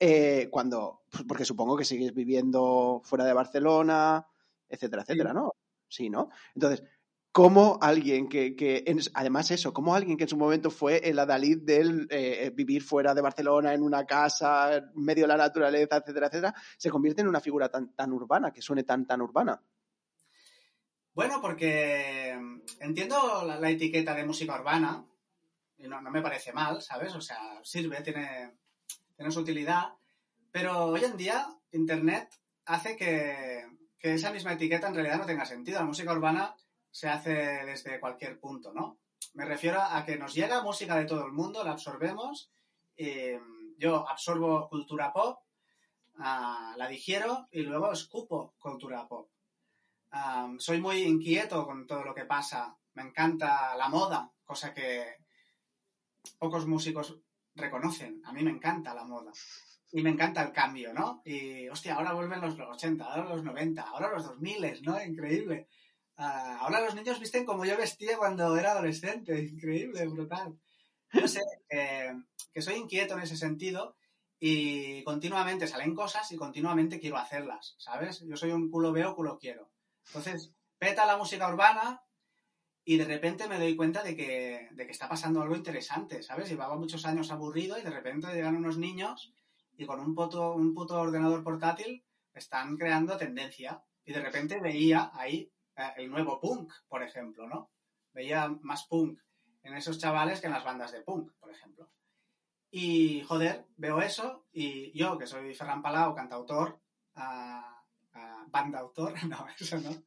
Eh, 0.00 0.48
cuando, 0.50 1.02
pues, 1.08 1.22
porque 1.28 1.44
supongo 1.44 1.76
que 1.76 1.84
sigues 1.84 2.12
viviendo 2.12 3.00
fuera 3.04 3.24
de 3.24 3.32
Barcelona, 3.34 4.26
etcétera, 4.68 5.02
etcétera, 5.02 5.32
¿no? 5.32 5.52
Sí, 5.88 6.10
¿no? 6.10 6.30
Entonces, 6.56 6.82
¿cómo 7.36 7.78
alguien 7.82 8.30
que, 8.30 8.56
que 8.56 8.82
además 9.12 9.50
eso, 9.50 9.74
cómo 9.74 9.94
alguien 9.94 10.16
que 10.16 10.24
en 10.24 10.30
su 10.30 10.38
momento 10.38 10.70
fue 10.70 11.06
el 11.06 11.18
adalid 11.18 11.58
del 11.58 12.08
eh, 12.08 12.50
vivir 12.54 12.82
fuera 12.82 13.12
de 13.12 13.20
Barcelona, 13.20 13.74
en 13.74 13.82
una 13.82 14.06
casa, 14.06 14.76
en 14.76 14.90
medio 14.94 15.24
de 15.24 15.28
la 15.28 15.36
naturaleza, 15.36 15.98
etcétera, 15.98 16.28
etcétera, 16.28 16.54
se 16.78 16.88
convierte 16.88 17.20
en 17.20 17.28
una 17.28 17.42
figura 17.42 17.68
tan, 17.68 17.94
tan 17.94 18.10
urbana, 18.14 18.54
que 18.54 18.62
suene 18.62 18.84
tan, 18.84 19.06
tan 19.06 19.20
urbana? 19.20 19.60
Bueno, 21.12 21.38
porque 21.42 22.30
entiendo 22.80 23.44
la, 23.46 23.60
la 23.60 23.68
etiqueta 23.68 24.14
de 24.14 24.24
música 24.24 24.58
urbana, 24.58 25.04
y 25.76 25.88
no, 25.88 26.00
no 26.00 26.10
me 26.10 26.22
parece 26.22 26.54
mal, 26.54 26.80
¿sabes? 26.80 27.14
O 27.14 27.20
sea, 27.20 27.60
sirve, 27.62 28.00
tiene, 28.00 28.56
tiene 29.14 29.30
su 29.30 29.40
utilidad, 29.40 29.90
pero 30.50 30.86
hoy 30.86 31.04
en 31.04 31.18
día 31.18 31.46
Internet 31.72 32.30
hace 32.64 32.96
que, 32.96 33.66
que, 33.98 34.14
esa 34.14 34.32
misma 34.32 34.54
etiqueta 34.54 34.88
en 34.88 34.94
realidad 34.94 35.18
no 35.18 35.26
tenga 35.26 35.44
sentido. 35.44 35.80
La 35.80 35.84
música 35.84 36.12
urbana 36.12 36.56
se 36.96 37.10
hace 37.10 37.34
desde 37.66 38.00
cualquier 38.00 38.40
punto, 38.40 38.72
¿no? 38.72 38.96
Me 39.34 39.44
refiero 39.44 39.82
a 39.82 40.02
que 40.06 40.16
nos 40.16 40.32
llega 40.32 40.62
música 40.62 40.96
de 40.96 41.04
todo 41.04 41.26
el 41.26 41.32
mundo, 41.32 41.62
la 41.62 41.72
absorbemos, 41.72 42.50
y 42.96 43.32
yo 43.76 44.08
absorbo 44.08 44.66
cultura 44.70 45.12
pop, 45.12 45.40
uh, 46.14 46.74
la 46.74 46.88
digiero 46.88 47.48
y 47.50 47.64
luego 47.64 47.92
escupo 47.92 48.54
cultura 48.58 49.06
pop. 49.06 49.28
Um, 50.10 50.58
soy 50.58 50.80
muy 50.80 51.02
inquieto 51.02 51.66
con 51.66 51.86
todo 51.86 52.02
lo 52.02 52.14
que 52.14 52.24
pasa, 52.24 52.74
me 52.94 53.02
encanta 53.02 53.76
la 53.76 53.90
moda, 53.90 54.32
cosa 54.46 54.72
que 54.72 55.18
pocos 56.38 56.66
músicos 56.66 57.14
reconocen. 57.56 58.22
A 58.24 58.32
mí 58.32 58.42
me 58.42 58.52
encanta 58.52 58.94
la 58.94 59.04
moda. 59.04 59.32
Y 59.92 60.00
me 60.00 60.08
encanta 60.08 60.42
el 60.42 60.50
cambio, 60.50 60.94
¿no? 60.94 61.20
Y, 61.26 61.68
hostia, 61.68 61.96
ahora 61.96 62.14
vuelven 62.14 62.40
los 62.40 62.58
80, 62.58 63.04
ahora 63.04 63.28
los 63.28 63.44
90, 63.44 63.82
ahora 63.82 64.08
los 64.08 64.24
2000, 64.24 64.82
¿no? 64.82 65.02
Increíble. 65.04 65.68
Uh, 66.18 66.56
ahora 66.60 66.80
los 66.80 66.94
niños 66.94 67.20
visten 67.20 67.44
como 67.44 67.64
yo 67.64 67.76
vestía 67.76 68.16
cuando 68.16 68.56
era 68.56 68.72
adolescente. 68.72 69.38
Increíble, 69.52 70.06
brutal. 70.06 70.58
No 71.12 71.28
sé, 71.28 71.40
que 71.68 72.62
soy 72.62 72.74
inquieto 72.74 73.14
en 73.14 73.20
ese 73.20 73.36
sentido 73.36 73.96
y 74.38 75.02
continuamente 75.04 75.66
salen 75.66 75.94
cosas 75.94 76.30
y 76.32 76.36
continuamente 76.36 77.00
quiero 77.00 77.16
hacerlas, 77.16 77.74
¿sabes? 77.78 78.20
Yo 78.26 78.36
soy 78.36 78.50
un 78.50 78.70
culo 78.70 78.92
veo, 78.92 79.14
culo 79.14 79.38
quiero. 79.38 79.70
Entonces, 80.08 80.52
peta 80.78 81.06
la 81.06 81.16
música 81.16 81.48
urbana 81.48 82.02
y 82.84 82.96
de 82.96 83.04
repente 83.04 83.48
me 83.48 83.58
doy 83.58 83.76
cuenta 83.76 84.02
de 84.02 84.16
que, 84.16 84.68
de 84.72 84.86
que 84.86 84.92
está 84.92 85.08
pasando 85.08 85.40
algo 85.40 85.56
interesante, 85.56 86.22
¿sabes? 86.22 86.48
Llevaba 86.48 86.76
muchos 86.76 87.06
años 87.06 87.30
aburrido 87.30 87.78
y 87.78 87.82
de 87.82 87.90
repente 87.90 88.32
llegan 88.32 88.56
unos 88.56 88.78
niños 88.78 89.32
y 89.76 89.86
con 89.86 90.00
un 90.00 90.14
puto, 90.14 90.54
un 90.54 90.74
puto 90.74 91.00
ordenador 91.00 91.42
portátil 91.42 92.04
están 92.34 92.76
creando 92.76 93.16
tendencia. 93.16 93.82
Y 94.04 94.12
de 94.12 94.20
repente 94.20 94.60
veía 94.60 95.10
ahí 95.14 95.50
el 95.96 96.10
nuevo 96.10 96.40
punk, 96.40 96.72
por 96.88 97.02
ejemplo, 97.02 97.46
¿no? 97.46 97.70
Veía 98.12 98.48
más 98.62 98.86
punk 98.86 99.20
en 99.62 99.74
esos 99.74 99.98
chavales 99.98 100.40
que 100.40 100.46
en 100.46 100.52
las 100.52 100.64
bandas 100.64 100.92
de 100.92 101.02
punk, 101.02 101.32
por 101.38 101.50
ejemplo. 101.50 101.90
Y, 102.70 103.22
joder, 103.22 103.66
veo 103.76 104.00
eso 104.00 104.46
y 104.52 104.96
yo, 104.96 105.18
que 105.18 105.26
soy 105.26 105.54
Ferran 105.54 105.82
Palau, 105.82 106.14
cantautor, 106.14 106.80
banda 108.48 108.78
autor, 108.78 109.14
no, 109.28 109.46
eso 109.58 109.78
no. 109.78 110.02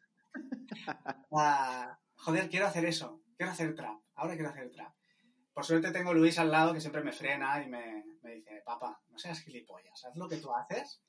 joder, 2.16 2.50
quiero 2.50 2.68
hacer 2.68 2.86
eso, 2.86 3.22
quiero 3.38 3.52
hacer 3.52 3.76
trap, 3.76 4.00
ahora 4.16 4.36
quiero 4.36 4.50
hacer 4.50 4.72
trap. 4.72 4.94
Por 5.54 5.66
suerte 5.66 5.92
tengo 5.92 6.14
Luis 6.14 6.40
al 6.40 6.52
lado 6.52 6.74
que 6.74 6.82
siempre 6.82 7.04
me 7.04 7.12
frena 7.12 7.62
y 7.64 7.70
me, 7.70 8.06
me 8.22 8.36
dice, 8.36 8.62
papá, 8.66 9.02
no 9.10 9.18
seas 9.18 9.42
gilipollas, 9.42 10.06
haz 10.06 10.16
lo 10.16 10.28
que 10.28 10.38
tú 10.38 10.54
haces. 10.54 11.02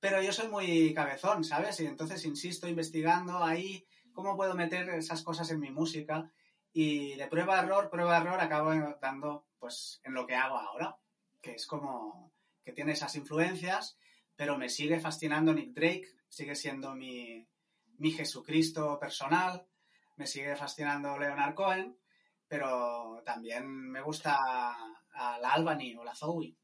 Pero 0.00 0.22
yo 0.22 0.32
soy 0.32 0.48
muy 0.48 0.92
cabezón, 0.94 1.44
¿sabes? 1.44 1.80
Y 1.80 1.86
entonces 1.86 2.24
insisto 2.24 2.68
investigando 2.68 3.42
ahí 3.42 3.86
cómo 4.12 4.36
puedo 4.36 4.54
meter 4.54 4.88
esas 4.90 5.22
cosas 5.22 5.50
en 5.50 5.60
mi 5.60 5.70
música 5.70 6.30
y 6.72 7.14
de 7.14 7.26
prueba 7.28 7.60
error, 7.60 7.88
prueba 7.90 8.18
error 8.18 8.40
acabo 8.40 8.72
dando 9.00 9.46
pues 9.58 10.00
en 10.04 10.14
lo 10.14 10.26
que 10.26 10.34
hago 10.34 10.58
ahora, 10.58 10.96
que 11.40 11.52
es 11.52 11.66
como 11.66 12.32
que 12.64 12.72
tiene 12.72 12.92
esas 12.92 13.14
influencias, 13.14 13.98
pero 14.34 14.58
me 14.58 14.68
sigue 14.68 15.00
fascinando 15.00 15.54
Nick 15.54 15.72
Drake, 15.72 16.08
sigue 16.28 16.54
siendo 16.54 16.94
mi, 16.94 17.46
mi 17.98 18.10
Jesucristo 18.10 18.98
personal, 18.98 19.66
me 20.16 20.26
sigue 20.26 20.56
fascinando 20.56 21.18
Leonard 21.18 21.54
Cohen, 21.54 21.96
pero 22.48 23.22
también 23.24 23.66
me 23.68 24.02
gusta 24.02 24.36
a 25.14 25.38
la 25.38 25.52
Albany 25.52 25.96
o 25.96 26.04
la 26.04 26.14
Zoe. 26.14 26.56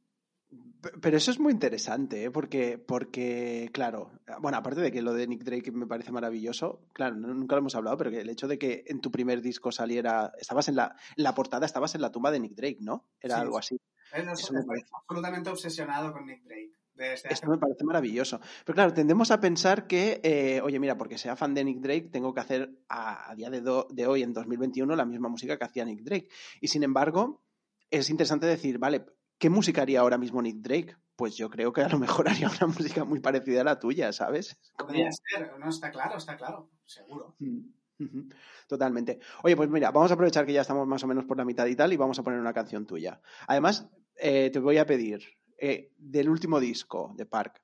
Pero 1.00 1.16
eso 1.16 1.30
es 1.30 1.38
muy 1.38 1.52
interesante, 1.52 2.24
¿eh? 2.24 2.30
porque, 2.30 2.76
porque, 2.76 3.70
claro, 3.72 4.10
bueno, 4.40 4.58
aparte 4.58 4.80
de 4.80 4.90
que 4.90 5.00
lo 5.00 5.14
de 5.14 5.28
Nick 5.28 5.44
Drake 5.44 5.70
me 5.70 5.86
parece 5.86 6.10
maravilloso, 6.10 6.88
claro, 6.92 7.14
nunca 7.14 7.54
lo 7.54 7.60
hemos 7.60 7.76
hablado, 7.76 7.96
pero 7.96 8.10
que 8.10 8.20
el 8.20 8.28
hecho 8.28 8.48
de 8.48 8.58
que 8.58 8.82
en 8.88 9.00
tu 9.00 9.12
primer 9.12 9.42
disco 9.42 9.70
saliera, 9.70 10.32
estabas 10.40 10.68
en 10.68 10.74
la, 10.74 10.96
la 11.14 11.34
portada, 11.34 11.66
estabas 11.66 11.94
en 11.94 12.00
la 12.00 12.10
tumba 12.10 12.32
de 12.32 12.40
Nick 12.40 12.54
Drake, 12.54 12.78
¿no? 12.80 13.06
Era 13.20 13.38
algo 13.38 13.58
así. 13.58 13.80
eso 14.12 14.52
me 14.52 14.64
parece... 14.64 14.88
absolutamente 14.92 15.50
obsesionado 15.50 16.12
con 16.12 16.26
Nick 16.26 16.42
Drake. 16.42 16.72
Esto 16.96 17.48
me 17.48 17.58
parece 17.58 17.84
maravilloso. 17.84 18.40
Pero 18.64 18.74
claro, 18.74 18.92
tendemos 18.92 19.30
a 19.30 19.40
pensar 19.40 19.86
que, 19.86 20.20
eh, 20.22 20.60
oye, 20.62 20.78
mira, 20.78 20.96
porque 20.98 21.16
sea 21.16 21.36
fan 21.36 21.54
de 21.54 21.64
Nick 21.64 21.78
Drake, 21.78 22.08
tengo 22.12 22.34
que 22.34 22.40
hacer 22.40 22.70
a, 22.88 23.34
día 23.36 23.50
de, 23.50 23.60
de 23.60 24.06
hoy, 24.06 24.22
en 24.22 24.32
2021, 24.32 24.94
la 24.94 25.04
misma 25.04 25.28
música 25.28 25.56
que 25.56 25.64
hacía 25.64 25.84
Nick 25.84 26.02
Drake. 26.02 26.28
Y 26.60 26.68
sin 26.68 26.82
embargo, 26.82 27.42
es 27.90 28.10
interesante 28.10 28.46
decir, 28.46 28.78
vale, 28.78 29.04
¿Qué 29.42 29.50
música 29.50 29.82
haría 29.82 29.98
ahora 29.98 30.18
mismo 30.18 30.40
Nick 30.40 30.58
Drake? 30.58 30.96
Pues 31.16 31.36
yo 31.36 31.50
creo 31.50 31.72
que 31.72 31.80
a 31.80 31.88
lo 31.88 31.98
mejor 31.98 32.28
haría 32.28 32.48
una 32.48 32.72
música 32.72 33.02
muy 33.02 33.18
parecida 33.18 33.62
a 33.62 33.64
la 33.64 33.80
tuya, 33.80 34.12
¿sabes? 34.12 34.56
Podría 34.78 35.10
ser, 35.10 35.58
no, 35.58 35.68
está 35.68 35.90
claro, 35.90 36.16
está 36.16 36.36
claro, 36.36 36.70
seguro. 36.84 37.34
Mm, 37.40 38.28
totalmente. 38.68 39.18
Oye, 39.42 39.56
pues 39.56 39.68
mira, 39.68 39.90
vamos 39.90 40.12
a 40.12 40.14
aprovechar 40.14 40.46
que 40.46 40.52
ya 40.52 40.60
estamos 40.60 40.86
más 40.86 41.02
o 41.02 41.08
menos 41.08 41.24
por 41.24 41.36
la 41.38 41.44
mitad 41.44 41.66
y 41.66 41.74
tal 41.74 41.92
y 41.92 41.96
vamos 41.96 42.20
a 42.20 42.22
poner 42.22 42.38
una 42.38 42.52
canción 42.52 42.86
tuya. 42.86 43.20
Además, 43.48 43.90
eh, 44.14 44.50
te 44.52 44.60
voy 44.60 44.78
a 44.78 44.86
pedir 44.86 45.24
eh, 45.58 45.90
del 45.98 46.28
último 46.28 46.60
disco 46.60 47.12
de 47.16 47.26
Park, 47.26 47.62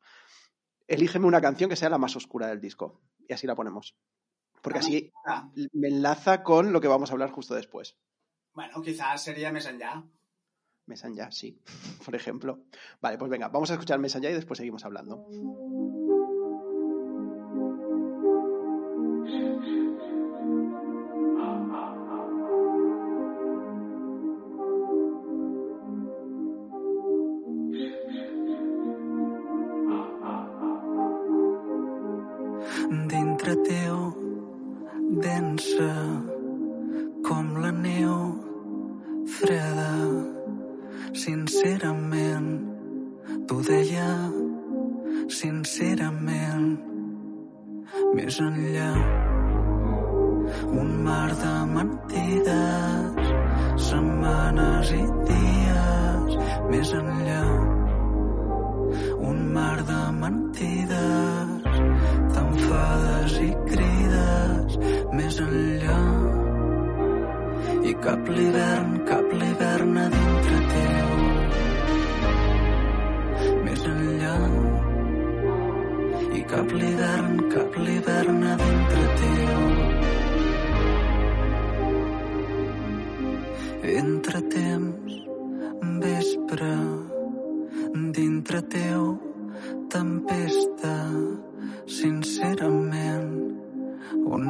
elígeme 0.89 1.26
una 1.26 1.41
canción 1.41 1.70
que 1.70 1.76
sea 1.76 1.91
la 1.91 1.99
más 1.99 2.16
oscura 2.16 2.49
del 2.49 2.61
disco 2.61 3.03
y 3.29 3.33
así 3.33 3.47
la 3.47 3.55
ponemos. 3.55 3.97
Porque 4.62 4.81
así 4.81 5.12
me 5.74 5.87
enlaza 5.87 6.43
con 6.43 6.72
lo 6.72 6.81
que 6.81 6.89
vamos 6.89 7.11
a 7.11 7.12
hablar 7.12 7.31
justo 7.31 7.55
después. 7.55 7.97
Bueno, 8.53 8.83
quizás 8.83 9.22
sería 9.22 9.53
ya. 9.57 10.05
Messenger, 10.89 11.32
sí, 11.32 11.59
por 12.05 12.14
ejemplo. 12.14 12.64
Vale, 13.01 13.18
pues 13.18 13.30
venga, 13.30 13.49
vamos 13.49 13.70
a 13.70 13.74
escuchar 13.74 13.99
Messenger 13.99 14.32
y 14.32 14.34
después 14.34 14.59
seguimos 14.59 14.84
hablando. 14.84 15.26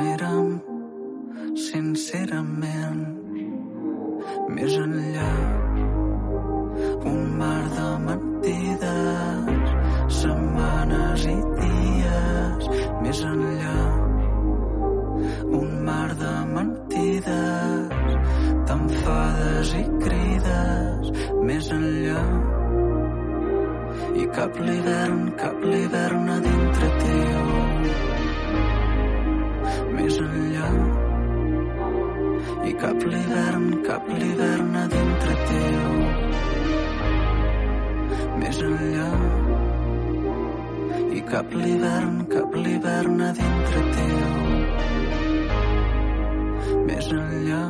érem, 0.08 0.50
sincerament, 1.68 3.00
més 4.54 4.74
enllà 4.82 5.30
un 7.10 7.20
mar 7.40 7.62
de 7.76 7.88
mentides, 8.06 9.72
setmanes 10.20 11.24
i 11.32 11.36
dies, 11.60 12.68
més 13.04 13.22
enllà 13.30 13.80
un 15.60 15.74
mar 15.88 16.08
de 16.22 16.34
mentides, 16.54 18.14
t'enfades 18.70 19.74
i 19.82 19.84
crides, 20.04 21.12
més 21.50 21.72
enllà 21.78 22.22
i 24.18 24.30
cap 24.38 24.62
l'hivern, 24.62 25.28
cap 25.42 25.68
l'hivern 25.72 26.32
a 26.36 26.40
dir 26.46 26.57
cap 32.78 33.02
l'hivern, 33.02 33.64
cap 33.82 34.04
l'hivern 34.08 34.76
a 34.78 34.84
dintre 34.92 35.34
teu. 35.48 35.88
Més 38.38 38.60
enllà. 38.68 39.08
I 41.18 41.24
cap 41.32 41.56
l'hivern, 41.58 42.22
cap 42.34 42.54
l'hivern 42.54 43.20
a 43.26 43.32
dintre 43.40 43.82
teu. 43.98 44.30
Més 46.86 47.12
enllà. 47.18 47.66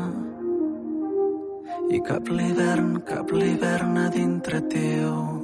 I 1.88 2.04
cap 2.12 2.28
l'hivern, 2.28 2.94
cap 3.08 3.36
l'hivern 3.40 4.00
a 4.04 4.08
dintre 4.20 4.60
teu. 4.76 5.37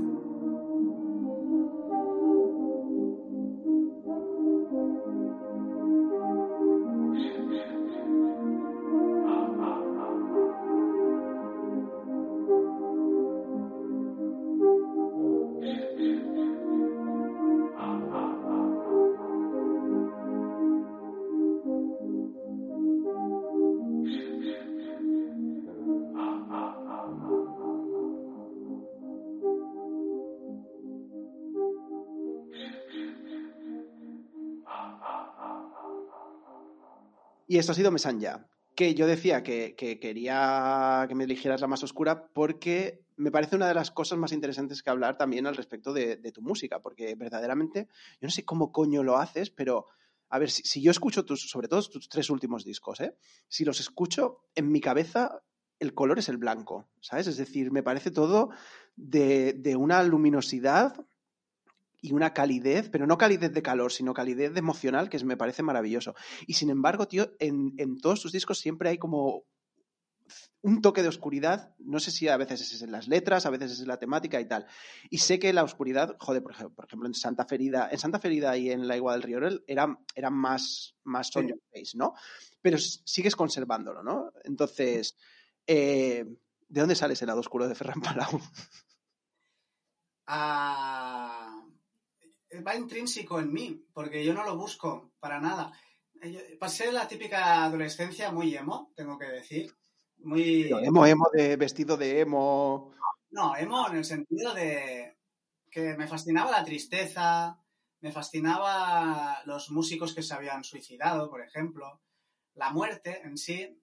Y 37.46 37.58
esto 37.58 37.72
ha 37.72 37.74
sido 37.74 37.90
Mesanya, 37.90 38.46
que 38.74 38.94
yo 38.94 39.06
decía 39.06 39.42
que, 39.42 39.74
que, 39.76 39.98
quería 40.00 41.04
que 41.08 41.14
me 41.14 41.24
eligieras 41.24 41.60
la 41.60 41.66
más 41.66 41.82
oscura 41.82 42.28
porque 42.32 43.04
me 43.16 43.30
parece 43.30 43.56
una 43.56 43.68
de 43.68 43.74
las 43.74 43.90
cosas 43.90 44.18
más 44.18 44.32
interesantes 44.32 44.82
que 44.82 44.90
hablar 44.90 45.16
también 45.16 45.46
al 45.46 45.56
respecto 45.56 45.92
de, 45.92 46.16
tu 46.32 46.42
música, 46.42 46.80
porque 46.80 47.14
verdaderamente, 47.14 47.88
yo 48.20 48.26
no 48.26 48.30
sé 48.30 48.44
cómo 48.44 48.72
coño 48.72 49.02
lo 49.02 49.18
haces, 49.18 49.50
pero 49.50 49.86
a 50.30 50.38
ver, 50.38 50.50
si, 50.50 50.82
yo 50.82 50.90
escucho 50.90 51.24
tus, 51.24 51.48
sobre 51.48 51.68
todo 51.68 51.82
tus 51.82 52.08
tres 52.08 52.30
últimos 52.30 52.64
discos, 52.64 53.00
¿eh? 53.00 53.16
si 53.48 53.64
los 53.64 53.80
escucho, 53.80 54.46
en 54.54 54.70
mi 54.70 54.80
cabeza 54.80 55.42
el 55.78 55.94
color 55.94 56.18
es 56.18 56.28
el 56.28 56.38
blanco, 56.38 56.88
¿sabes? 57.00 57.26
Es 57.26 57.36
decir, 57.36 57.70
me 57.70 57.82
parece 57.82 58.10
todo 58.10 58.50
de 58.96 59.76
una 59.76 60.02
luminosidad 60.02 61.04
y 62.04 62.12
una 62.12 62.34
calidez, 62.34 62.90
pero 62.90 63.06
no 63.06 63.16
calidez 63.16 63.50
de 63.54 63.62
calor, 63.62 63.90
sino 63.90 64.12
calidez 64.12 64.54
emocional, 64.58 65.08
que 65.08 65.24
me 65.24 65.38
parece 65.38 65.62
maravilloso. 65.62 66.14
Y 66.46 66.52
sin 66.52 66.68
embargo, 66.68 67.08
tío, 67.08 67.32
en, 67.38 67.72
en 67.78 67.98
todos 67.98 68.20
tus 68.20 68.30
discos 68.30 68.58
siempre 68.58 68.90
hay 68.90 68.98
como 68.98 69.46
un 70.60 70.82
toque 70.82 71.00
de 71.00 71.08
oscuridad, 71.08 71.74
no 71.78 72.00
sé 72.00 72.10
si 72.10 72.28
a 72.28 72.36
veces 72.36 72.60
es 72.60 72.82
en 72.82 72.92
las 72.92 73.08
letras, 73.08 73.46
a 73.46 73.50
veces 73.50 73.72
es 73.72 73.80
en 73.80 73.88
la 73.88 73.98
temática 73.98 74.38
y 74.38 74.46
tal. 74.46 74.66
Y 75.08 75.16
sé 75.16 75.38
que 75.38 75.54
la 75.54 75.64
oscuridad, 75.64 76.14
joder, 76.20 76.42
por 76.42 76.52
ejemplo, 76.52 76.74
por 76.74 76.84
ejemplo 76.84 77.08
en 77.08 77.14
Santa 77.14 77.46
Ferida, 77.46 77.88
en 77.90 77.98
Santa 77.98 78.18
Ferida 78.18 78.54
y 78.58 78.70
en 78.70 78.86
La 78.86 78.98
Igua 78.98 79.14
del 79.14 79.22
Río 79.22 79.38
eran, 79.66 79.98
eran 80.14 80.34
más, 80.34 80.96
más 81.04 81.34
on 81.36 81.54
face, 81.72 81.96
¿no? 81.96 82.12
Pero 82.60 82.76
sigues 82.76 83.34
conservándolo, 83.34 84.02
¿no? 84.02 84.30
Entonces, 84.44 85.16
eh, 85.66 86.26
¿de 86.68 86.80
dónde 86.80 86.96
sale 86.96 87.14
ese 87.14 87.24
lado 87.24 87.40
oscuro 87.40 87.66
de 87.66 87.74
Ferran 87.74 88.02
Palau? 88.02 88.42
Ah, 90.26 91.43
va 92.60 92.76
intrínseco 92.76 93.40
en 93.40 93.52
mí, 93.52 93.86
porque 93.92 94.24
yo 94.24 94.34
no 94.34 94.44
lo 94.44 94.56
busco 94.56 95.12
para 95.18 95.40
nada. 95.40 95.72
Eh, 96.22 96.56
pasé 96.58 96.92
la 96.92 97.06
típica 97.06 97.64
adolescencia 97.64 98.30
muy 98.30 98.54
emo, 98.54 98.92
tengo 98.94 99.18
que 99.18 99.26
decir. 99.26 99.72
Muy... 100.18 100.70
emo, 100.82 101.06
emo 101.06 101.28
de 101.32 101.56
vestido 101.56 101.96
de 101.96 102.20
emo. 102.20 102.92
No, 103.30 103.56
emo 103.56 103.88
en 103.88 103.96
el 103.96 104.04
sentido 104.04 104.54
de 104.54 105.16
que 105.70 105.96
me 105.96 106.06
fascinaba 106.06 106.50
la 106.50 106.64
tristeza, 106.64 107.58
me 108.00 108.12
fascinaba 108.12 109.42
los 109.44 109.70
músicos 109.70 110.14
que 110.14 110.22
se 110.22 110.34
habían 110.34 110.62
suicidado, 110.62 111.28
por 111.28 111.40
ejemplo. 111.40 112.00
La 112.54 112.70
muerte 112.70 113.22
en 113.24 113.36
sí 113.36 113.82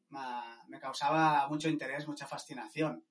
me 0.67 0.79
causaba 0.79 1.47
mucho 1.49 1.67
interés, 1.67 2.07
mucha 2.07 2.27
fascinación. 2.27 3.03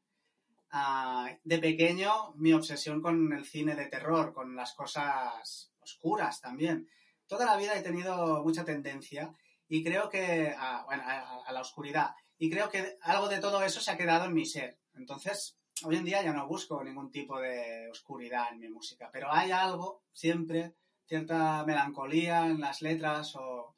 Ah, 0.72 1.28
de 1.42 1.58
pequeño, 1.58 2.32
mi 2.36 2.52
obsesión 2.52 3.02
con 3.02 3.32
el 3.32 3.44
cine 3.44 3.74
de 3.74 3.86
terror, 3.86 4.32
con 4.32 4.54
las 4.54 4.72
cosas 4.74 5.72
oscuras 5.80 6.40
también. 6.40 6.88
Toda 7.26 7.44
la 7.44 7.56
vida 7.56 7.74
he 7.74 7.82
tenido 7.82 8.42
mucha 8.44 8.64
tendencia 8.64 9.34
y 9.68 9.82
creo 9.82 10.08
que 10.08 10.54
a, 10.56 10.82
a, 10.82 11.52
la 11.52 11.60
oscuridad. 11.60 12.14
Y 12.38 12.50
creo 12.50 12.70
que 12.70 12.98
algo 13.02 13.28
de 13.28 13.40
todo 13.40 13.62
eso 13.64 13.80
se 13.80 13.90
ha 13.90 13.96
quedado 13.96 14.26
en 14.26 14.34
mi 14.34 14.46
ser. 14.46 14.78
Entonces, 14.94 15.56
hoy 15.82 15.96
en 15.96 16.04
día 16.04 16.22
ya 16.22 16.32
no 16.32 16.46
busco 16.46 16.84
ningún 16.84 17.10
tipo 17.10 17.40
de 17.40 17.88
oscuridad 17.90 18.52
en 18.52 18.60
mi 18.60 18.68
música, 18.68 19.10
pero 19.12 19.32
hay 19.32 19.50
algo 19.50 20.02
siempre, 20.12 20.74
cierta 21.06 21.64
melancolía 21.64 22.46
en 22.46 22.60
las 22.60 22.80
letras 22.80 23.34
o 23.34 23.74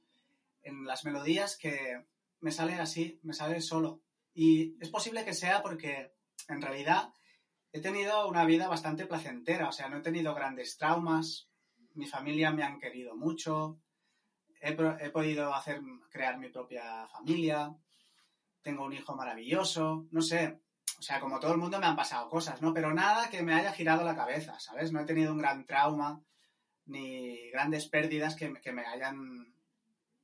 en 0.63 0.85
las 0.85 1.05
melodías 1.07 1.57
que 1.57 2.05
me 2.41 2.53
sale 2.53 2.75
así, 2.75 3.19
me 3.23 3.33
sale 3.33 3.63
solo. 3.63 4.01
Y 4.35 4.77
es 4.81 4.91
posible 4.91 5.25
que 5.25 5.35
sea 5.35 5.63
porque 5.63 6.13
en 6.53 6.63
realidad 6.63 7.13
he 7.73 7.81
tenido 7.81 8.29
una 8.29 8.45
vida 8.45 8.69
bastante 8.69 9.07
placentera, 9.07 9.69
o 9.69 9.73
sea, 9.73 9.89
no 9.89 9.99
he 9.99 10.03
tenido 10.03 10.35
grandes 10.35 10.77
traumas, 10.77 11.49
mi 11.95 12.07
familia 12.07 12.51
me 12.53 12.63
han 12.63 12.79
querido 12.79 13.17
mucho, 13.17 13.81
he, 14.61 14.73
podido 15.11 15.55
hacer, 15.55 15.81
crear 16.11 16.39
mi 16.39 16.49
propia 16.49 17.07
familia, 17.09 17.75
tengo 18.63 18.85
un 18.85 18.93
hijo 18.93 19.17
maravilloso, 19.17 20.07
no 20.11 20.23
sé, 20.23 20.61
o 20.99 21.03
sea, 21.03 21.19
como 21.19 21.41
todo 21.41 21.53
el 21.53 21.59
mundo 21.59 21.81
me 21.81 21.87
han 21.87 21.97
pasado 21.97 22.29
cosas, 22.29 22.63
¿no? 22.63 22.73
Pero 22.73 22.95
nada 22.95 23.29
que 23.29 23.43
me 23.43 23.55
haya 23.55 23.73
girado 23.73 24.05
la 24.05 24.15
cabeza, 24.15 24.61
¿sabes? 24.61 24.93
No 24.93 25.01
he 25.01 25.05
tenido 25.05 25.33
un 25.33 25.39
gran 25.39 25.67
trauma 25.67 26.23
ni 26.87 27.51
grandes 27.51 27.89
pérdidas 27.89 28.37
que, 28.37 28.53
que 28.61 28.73
me 28.73 28.87
hayan 28.87 29.53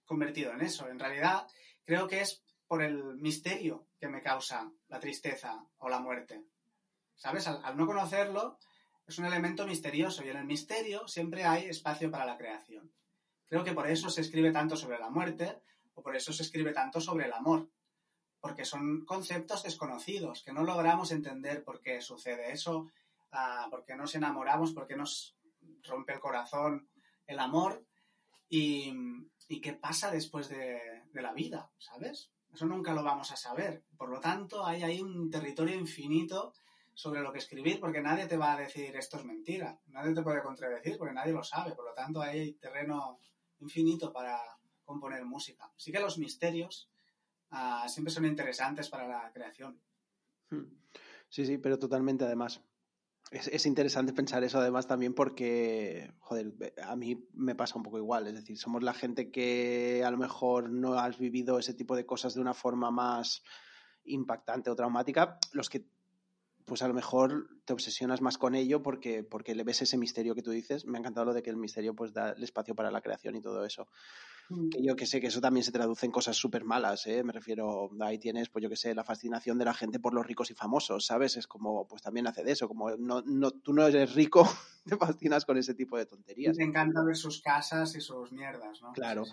convertido 0.04 0.52
en 0.52 0.60
eso. 0.60 0.88
En 0.88 0.98
realidad, 0.98 1.46
creo 1.84 2.06
que 2.06 2.20
es 2.20 2.44
por 2.68 2.82
el 2.82 3.16
misterio 3.16 3.86
que 3.98 4.08
me 4.08 4.22
causa 4.22 4.70
la 4.88 5.00
tristeza 5.00 5.64
o 5.78 5.88
la 5.88 5.98
muerte. 5.98 6.44
¿Sabes? 7.16 7.48
Al, 7.48 7.76
no 7.76 7.86
conocerlo, 7.86 8.58
es 9.06 9.18
un 9.18 9.24
elemento 9.24 9.66
misterioso 9.66 10.24
y 10.24 10.28
en 10.28 10.36
el 10.36 10.44
misterio 10.44 11.08
siempre 11.08 11.44
hay 11.44 11.64
espacio 11.64 12.10
para 12.10 12.26
la 12.26 12.36
creación. 12.36 12.92
Creo 13.46 13.64
que 13.64 13.72
por 13.72 13.88
eso 13.88 14.10
se 14.10 14.20
escribe 14.20 14.52
tanto 14.52 14.76
sobre 14.76 14.98
la 14.98 15.08
muerte 15.08 15.60
o 15.94 16.02
por 16.02 16.14
eso 16.14 16.32
se 16.32 16.42
escribe 16.42 16.72
tanto 16.72 17.00
sobre 17.00 17.24
el 17.24 17.32
amor, 17.32 17.68
porque 18.38 18.64
son 18.64 19.04
conceptos 19.04 19.64
desconocidos, 19.64 20.44
que 20.44 20.52
no 20.52 20.62
logramos 20.62 21.10
entender 21.10 21.64
por 21.64 21.80
qué 21.80 22.00
sucede 22.00 22.52
eso, 22.52 22.86
uh, 23.32 23.70
por 23.70 23.84
qué 23.84 23.96
nos 23.96 24.14
enamoramos, 24.14 24.72
por 24.72 24.86
qué 24.86 24.94
nos 24.94 25.34
rompe 25.82 26.12
el 26.12 26.20
corazón 26.20 26.88
el 27.26 27.38
amor 27.40 27.84
y, 28.48 28.94
qué 29.62 29.72
pasa 29.72 30.10
después 30.10 30.48
de, 30.48 31.04
de 31.12 31.22
la 31.22 31.32
vida, 31.32 31.70
¿sabes? 31.78 32.30
Eso 32.52 32.66
nunca 32.66 32.94
lo 32.94 33.02
vamos 33.02 33.30
a 33.32 33.36
saber. 33.36 33.84
Por 33.96 34.08
lo 34.08 34.20
tanto, 34.20 34.64
hay 34.64 34.82
ahí 34.82 35.00
un 35.00 35.30
territorio 35.30 35.74
infinito 35.74 36.54
sobre 36.94 37.20
lo 37.20 37.32
que 37.32 37.38
escribir, 37.38 37.78
porque 37.78 38.00
nadie 38.00 38.26
te 38.26 38.36
va 38.36 38.54
a 38.54 38.58
decir 38.58 38.96
esto 38.96 39.18
es 39.18 39.24
mentira, 39.24 39.78
nadie 39.86 40.14
te 40.14 40.22
puede 40.22 40.42
contradecir, 40.42 40.98
porque 40.98 41.14
nadie 41.14 41.32
lo 41.32 41.44
sabe. 41.44 41.72
Por 41.72 41.84
lo 41.84 41.94
tanto, 41.94 42.20
hay 42.20 42.54
terreno 42.54 43.20
infinito 43.60 44.12
para 44.12 44.40
componer 44.84 45.24
música. 45.24 45.70
Sí 45.76 45.92
que 45.92 46.00
los 46.00 46.18
misterios 46.18 46.90
uh, 47.52 47.88
siempre 47.88 48.12
son 48.12 48.24
interesantes 48.24 48.88
para 48.88 49.06
la 49.06 49.30
creación. 49.32 49.80
Hmm. 50.50 50.64
Sí, 51.28 51.44
sí, 51.44 51.58
pero 51.58 51.78
totalmente 51.78 52.24
además. 52.24 52.62
Es, 53.30 53.66
interesante 53.66 54.14
pensar 54.14 54.42
eso 54.42 54.58
además 54.58 54.86
también 54.86 55.12
porque, 55.12 56.12
joder, 56.20 56.54
a 56.82 56.96
mí 56.96 57.28
me 57.34 57.54
pasa 57.54 57.76
un 57.76 57.82
poco 57.82 57.98
igual. 57.98 58.26
Es 58.26 58.34
decir, 58.34 58.56
somos 58.56 58.82
la 58.82 58.94
gente 58.94 59.30
que 59.30 60.02
a 60.04 60.10
lo 60.10 60.16
mejor 60.16 60.70
no 60.70 60.94
has 60.94 61.18
vivido 61.18 61.58
ese 61.58 61.74
tipo 61.74 61.94
de 61.94 62.06
cosas 62.06 62.34
de 62.34 62.40
una 62.40 62.54
forma 62.54 62.90
más 62.90 63.42
impactante 64.04 64.70
o 64.70 64.76
traumática, 64.76 65.38
los 65.52 65.68
que 65.68 65.86
pues 66.64 66.82
a 66.82 66.88
lo 66.88 66.94
mejor 66.94 67.48
te 67.64 67.72
obsesionas 67.72 68.20
más 68.20 68.36
con 68.36 68.54
ello 68.54 68.82
porque, 68.82 69.24
porque 69.24 69.54
le 69.54 69.64
ves 69.64 69.82
ese 69.82 69.96
misterio 69.96 70.34
que 70.34 70.42
tú 70.42 70.50
dices. 70.50 70.86
Me 70.86 70.98
ha 70.98 71.00
encantado 71.00 71.26
lo 71.26 71.34
de 71.34 71.42
que 71.42 71.50
el 71.50 71.56
misterio 71.56 71.94
pues 71.94 72.12
da 72.12 72.30
el 72.30 72.42
espacio 72.42 72.74
para 72.74 72.90
la 72.90 73.00
creación 73.00 73.36
y 73.36 73.42
todo 73.42 73.64
eso. 73.64 73.88
Mm. 74.48 74.68
Que 74.70 74.82
yo 74.82 74.96
que 74.96 75.06
sé 75.06 75.20
que 75.20 75.28
eso 75.28 75.40
también 75.40 75.64
se 75.64 75.72
traduce 75.72 76.06
en 76.06 76.12
cosas 76.12 76.36
súper 76.36 76.64
malas, 76.64 77.06
¿eh? 77.06 77.22
Me 77.22 77.32
refiero, 77.32 77.90
ahí 78.00 78.18
tienes, 78.18 78.48
pues 78.48 78.62
yo 78.62 78.68
que 78.68 78.76
sé, 78.76 78.94
la 78.94 79.04
fascinación 79.04 79.58
de 79.58 79.64
la 79.64 79.74
gente 79.74 80.00
por 80.00 80.14
los 80.14 80.26
ricos 80.26 80.50
y 80.50 80.54
famosos, 80.54 81.06
¿sabes? 81.06 81.36
Es 81.36 81.46
como, 81.46 81.86
pues 81.86 82.02
también 82.02 82.26
hace 82.26 82.44
de 82.44 82.52
eso, 82.52 82.68
como 82.68 82.90
no, 82.96 83.22
no, 83.22 83.50
tú 83.50 83.72
no 83.72 83.86
eres 83.86 84.14
rico, 84.14 84.48
te 84.84 84.96
fascinas 84.96 85.44
con 85.44 85.56
ese 85.56 85.74
tipo 85.74 85.96
de 85.98 86.06
tonterías. 86.06 86.56
Te 86.56 86.64
encanta 86.64 87.02
ver 87.02 87.16
sus 87.16 87.40
casas 87.42 87.94
y 87.94 88.00
sus 88.00 88.32
mierdas, 88.32 88.80
¿no? 88.82 88.92
Claro. 88.92 89.24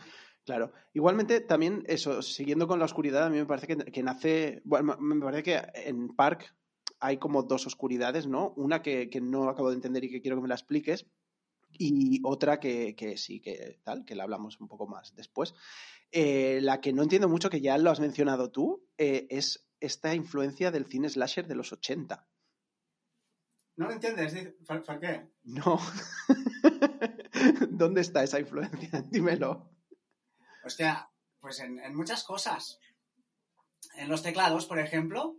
Claro. 0.46 0.72
Igualmente, 0.94 1.42
también 1.42 1.84
eso, 1.88 2.22
siguiendo 2.22 2.68
con 2.68 2.78
la 2.78 2.86
oscuridad, 2.86 3.24
a 3.24 3.30
mí 3.32 3.38
me 3.38 3.48
parece 3.48 3.66
que, 3.66 3.78
que 3.78 4.04
nace. 4.04 4.62
Bueno, 4.64 4.96
me 5.00 5.20
parece 5.20 5.42
que 5.42 5.60
en 5.74 6.10
Park 6.10 6.54
hay 7.00 7.18
como 7.18 7.44
dos 7.44 7.68
oscuridades, 7.68 8.28
¿no? 8.28 8.54
Una 8.56 8.82
que, 8.82 9.10
no 9.22 9.50
acabo 9.50 9.70
de 9.70 9.76
entender 9.76 10.04
y 10.04 10.10
que 10.10 10.22
quiero 10.22 10.38
que 10.38 10.44
me 10.44 10.48
la 10.48 10.56
expliques, 10.56 11.06
y 11.78 12.22
otra 12.24 12.60
que, 12.60 13.16
sí, 13.18 13.40
que 13.40 13.80
tal, 13.84 14.06
que 14.06 14.16
la 14.16 14.24
hablamos 14.24 14.60
un 14.60 14.68
poco 14.68 14.88
más 14.88 15.16
después. 15.16 15.54
Eh, 16.12 16.60
la 16.62 16.82
que 16.82 16.94
no 16.94 17.04
entiendo 17.04 17.30
mucho, 17.30 17.50
que 17.50 17.62
ya 17.62 17.78
lo 17.78 17.92
has 17.92 18.00
mencionado 18.00 18.52
tú, 18.52 18.88
eh, 18.98 19.28
es 19.30 19.68
esta 19.80 20.14
influencia 20.16 20.72
del 20.72 20.86
cine 20.86 21.10
slasher 21.10 21.48
de 21.48 21.56
los 21.56 21.74
80. 21.74 22.28
¿No 23.78 23.88
lo 23.88 23.92
entiendes? 23.92 24.54
¿Por 24.66 25.00
qué? 25.00 25.28
No. 25.44 25.80
¿Dónde 27.70 28.02
está 28.02 28.24
esa 28.24 28.40
influencia? 28.40 29.04
Dímelo. 29.10 29.70
Hostia, 30.64 31.10
pues 31.40 31.60
en, 31.60 31.80
en 31.80 31.96
muchas 31.96 32.24
cosas. 32.24 32.80
En 33.98 34.10
los 34.10 34.24
teclados, 34.24 34.66
por 34.66 34.80
ejemplo, 34.80 35.38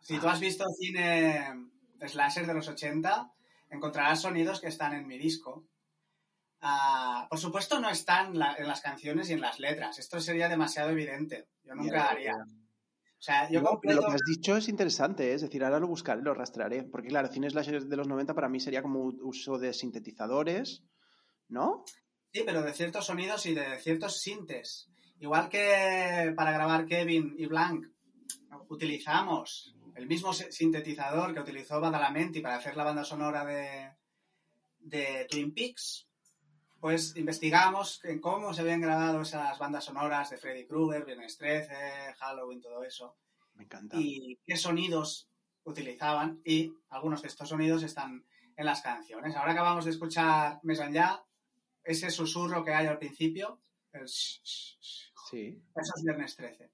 si 0.00 0.18
tú 0.18 0.28
has 0.28 0.40
visto 0.40 0.64
cine 0.78 1.70
slasher 2.06 2.46
de 2.46 2.54
los 2.54 2.68
80, 2.68 3.32
encontrarás 3.72 4.20
sonidos 4.20 4.60
que 4.60 4.68
están 4.68 4.92
en 4.92 5.06
mi 5.06 5.18
disco. 5.18 5.66
Ah, 6.60 7.26
por 7.28 7.40
supuesto, 7.40 7.80
no 7.80 7.90
están 7.90 8.28
en 8.28 8.68
las 8.68 8.80
canciones 8.80 9.30
y 9.30 9.32
en 9.32 9.40
las 9.40 9.58
letras. 9.58 9.98
Esto 9.98 10.20
sería 10.20 10.48
demasiado 10.48 10.90
evidente. 10.90 11.48
Yo 11.64 11.74
nunca 11.74 12.10
haría. 12.10 12.36
O 12.36 13.24
sea, 13.24 13.48
yo 13.50 13.60
Lo 13.60 13.80
que 13.80 13.92
has 13.92 14.20
dicho 14.26 14.56
es 14.56 14.68
interesante, 14.68 15.30
¿eh? 15.30 15.34
es 15.34 15.42
decir, 15.42 15.64
ahora 15.64 15.80
lo 15.80 15.86
buscaré, 15.86 16.22
lo 16.22 16.34
rastrearé. 16.34 16.84
Porque, 16.84 17.08
claro, 17.08 17.28
cine 17.28 17.50
slasher 17.50 17.84
de 17.84 17.96
los 17.96 18.08
90 18.08 18.34
para 18.34 18.48
mí 18.48 18.60
sería 18.60 18.82
como 18.82 19.04
uso 19.04 19.58
de 19.58 19.72
sintetizadores, 19.72 20.82
¿no? 21.48 21.84
Sí, 22.32 22.42
pero 22.44 22.62
de 22.62 22.72
ciertos 22.72 23.06
sonidos 23.06 23.46
y 23.46 23.54
de 23.54 23.78
ciertos 23.78 24.20
sintes. 24.20 24.88
Igual 25.18 25.48
que 25.48 26.32
para 26.36 26.52
grabar 26.52 26.84
Kevin 26.86 27.34
y 27.38 27.46
Blank 27.46 27.86
utilizamos 28.68 29.74
el 29.94 30.06
mismo 30.06 30.32
sintetizador 30.32 31.34
que 31.34 31.40
utilizó 31.40 31.80
Badalamenti 31.80 32.40
para 32.40 32.56
hacer 32.56 32.76
la 32.76 32.84
banda 32.84 33.04
sonora 33.04 33.44
de, 33.44 33.92
de 34.78 35.26
Twin 35.30 35.52
Peaks, 35.52 36.08
pues 36.80 37.16
investigamos 37.16 38.04
en 38.04 38.20
cómo 38.20 38.52
se 38.52 38.62
habían 38.62 38.80
grabado 38.80 39.20
esas 39.20 39.58
bandas 39.58 39.84
sonoras 39.84 40.30
de 40.30 40.36
Freddy 40.36 40.66
Krueger, 40.66 41.04
Viernes 41.04 41.38
13, 41.38 42.14
Halloween, 42.18 42.60
todo 42.60 42.82
eso. 42.82 43.16
Me 43.54 43.64
encanta. 43.64 43.96
Y 44.00 44.40
qué 44.44 44.56
sonidos 44.56 45.28
utilizaban 45.64 46.40
y 46.44 46.74
algunos 46.90 47.22
de 47.22 47.28
estos 47.28 47.48
sonidos 47.48 47.82
están 47.82 48.24
en 48.56 48.66
las 48.66 48.82
canciones. 48.82 49.36
Ahora 49.36 49.52
acabamos 49.52 49.84
de 49.84 49.92
escuchar 49.92 50.58
Mes 50.64 50.80
ya 50.92 51.22
ese 51.84 52.10
susurro 52.10 52.64
que 52.64 52.72
hay 52.72 52.86
al 52.86 52.98
principio, 52.98 53.60
el 53.92 54.08
sí. 54.08 55.62
eso 55.76 55.92
es 55.96 56.02
Viernes 56.02 56.36
13. 56.36 56.70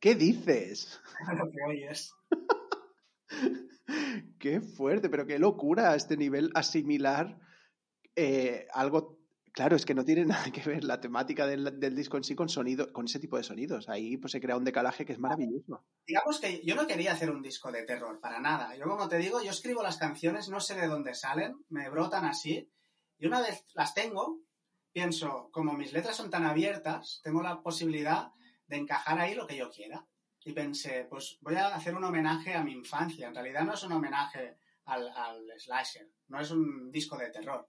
¿Qué 0.00 0.14
dices? 0.14 1.00
Lo 1.36 1.50
que 1.50 1.58
oyes. 1.66 2.14
qué 4.38 4.60
fuerte, 4.60 5.08
pero 5.08 5.26
qué 5.26 5.38
locura 5.38 5.90
a 5.90 5.96
este 5.96 6.16
nivel 6.16 6.50
asimilar 6.54 7.38
eh, 8.14 8.66
algo 8.72 9.18
Claro, 9.58 9.74
es 9.74 9.84
que 9.84 9.94
no 9.94 10.04
tiene 10.04 10.24
nada 10.24 10.52
que 10.52 10.62
ver 10.62 10.84
la 10.84 11.00
temática 11.00 11.44
del, 11.44 11.94
disco 11.96 12.16
en 12.16 12.22
sí 12.22 12.36
con 12.36 12.48
sonido, 12.48 12.92
con 12.92 13.06
ese 13.06 13.18
tipo 13.18 13.36
de 13.36 13.42
sonidos. 13.42 13.88
Ahí 13.88 14.16
pues 14.16 14.30
se 14.30 14.40
crea 14.40 14.56
un 14.56 14.62
decalaje 14.62 15.04
que 15.04 15.14
es 15.14 15.18
maravilloso. 15.18 15.84
Digamos 16.06 16.38
que 16.38 16.64
yo 16.64 16.76
no 16.76 16.86
quería 16.86 17.12
hacer 17.12 17.28
un 17.28 17.42
disco 17.42 17.72
de 17.72 17.82
terror, 17.82 18.20
para 18.20 18.38
nada. 18.38 18.76
Yo, 18.76 18.84
como 18.84 19.08
te 19.08 19.18
digo, 19.18 19.42
yo 19.42 19.50
escribo 19.50 19.82
las 19.82 19.98
canciones, 19.98 20.48
no 20.48 20.60
sé 20.60 20.76
de 20.76 20.86
dónde 20.86 21.12
salen, 21.12 21.56
me 21.70 21.90
brotan 21.90 22.24
así, 22.24 22.70
y 23.18 23.26
una 23.26 23.40
vez 23.40 23.64
las 23.74 23.94
tengo, 23.94 24.38
pienso, 24.92 25.50
como 25.50 25.72
mis 25.72 25.92
letras 25.92 26.16
son 26.16 26.30
tan 26.30 26.44
abiertas, 26.44 27.20
tengo 27.24 27.42
la 27.42 27.60
posibilidad 27.60 28.28
de 28.68 28.76
encajar 28.76 29.18
ahí 29.18 29.34
lo 29.34 29.46
que 29.46 29.56
yo 29.56 29.70
quiera. 29.70 30.06
Y 30.44 30.52
pensé, 30.52 31.06
pues 31.10 31.38
voy 31.40 31.56
a 31.56 31.74
hacer 31.74 31.94
un 31.96 32.04
homenaje 32.04 32.54
a 32.54 32.62
mi 32.62 32.72
infancia. 32.72 33.26
En 33.26 33.34
realidad 33.34 33.64
no 33.64 33.74
es 33.74 33.82
un 33.82 33.92
homenaje 33.92 34.58
al, 34.84 35.08
al 35.08 35.52
slasher, 35.58 36.08
no 36.28 36.40
es 36.40 36.50
un 36.50 36.90
disco 36.90 37.18
de 37.18 37.30
terror 37.30 37.68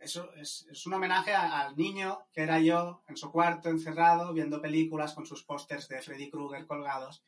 eso 0.00 0.32
es, 0.34 0.66
un 0.86 0.94
homenaje 0.94 1.34
al 1.34 1.76
niño 1.76 2.26
que 2.32 2.40
era 2.40 2.58
yo 2.58 3.02
en 3.06 3.16
su 3.18 3.30
cuarto 3.30 3.68
encerrado 3.68 4.32
viendo 4.32 4.60
películas 4.60 5.12
con 5.12 5.26
sus 5.26 5.44
pósters 5.44 5.88
de 5.88 6.00
Freddy 6.00 6.30
Krueger 6.30 6.66
colgados. 6.66 7.22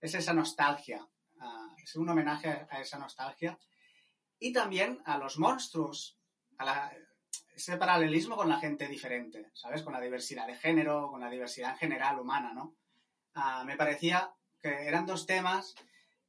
Es 0.00 0.14
esa 0.14 0.34
nostalgia, 0.34 1.06
es 1.82 1.94
un 1.94 2.08
homenaje 2.08 2.66
a, 2.68 2.80
esa 2.80 2.98
nostalgia. 2.98 3.56
Y 4.40 4.52
también 4.52 5.00
a 5.04 5.18
los 5.18 5.38
monstruos, 5.38 6.18
a 6.58 6.92
ese 7.56 7.78
paralelismo 7.78 8.36
con 8.36 8.50
la 8.50 8.60
gente 8.60 8.86
diferente, 8.86 9.48
¿sabes? 9.54 9.82
Con 9.82 9.94
la 9.94 10.00
diversidad 10.00 10.46
de 10.46 10.56
género, 10.56 11.08
con 11.10 11.20
la 11.20 11.30
diversidad 11.30 11.70
en 11.70 11.78
general 11.78 12.20
humana, 12.20 12.52
¿no? 12.52 12.74
Ah, 13.34 13.64
me 13.64 13.76
parecía 13.76 14.30
que 14.60 14.86
eran 14.86 15.06
dos 15.06 15.24
temas 15.24 15.74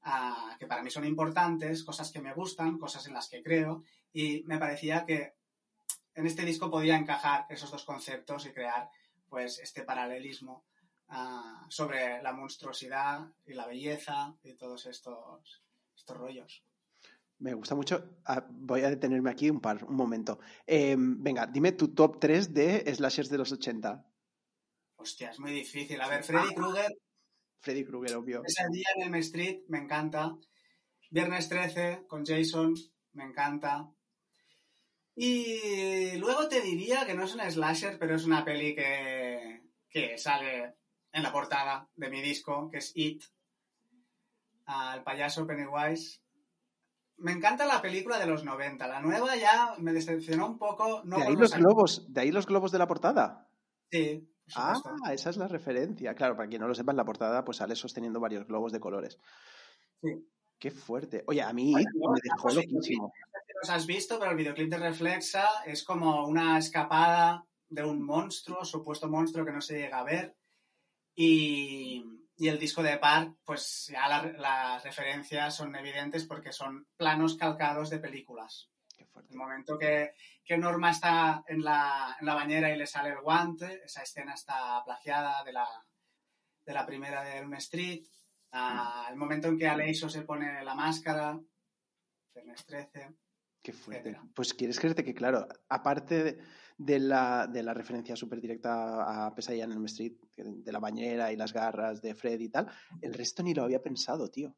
ah, 0.03 0.55
que 0.57 0.67
para 0.67 0.82
mí 0.82 0.89
son 0.89 1.05
importantes, 1.05 1.84
cosas 1.84 2.11
que 2.13 2.21
me 2.21 2.34
gustan, 2.34 2.78
cosas 2.78 3.05
en 3.07 3.13
las 3.13 3.28
que 3.28 3.43
creo, 3.43 3.84
y 4.13 4.43
me 4.45 4.57
parecía 4.57 5.05
que 5.05 5.34
en 6.15 6.25
este 6.25 6.45
disco 6.45 6.71
podía 6.71 6.95
encajar 6.95 7.45
esos 7.49 7.71
dos 7.71 7.84
conceptos 7.84 8.45
y 8.45 8.53
crear 8.53 8.89
pues 9.30 9.59
este 9.59 9.84
paralelismo 9.84 10.63
ah, 11.09 11.65
sobre 11.67 12.21
la 12.21 12.32
monstruosidad 12.32 13.28
y 13.45 13.53
la 13.53 13.67
belleza 13.67 14.34
y 14.43 14.53
todos 14.53 14.86
estos, 14.86 15.61
estos 15.93 16.17
rollos. 16.17 16.63
Me 17.39 17.53
gusta 17.53 17.75
mucho. 17.75 18.17
Ah, 18.25 18.45
voy 18.49 18.81
a 18.81 18.89
detenerme 18.89 19.29
aquí 19.29 19.49
un 19.49 19.59
par, 19.59 19.83
un 19.83 19.95
momento. 19.95 20.39
Em, 20.65 21.21
venga, 21.21 21.45
dime 21.45 21.71
tu 21.71 21.93
top 21.93 22.19
3 22.19 22.53
de 22.53 22.95
slashers 22.95 23.29
de 23.29 23.38
los 23.38 23.51
80. 23.51 24.05
Hostia, 24.95 25.29
es 25.29 25.39
muy 25.39 25.51
difícil. 25.51 26.01
A 26.01 26.07
ver, 26.07 26.23
Freddy 26.23 26.55
Krueger. 26.55 26.91
Freddy 27.59 27.85
Krueger, 27.85 28.15
obvio. 28.15 28.41
Ese 28.43 28.63
día 28.71 28.88
en 28.95 29.13
el 29.13 29.19
Street, 29.21 29.61
me 29.67 29.77
encanta. 29.77 30.35
Viernes 31.11 31.47
13 31.47 32.05
con 32.07 32.25
Jason, 32.25 32.73
me 33.13 33.23
encanta. 33.23 33.88
Y 35.15 36.17
luego 36.17 36.47
te 36.47 36.61
diría 36.61 37.05
que 37.05 37.13
no 37.13 37.23
es 37.23 37.33
una 37.33 37.49
slasher, 37.49 37.97
pero 37.97 38.15
es 38.15 38.25
una 38.25 38.43
peli 38.43 38.75
que, 38.75 39.61
que 39.89 40.17
sale 40.17 40.75
en 41.11 41.23
la 41.23 41.31
portada 41.31 41.89
de 41.95 42.09
mi 42.09 42.21
disco, 42.21 42.69
que 42.69 42.77
es 42.77 42.91
It, 42.95 43.23
al 44.65 45.03
payaso 45.03 45.47
Pennywise. 45.47 46.21
Me 47.18 47.32
encanta 47.32 47.65
la 47.65 47.82
película 47.82 48.20
de 48.20 48.28
los 48.28 48.43
90. 48.43 48.88
La 48.88 49.01
nueva 49.01 49.36
ya 49.36 49.74
me 49.80 49.93
decepcionó 49.93 50.45
un 50.45 50.57
poco. 50.57 51.01
de 51.03 51.24
ahí 51.24 51.36
los, 51.36 51.55
globos, 51.55 52.13
de 52.13 52.22
ahí 52.22 52.32
los 52.32 52.45
globos 52.45 52.72
de 52.72 52.80
la 52.80 52.88
portada. 52.88 53.49
Sí. 53.91 54.30
Ah, 54.55 54.80
esa 55.11 55.30
es 55.30 55.38
la 55.38 55.47
referencia. 55.47 56.13
Claro, 56.13 56.36
para 56.36 56.47
quien 56.47 56.61
no 56.61 56.68
lo 56.68 56.76
sepa, 56.76 56.91
en 56.91 56.97
la 56.97 57.05
portada 57.05 57.43
pues 57.43 57.57
sale 57.57 57.76
sosteniendo 57.76 58.20
varios 58.20 58.47
globos 58.47 58.72
de 58.72 58.80
colores. 58.80 59.20
Sí. 60.01 60.28
Qué 60.59 60.72
fuerte. 60.72 61.24
Oye, 61.28 61.41
a 61.41 61.53
mí 61.53 61.74
me 61.74 61.84
dejó 62.24 62.49
loquísimo 62.49 63.11
los 63.61 63.70
has 63.70 63.86
visto, 63.86 64.20
pero 64.20 64.32
el 64.32 64.38
videoclip 64.38 64.70
de 64.70 64.78
Reflexa 64.78 65.47
es 65.65 65.84
como 65.84 66.28
una 66.28 66.57
escapada 66.57 67.45
de 67.70 67.84
un 67.84 68.01
monstruo, 68.01 68.63
supuesto 68.63 69.09
monstruo 69.09 69.45
que 69.45 69.51
no 69.51 69.61
se 69.61 69.80
llega 69.80 69.99
a 69.99 70.03
ver. 70.03 70.36
Y, 71.15 72.05
el 72.39 72.59
disco 72.59 72.83
de 72.83 72.97
Park, 72.99 73.38
pues 73.43 73.88
ya 73.91 74.07
las 74.07 74.83
referencias 74.83 75.55
son 75.55 75.75
evidentes 75.75 76.25
porque 76.25 76.51
son 76.51 76.88
planos 76.95 77.35
calcados 77.35 77.89
de 77.89 77.97
películas. 77.97 78.69
El 79.29 79.35
momento 79.35 79.77
que, 79.77 80.13
Norma 80.57 80.91
está 80.91 81.43
en 81.47 81.63
la, 81.63 82.15
bañera 82.21 82.73
y 82.73 82.77
le 82.77 82.85
sale 82.85 83.09
el 83.09 83.21
guante, 83.21 83.81
esa 83.83 84.03
escena 84.03 84.35
está 84.35 84.83
plagiada 84.85 85.43
de 85.43 85.53
la, 85.53 85.67
de 86.63 86.73
la 86.73 86.85
primera 86.85 87.23
de 87.23 87.39
Elm 87.39 87.53
Street. 87.55 88.03
Ah, 88.51 89.07
el 89.09 89.17
momento 89.17 89.47
en 89.47 89.57
que 89.57 89.67
Aleiso 89.67 90.07
se 90.07 90.21
pone 90.21 90.63
la 90.63 90.75
máscara, 90.75 91.39
Viernes 92.33 92.65
13. 92.65 93.15
Qué 93.63 93.73
fuerte. 93.73 94.19
Pues 94.35 94.53
quieres 94.53 94.79
creerte 94.79 95.03
que, 95.03 95.15
claro, 95.15 95.47
aparte 95.67 96.23
de, 96.23 96.39
la, 96.78 97.47
de 97.47 97.63
la, 97.63 97.73
referencia 97.73 98.15
súper 98.15 98.39
directa 98.39 99.25
a 99.25 99.34
Pesadilla 99.34 99.65
en 99.65 99.71
el 99.71 99.86
Street, 99.86 100.13
de 100.36 100.71
la 100.71 100.80
bañera 100.80 101.32
y 101.32 101.36
las 101.36 101.53
garras 101.53 102.01
de 102.01 102.15
Fred 102.15 102.39
y 102.39 102.49
tal, 102.49 102.67
el 103.01 103.13
resto 103.13 103.43
ni 103.43 103.53
lo 103.53 103.63
había 103.63 103.82
pensado, 103.82 104.30
tío. 104.30 104.55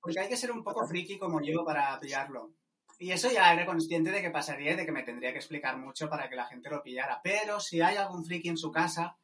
Porque 0.00 0.20
hay 0.20 0.28
que 0.28 0.36
ser 0.36 0.50
un 0.50 0.62
poco 0.62 0.86
friki 0.86 1.18
como 1.18 1.40
yo 1.40 1.64
para 1.64 1.98
pillarlo. 2.00 2.54
Y 2.98 3.10
eso 3.10 3.30
ya 3.32 3.52
era 3.52 3.66
consciente 3.66 4.10
de 4.10 4.20
que 4.20 4.30
pasaría 4.30 4.72
y 4.72 4.76
de 4.76 4.84
que 4.84 4.92
me 4.92 5.02
tendría 5.02 5.32
que 5.32 5.38
explicar 5.38 5.76
mucho 5.78 6.08
para 6.08 6.28
que 6.28 6.36
la 6.36 6.46
gente 6.46 6.70
lo 6.70 6.82
pillara. 6.82 7.20
Pero 7.22 7.60
si 7.60 7.80
hay 7.80 7.96
algún 7.96 8.24
friki 8.24 8.48
en 8.48 8.56
su 8.56 8.70
casa 8.70 9.16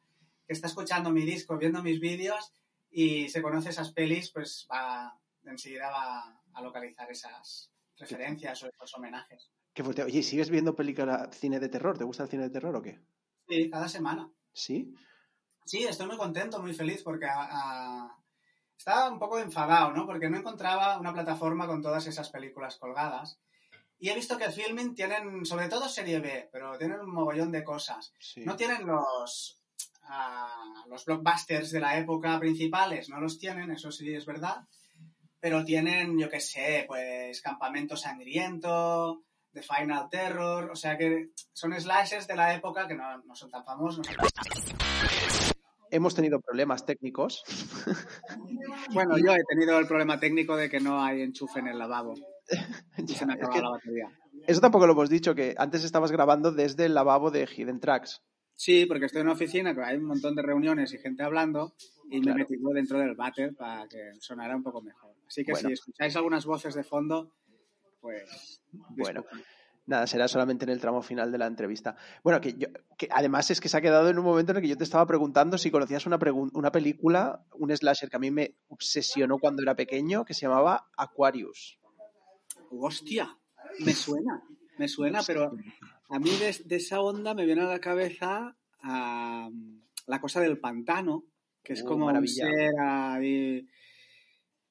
que 0.47 0.53
está 0.53 0.67
escuchando 0.67 1.11
mi 1.11 1.21
disco, 1.21 1.57
viendo 1.57 1.83
mis 1.83 1.99
vídeos 1.99 2.53
y 2.89 3.29
se 3.29 3.41
conoce 3.41 3.69
esas 3.69 3.91
pelis, 3.91 4.31
pues 4.31 4.67
va, 4.71 5.17
enseguida 5.45 5.89
va 5.89 6.41
a 6.53 6.61
localizar 6.61 7.09
esas, 7.11 7.71
referencias 7.99 8.63
o 8.63 8.67
esos 8.67 8.95
homenajes. 8.95 9.51
Qué 9.73 9.83
fuerte. 9.83 10.03
Oye, 10.03 10.23
¿sigues 10.23 10.49
viendo 10.49 10.75
película, 10.75 11.29
cine 11.31 11.59
de 11.59 11.69
terror? 11.69 11.97
¿Te 11.97 12.03
gusta 12.03 12.23
el 12.23 12.29
cine 12.29 12.43
de 12.43 12.49
terror 12.49 12.75
o 12.75 12.81
qué? 12.81 12.99
Sí, 13.47 13.69
cada 13.69 13.87
semana. 13.87 14.29
¿Sí? 14.53 14.93
Sí, 15.65 15.83
estoy 15.83 16.07
muy 16.07 16.17
contento, 16.17 16.61
muy 16.61 16.73
feliz 16.73 17.03
porque 17.03 17.27
estaba 18.77 19.09
un 19.09 19.19
poco 19.19 19.39
enfadado, 19.39 19.91
¿no? 19.91 20.05
Porque 20.05 20.29
no 20.29 20.37
encontraba 20.37 20.99
una 20.99 21.13
plataforma 21.13 21.67
con 21.67 21.81
todas 21.81 22.07
esas 22.07 22.29
películas 22.29 22.77
colgadas. 22.77 23.39
Y 23.99 24.09
he 24.09 24.15
visto 24.15 24.37
que 24.37 24.49
Filming 24.49 24.95
tienen, 24.95 25.45
sobre 25.45 25.67
todo 25.67 25.89
serie 25.89 26.19
B, 26.19 26.49
pero 26.51 26.77
tienen 26.77 27.01
un 27.01 27.11
mogollón 27.11 27.51
de 27.51 27.63
cosas. 27.63 28.13
No 28.37 28.55
tienen 28.55 28.87
los, 28.87 29.61
los 30.87 31.05
blockbusters 31.05 31.71
de 31.71 31.79
la 31.79 31.97
época 31.97 32.39
principales, 32.39 33.09
no 33.09 33.19
los 33.19 33.37
tienen, 33.37 33.71
eso 33.71 33.91
sí 33.91 34.13
es 34.13 34.25
verdad 34.25 34.65
pero 35.39 35.63
tienen, 35.63 36.17
yo 36.19 36.29
qué 36.29 36.39
sé, 36.39 36.85
pues 36.87 37.41
Campamento 37.41 37.95
Sangriento, 37.95 39.23
The 39.53 39.61
Final 39.61 40.09
Terror, 40.09 40.69
o 40.71 40.75
sea 40.75 40.97
que 40.97 41.31
son 41.53 41.79
slashers 41.79 42.27
de 42.27 42.35
la 42.35 42.53
época 42.53 42.87
que 42.87 42.95
no, 42.95 43.17
no 43.23 43.35
son 43.35 43.49
tan 43.49 43.63
famosos. 43.65 44.07
Hemos 45.91 46.13
tenido 46.13 46.39
problemas 46.39 46.85
técnicos. 46.85 47.43
Bueno, 48.93 49.17
yo 49.17 49.33
he 49.33 49.43
tenido 49.47 49.77
el 49.77 49.85
problema 49.85 50.19
técnico 50.19 50.55
de 50.55 50.69
que 50.69 50.79
no 50.79 51.03
hay 51.03 51.21
enchufe 51.21 51.59
en 51.59 51.67
el 51.67 51.77
lavabo. 51.77 52.15
Y 52.97 53.07
se 53.07 53.25
me 53.25 53.33
ha 53.33 53.37
la 53.37 53.69
batería. 53.69 54.09
Eso 54.47 54.61
tampoco 54.61 54.87
lo 54.87 54.93
hemos 54.93 55.09
dicho, 55.09 55.35
que 55.35 55.53
antes 55.57 55.83
estabas 55.83 56.11
grabando 56.11 56.51
desde 56.51 56.85
el 56.85 56.95
lavabo 56.95 57.29
de 57.29 57.45
Hidden 57.45 57.79
Tracks. 57.79 58.23
Sí, 58.55 58.85
porque 58.85 59.05
estoy 59.05 59.21
en 59.21 59.27
una 59.27 59.35
oficina, 59.35 59.73
que 59.73 59.81
hay 59.81 59.97
un 59.97 60.05
montón 60.05 60.35
de 60.35 60.41
reuniones 60.41 60.93
y 60.93 60.97
gente 60.97 61.23
hablando, 61.23 61.75
y 62.09 62.19
me 62.19 62.33
metido 62.33 62.71
dentro 62.71 62.99
del 62.99 63.15
váter 63.15 63.55
para 63.55 63.87
que 63.87 64.13
sonara 64.19 64.55
un 64.55 64.63
poco 64.63 64.81
mejor. 64.81 65.15
Así 65.27 65.45
que 65.45 65.55
si 65.55 65.71
escucháis 65.71 66.15
algunas 66.15 66.45
voces 66.45 66.73
de 66.73 66.83
fondo, 66.83 67.31
pues. 67.99 68.61
Bueno. 68.89 69.23
Nada, 69.85 70.05
será 70.05 70.27
solamente 70.27 70.65
en 70.65 70.69
el 70.69 70.79
tramo 70.79 71.01
final 71.01 71.31
de 71.31 71.39
la 71.39 71.47
entrevista. 71.47 71.95
Bueno, 72.23 72.39
que, 72.39 72.53
yo, 72.53 72.67
que 72.95 73.09
además 73.11 73.49
es 73.49 73.59
que 73.59 73.69
se 73.69 73.75
ha 73.75 73.81
quedado 73.81 74.07
en 74.09 74.19
un 74.19 74.23
momento 74.23 74.51
en 74.51 74.57
el 74.57 74.61
que 74.61 74.69
yo 74.69 74.77
te 74.77 74.83
estaba 74.83 75.07
preguntando 75.07 75.57
si 75.57 75.71
conocías 75.71 76.05
una, 76.05 76.19
una 76.53 76.71
película, 76.71 77.43
un 77.53 77.75
slasher 77.75 78.07
que 78.07 78.15
a 78.15 78.19
mí 78.19 78.29
me 78.29 78.53
obsesionó 78.67 79.39
cuando 79.39 79.63
era 79.63 79.75
pequeño, 79.75 80.25
que 80.25 80.35
se 80.35 80.41
llamaba 80.41 80.91
Aquarius. 80.95 81.79
Hostia, 82.69 83.35
me 83.79 83.93
suena, 83.93 84.43
me 84.77 84.87
suena, 84.87 85.21
pero 85.25 85.53
a 86.09 86.19
mí 86.19 86.29
de, 86.37 86.75
esa 86.75 87.01
onda 87.01 87.33
me 87.33 87.47
viene 87.47 87.61
a 87.61 87.65
la 87.65 87.79
cabeza 87.79 88.55
la 88.83 90.21
cosa 90.21 90.39
del 90.39 90.59
pantano, 90.59 91.23
que 91.63 91.73
es 91.73 91.81
uh, 91.81 91.85
como 91.85 92.05
un 92.05 92.27
ser 92.27 92.73
ahí 92.79 93.67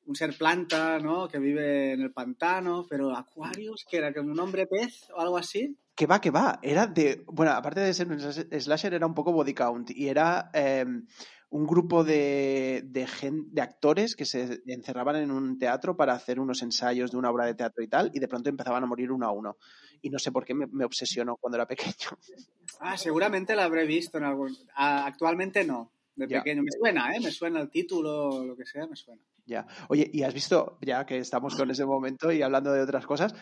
un 0.09 0.17
ser 0.17 0.37
planta, 0.37 0.99
¿no? 0.99 1.29
Que 1.29 1.39
vive 1.39 1.93
en 1.93 2.01
el 2.01 2.13
pantano, 2.13 2.87
pero 2.89 3.15
Aquarius, 3.15 3.85
que 3.89 3.99
era 3.99 4.13
como 4.13 4.33
un 4.33 4.41
hombre 4.41 4.67
pez 4.67 5.11
o 5.15 5.21
algo 5.21 5.37
así. 5.37 5.77
Que 5.95 6.07
va, 6.07 6.19
que 6.19 6.31
va. 6.31 6.59
Era 6.63 6.87
de. 6.87 7.25
Bueno, 7.27 7.53
aparte 7.53 7.81
de 7.81 7.93
ser 7.93 8.09
un 8.09 8.19
slasher, 8.19 8.95
era 8.95 9.07
un 9.07 9.15
poco 9.15 9.33
body 9.33 9.53
count. 9.53 9.91
Y 9.91 10.09
era 10.09 10.51
em, 10.55 11.07
un 11.51 11.67
grupo 11.67 12.05
de, 12.05 12.85
de, 12.87 13.07
de, 13.51 13.61
actores 13.61 14.17
que 14.17 14.25
se 14.25 14.63
encerraban 14.67 15.17
en 15.17 15.31
un 15.31 15.59
teatro 15.59 15.95
para 15.95 16.15
hacer 16.15 16.41
unos 16.41 16.63
ensayos 16.63 17.11
de 17.11 17.19
una 17.19 17.31
obra 17.31 17.45
de 17.45 17.55
teatro 17.55 17.85
y 17.85 17.89
tal. 17.89 18.11
Y 18.15 18.19
de 18.19 18.29
pronto 18.29 18.49
empezaban 18.49 18.83
a 18.83 18.87
morir 18.87 19.13
uno 19.13 19.27
a 19.27 19.33
uno. 19.33 19.59
Y 20.01 20.09
no 20.09 20.19
sé 20.19 20.33
por 20.33 20.47
qué 20.47 20.55
me, 20.55 20.67
me 20.69 20.87
obsesionó 20.87 21.37
cuando 21.37 21.57
era 21.57 21.67
pequeño. 21.67 22.17
Ah, 22.81 22.97
seguramente 22.97 23.55
la 23.55 23.65
habré 23.65 23.85
visto 23.85 24.17
en 24.17 24.25
algún. 24.25 24.57
actualmente 24.75 25.65
no. 25.65 25.93
De 26.17 26.27
pequeño. 26.27 26.63
Me 26.63 26.71
suena, 26.71 27.15
¿eh? 27.15 27.21
Me 27.21 27.31
suena 27.31 27.61
el 27.61 27.69
título 27.69 28.31
o 28.31 28.45
lo 28.45 28.57
que 28.57 28.65
sea, 28.65 28.87
me 28.87 28.97
suena. 28.97 29.21
Ya. 29.49 29.67
Oye, 29.89 30.11
y 30.13 30.23
has 30.25 30.35
visto, 30.35 30.77
ya 30.83 31.07
que 31.07 31.17
estamos 31.17 31.57
con 31.57 31.71
ese 31.71 31.87
momento 31.87 32.31
y 32.31 32.43
hablando 32.43 32.71
de 32.71 32.83
otras 32.83 33.07
cosas, 33.07 33.35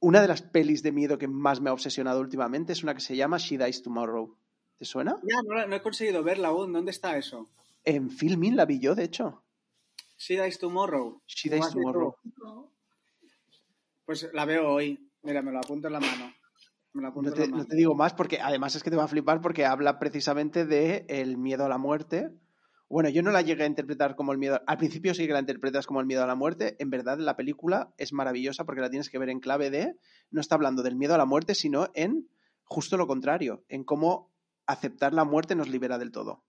una 0.00 0.22
de 0.22 0.28
las 0.28 0.40
pelis 0.40 0.82
de 0.82 0.92
miedo 0.92 1.18
que 1.18 1.28
más 1.28 1.60
me 1.60 1.68
ha 1.68 1.74
obsesionado 1.74 2.20
últimamente 2.20 2.72
es 2.72 2.82
una 2.82 2.94
que 2.94 3.02
se 3.02 3.14
llama 3.14 3.36
She 3.36 3.58
Dies 3.58 3.82
Tomorrow. 3.82 4.34
¿Te 4.78 4.86
suena? 4.86 5.14
Ya, 5.22 5.66
no, 5.66 5.76
he 5.76 5.82
conseguido 5.82 6.24
verla 6.24 6.48
aún. 6.48 6.72
¿Dónde 6.72 6.90
está 6.90 7.18
eso? 7.18 7.50
En 7.84 8.10
Filmin 8.10 8.56
la 8.56 8.64
vi 8.64 8.80
yo, 8.80 8.94
de 8.94 9.04
hecho. 9.04 9.44
She 10.16 10.40
Dies 10.40 10.58
Tomorrow. 10.58 11.20
She 11.26 11.50
Dies 11.50 11.68
Tomorrow. 11.70 12.16
Pues 14.06 14.30
la 14.32 14.46
veo 14.46 14.72
hoy. 14.72 15.10
Mira, 15.22 15.42
me 15.42 15.52
lo 15.52 15.58
apunto 15.58 15.88
en 15.88 15.92
la 15.92 16.00
mano. 16.00 16.32
no, 16.94 17.32
te, 17.32 17.46
no 17.48 17.66
te, 17.66 17.76
digo 17.76 17.94
más 17.94 18.14
porque 18.14 18.40
además 18.40 18.74
es 18.74 18.82
que 18.82 18.90
te 18.90 18.96
va 18.96 19.04
a 19.04 19.08
flipar 19.08 19.42
porque 19.42 19.66
habla 19.66 19.98
precisamente 19.98 20.64
de 20.64 21.04
el 21.08 21.36
miedo 21.36 21.66
a 21.66 21.68
la 21.68 21.78
muerte 21.78 22.30
bueno, 22.92 23.08
yo 23.08 23.22
no 23.22 23.30
la 23.30 23.40
llegué 23.40 23.62
a 23.62 23.66
interpretar 23.66 24.16
como 24.16 24.32
el 24.32 24.38
miedo. 24.38 24.60
Al 24.66 24.76
principio 24.76 25.14
sí 25.14 25.26
que 25.26 25.32
la 25.32 25.38
interpretas 25.38 25.86
como 25.86 26.00
el 26.00 26.06
miedo 26.06 26.22
a 26.22 26.26
la 26.26 26.34
muerte. 26.34 26.76
En 26.78 26.90
verdad, 26.90 27.16
la 27.18 27.36
película 27.36 27.94
es 27.96 28.12
maravillosa 28.12 28.64
porque 28.64 28.82
la 28.82 28.90
tienes 28.90 29.08
que 29.08 29.18
ver 29.18 29.30
en 29.30 29.40
clave 29.40 29.70
de. 29.70 29.96
No 30.30 30.42
está 30.42 30.56
hablando 30.56 30.82
del 30.82 30.96
miedo 30.96 31.14
a 31.14 31.18
la 31.18 31.24
muerte, 31.24 31.54
sino 31.54 31.88
en 31.94 32.28
justo 32.64 32.98
lo 32.98 33.06
contrario, 33.06 33.64
en 33.70 33.84
cómo 33.84 34.30
aceptar 34.66 35.14
la 35.14 35.24
muerte 35.24 35.54
nos 35.54 35.70
libera 35.70 35.96
del 35.96 36.12
todo. 36.12 36.44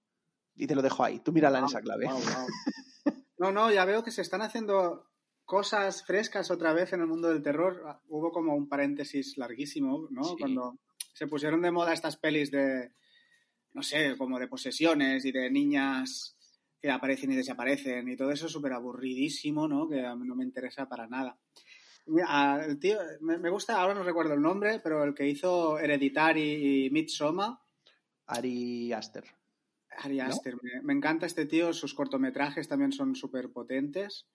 Y 0.53 0.67
te 0.67 0.75
lo 0.75 0.81
dejo 0.81 1.05
ahí. 1.05 1.21
Tú 1.21 1.31
mírala 1.31 1.59
en 1.59 1.65
esa 1.65 1.79
clave. 1.79 2.07
no, 3.37 3.53
no, 3.53 3.71
ya 3.71 3.85
veo 3.85 4.03
que 4.03 4.11
se 4.11 4.21
están 4.21 4.41
haciendo 4.41 5.09
cosas 5.45 6.03
frescas 6.03 6.51
otra 6.51 6.73
vez 6.73 6.91
en 6.91 6.99
el 6.99 7.07
mundo 7.07 7.29
del 7.29 7.41
terror. 7.41 8.01
Hubo 8.09 8.33
como 8.33 8.53
un 8.53 8.67
paréntesis 8.67 9.37
larguísimo, 9.37 10.09
¿no? 10.11 10.35
Cuando 10.37 10.77
se 11.13 11.25
pusieron 11.25 11.61
de 11.61 11.71
moda 11.71 11.93
estas 11.93 12.17
pelis 12.17 12.51
de 12.51 12.91
no 13.74 13.84
sé, 13.84 14.15
como 14.17 14.39
de 14.39 14.47
posesiones 14.47 15.26
y 15.26 15.32
de 15.32 15.49
niñas 15.49 16.38
que 16.80 16.91
aparecen 16.91 17.32
y 17.32 17.36
desaparecen 17.36 18.07
y 18.09 18.15
todo 18.15 18.32
eso 18.32 18.45
es 18.45 18.51
súper 18.51 18.74
aburridísimo, 18.74 19.67
¿no? 19.67 19.88
Que 19.88 20.01
no 20.01 20.36
me 20.36 20.43
interesa 20.43 20.88
para 20.88 21.07
nada. 21.07 21.38
El 22.05 22.78
tío, 22.80 22.99
me, 23.21 23.49
gusta, 23.49 23.80
ahora 23.80 23.93
no 23.93 24.03
recuerdo 24.03 24.34
el 24.34 24.41
nombre, 24.41 24.82
pero 24.84 25.03
el 25.03 25.13
que 25.13 25.28
hizo 25.28 25.80
Hereditary 25.80 26.86
y 26.86 26.89
Midsommar. 26.89 27.57
Ari 28.26 28.91
Aster. 28.91 29.24
Ari 29.99 30.19
Aster, 30.19 30.55
me, 30.82 30.93
encanta 30.93 31.26
este 31.26 31.45
tío, 31.45 31.71
sus 31.71 31.93
cortometrajes 31.93 32.67
también 32.67 32.91
son 32.91 33.15
súper 33.15 33.51
potentes. 33.51 34.28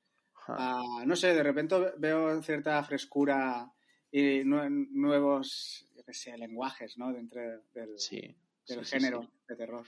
Ah, 0.46 1.02
no 1.04 1.14
sé, 1.14 1.34
de 1.34 1.42
repente 1.42 1.76
veo 1.98 2.40
cierta 2.42 2.82
frescura 2.82 3.70
y 4.10 4.42
nuevos, 4.44 5.86
yo 5.94 6.02
qué 6.04 6.14
sé, 6.14 6.38
lenguajes, 6.38 6.96
¿no? 6.96 7.12
Dentro 7.12 7.42
del, 7.74 7.98
sí 7.98 8.34
del 8.68 8.84
género 8.84 9.28
de 9.48 9.56
terror. 9.56 9.86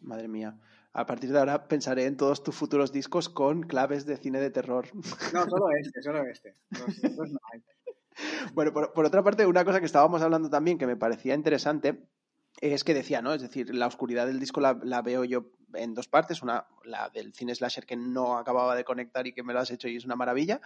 Madre 0.00 0.28
mía. 0.28 0.58
A 0.92 1.06
partir 1.06 1.30
de 1.30 1.38
ahora 1.38 1.68
pensaré 1.68 2.06
en 2.06 2.16
todos 2.16 2.42
tus 2.42 2.54
futuros 2.54 2.92
discos 2.92 3.28
con 3.28 3.62
claves 3.62 4.06
de 4.06 4.16
cine 4.16 4.40
de 4.40 4.50
terror. 4.50 4.88
No, 5.32 5.44
solo 5.48 5.70
este, 5.80 6.02
solo 6.02 6.22
este. 6.24 6.54
Bueno, 8.52 8.72
por, 8.72 9.04
otra 9.04 9.22
parte, 9.22 9.46
una 9.46 9.64
cosa 9.64 9.80
que 9.80 9.86
estábamos 9.86 10.22
hablando 10.22 10.50
también 10.50 10.78
que 10.78 10.86
me 10.86 10.96
parecía 10.96 11.34
interesante 11.34 12.08
es 12.60 12.82
que 12.82 12.94
decía, 12.94 13.22
¿no? 13.22 13.32
Es 13.32 13.42
decir, 13.42 13.72
la 13.72 13.86
oscuridad 13.86 14.26
del 14.26 14.40
disco 14.40 14.60
la, 14.60 15.02
veo 15.02 15.22
yo 15.22 15.52
en 15.74 15.94
dos 15.94 16.08
partes. 16.08 16.42
Una, 16.42 16.66
la 16.82 17.10
del 17.10 17.32
cine 17.32 17.54
slasher 17.54 17.86
que 17.86 17.96
no 17.96 18.36
acababa 18.36 18.74
de 18.74 18.82
conectar 18.82 19.26
y 19.28 19.32
que 19.32 19.44
me 19.44 19.52
lo 19.52 19.60
has 19.60 19.70
hecho 19.70 19.86
y 19.86 19.96
es 19.96 20.04
una 20.04 20.16
maravilla. 20.16 20.60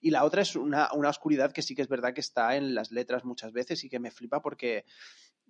Y 0.00 0.10
la 0.10 0.24
otra 0.24 0.40
es 0.40 0.56
una, 0.56 0.88
una 0.94 1.10
oscuridad 1.10 1.52
que 1.52 1.60
sí 1.60 1.74
que 1.74 1.82
es 1.82 1.88
verdad 1.88 2.14
que 2.14 2.22
está 2.22 2.56
en 2.56 2.74
las 2.74 2.90
letras 2.90 3.24
muchas 3.24 3.52
veces 3.52 3.84
y 3.84 3.90
que 3.90 3.98
me 3.98 4.10
flipa 4.10 4.40
porque 4.40 4.86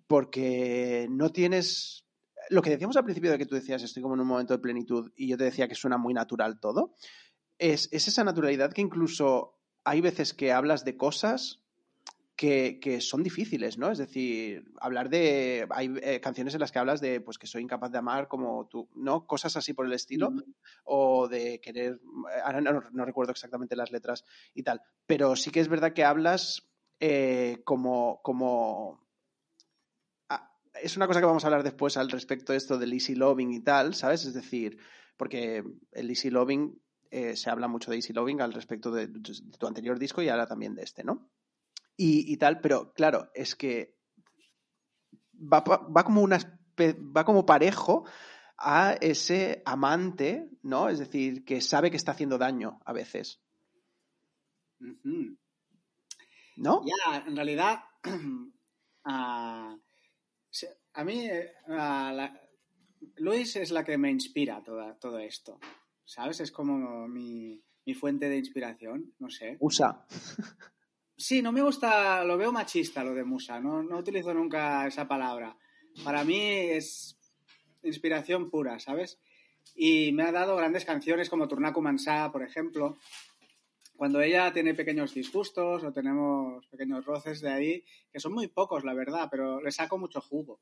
porque 0.06 1.06
no 1.10 1.30
tienes... 1.30 2.04
Lo 2.50 2.60
que 2.60 2.70
decíamos 2.70 2.96
al 2.96 3.04
principio 3.04 3.30
de 3.30 3.38
que 3.38 3.46
tú 3.46 3.54
decías, 3.54 3.82
estoy 3.82 4.02
como 4.02 4.14
en 4.14 4.20
un 4.20 4.26
momento 4.26 4.54
de 4.54 4.58
plenitud 4.58 5.10
y 5.16 5.28
yo 5.28 5.36
te 5.38 5.44
decía 5.44 5.66
que 5.66 5.74
suena 5.74 5.96
muy 5.96 6.12
natural 6.12 6.60
todo, 6.60 6.94
es, 7.58 7.88
esa 7.92 8.24
naturalidad 8.24 8.72
que 8.72 8.82
incluso 8.82 9.58
hay 9.84 10.00
veces 10.00 10.34
que 10.34 10.52
hablas 10.52 10.84
de 10.84 10.96
cosas 10.96 11.64
que, 12.36 12.98
son 13.00 13.22
difíciles, 13.22 13.78
¿no? 13.78 13.90
Es 13.90 13.98
decir, 13.98 14.64
hablar 14.80 15.08
de. 15.08 15.66
Hay 15.70 15.94
eh, 16.02 16.20
canciones 16.20 16.54
en 16.54 16.60
las 16.60 16.72
que 16.72 16.78
hablas 16.78 17.00
de 17.00 17.20
pues 17.20 17.38
que 17.38 17.46
soy 17.46 17.62
incapaz 17.62 17.90
de 17.90 17.98
amar 17.98 18.28
como 18.28 18.66
tú, 18.66 18.88
¿no? 18.96 19.26
Cosas 19.26 19.56
así 19.56 19.72
por 19.72 19.86
el 19.86 19.92
estilo. 19.92 20.32
O 20.84 21.28
de 21.28 21.60
querer. 21.60 22.00
Ahora 22.44 22.60
no, 22.60 23.04
recuerdo 23.04 23.32
exactamente 23.32 23.76
las 23.76 23.92
letras 23.92 24.24
y 24.52 24.62
tal. 24.62 24.82
Pero 25.06 25.36
sí 25.36 25.50
que 25.50 25.60
es 25.60 25.68
verdad 25.68 25.92
que 25.92 26.04
hablas 26.04 26.68
eh, 27.00 27.62
como, 27.64 28.20
como 28.22 29.03
es 30.82 30.96
una 30.96 31.06
cosa 31.06 31.20
que 31.20 31.26
vamos 31.26 31.44
a 31.44 31.46
hablar 31.48 31.62
después 31.62 31.96
al 31.96 32.10
respecto 32.10 32.52
de 32.52 32.58
esto 32.58 32.78
del 32.78 32.92
easy 32.92 33.14
loving 33.14 33.52
y 33.52 33.60
tal, 33.60 33.94
¿sabes? 33.94 34.24
Es 34.24 34.34
decir, 34.34 34.78
porque 35.16 35.64
el 35.92 36.10
easy 36.10 36.30
loving, 36.30 36.80
eh, 37.10 37.36
se 37.36 37.50
habla 37.50 37.68
mucho 37.68 37.90
de 37.90 37.96
easy 37.96 38.12
loving 38.12 38.40
al 38.40 38.52
respecto 38.52 38.90
de, 38.90 39.08
tu 39.08 39.66
anterior 39.66 39.98
disco 39.98 40.22
y 40.22 40.28
ahora 40.28 40.46
también 40.46 40.74
de 40.74 40.82
este, 40.82 41.04
¿no? 41.04 41.30
Y, 41.96 42.36
tal, 42.38 42.60
pero 42.60 42.92
claro, 42.92 43.30
es 43.34 43.54
que 43.54 43.96
va, 45.32 45.62
como 45.62 46.22
una 46.22 46.38
va 46.76 47.24
como 47.24 47.46
parejo 47.46 48.04
a 48.58 48.94
ese 49.00 49.62
amante, 49.64 50.50
¿no? 50.62 50.88
Es 50.88 50.98
decir, 50.98 51.44
que 51.44 51.60
sabe 51.60 51.92
que 51.92 51.96
está 51.96 52.10
haciendo 52.10 52.36
daño 52.36 52.80
a 52.84 52.92
veces. 52.92 53.40
¿No? 56.56 56.82
Ya, 56.84 57.24
en 57.26 57.36
realidad, 57.36 57.84
a 60.94 61.04
mí, 61.04 61.26
eh, 61.26 61.52
Luis 63.16 63.56
es 63.56 63.70
la 63.70 63.84
que 63.84 63.98
me 63.98 64.10
inspira 64.10 64.62
todo 64.62 65.18
esto, 65.18 65.58
¿sabes? 66.04 66.40
Es 66.40 66.52
como 66.52 67.08
mi, 67.08 67.62
fuente 67.94 68.28
de 68.28 68.38
inspiración, 68.38 69.14
no 69.18 69.30
sé. 69.30 69.56
Musa. 69.60 70.06
Sí, 71.16 71.42
no 71.42 71.52
me 71.52 71.62
gusta, 71.62 72.24
lo 72.24 72.36
veo 72.36 72.50
machista 72.50 73.04
lo 73.04 73.14
de 73.14 73.22
musa, 73.22 73.60
no, 73.60 73.84
no 73.84 73.98
utilizo 73.98 74.34
nunca 74.34 74.84
esa 74.86 75.06
palabra. 75.06 75.56
Para 76.02 76.24
mí 76.24 76.40
es 76.40 77.16
inspiración 77.84 78.50
pura, 78.50 78.80
¿sabes? 78.80 79.20
Y 79.76 80.10
me 80.12 80.24
ha 80.24 80.32
dado 80.32 80.56
grandes 80.56 80.84
canciones 80.84 81.30
como 81.30 81.46
Turnaku 81.46 81.80
Mansá, 81.80 82.32
por 82.32 82.42
ejemplo, 82.42 82.98
cuando 83.96 84.20
ella 84.20 84.52
tiene 84.52 84.74
pequeños 84.74 85.14
disgustos 85.14 85.84
o 85.84 85.92
tenemos 85.92 86.66
pequeños 86.66 87.04
roces 87.04 87.40
de 87.40 87.50
ahí, 87.50 87.84
que 88.12 88.20
son 88.20 88.32
muy 88.32 88.48
pocos, 88.48 88.84
la 88.84 88.94
verdad, 88.94 89.28
pero 89.30 89.60
le 89.60 89.70
saco 89.70 89.98
mucho 89.98 90.20
jugo. 90.20 90.60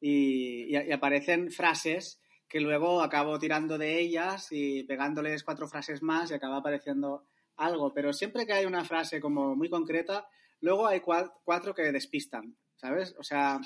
Y, 0.00 0.74
aparecen 0.92 1.50
frases 1.50 2.20
que 2.48 2.60
luego 2.60 3.02
acabo 3.02 3.38
tirando 3.38 3.76
de 3.78 3.98
ellas 3.98 4.48
y 4.50 4.84
pegándoles 4.84 5.42
cuatro 5.42 5.68
frases 5.68 6.02
más 6.02 6.30
y 6.30 6.34
acaba 6.34 6.58
apareciendo 6.58 7.26
algo. 7.56 7.92
Pero 7.92 8.12
siempre 8.12 8.46
que 8.46 8.52
hay 8.52 8.64
una 8.64 8.84
frase 8.84 9.20
como 9.20 9.54
muy 9.56 9.68
concreta, 9.68 10.26
luego 10.60 10.86
hay 10.86 11.00
cuatro 11.00 11.74
que 11.74 11.92
despistan, 11.92 12.56
¿sabes? 12.76 13.14
O 13.18 13.22
sea, 13.22 13.60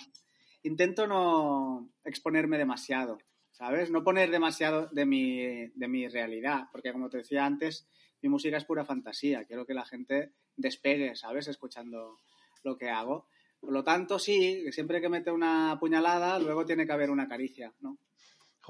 intento 0.62 1.06
no 1.06 1.92
exponerme 2.04 2.58
demasiado, 2.58 3.18
¿sabes? 3.50 3.90
No 3.90 4.02
poner 4.02 4.30
demasiado 4.30 4.88
de 4.88 5.06
mi, 5.06 5.68
de 5.68 5.88
mi 5.88 6.08
realidad, 6.08 6.68
porque 6.72 6.92
como 6.92 7.08
te 7.08 7.18
decía 7.18 7.44
antes, 7.44 7.86
mi 8.22 8.28
música 8.28 8.56
es 8.56 8.64
pura 8.64 8.84
fantasía, 8.84 9.44
quiero 9.44 9.66
que 9.66 9.74
la 9.74 9.84
gente 9.84 10.32
despegue, 10.56 11.16
¿sabes? 11.16 11.48
Escuchando 11.48 12.20
lo 12.62 12.76
que 12.76 12.88
hago. 12.88 13.26
Por 13.60 13.72
lo 13.72 13.84
tanto, 13.84 14.18
sí, 14.18 14.70
siempre 14.72 15.00
que 15.00 15.08
mete 15.08 15.30
una 15.30 15.76
puñalada, 15.78 16.38
luego 16.38 16.64
tiene 16.64 16.86
que 16.86 16.92
haber 16.92 17.10
una 17.10 17.28
caricia, 17.28 17.72
¿no? 17.80 17.98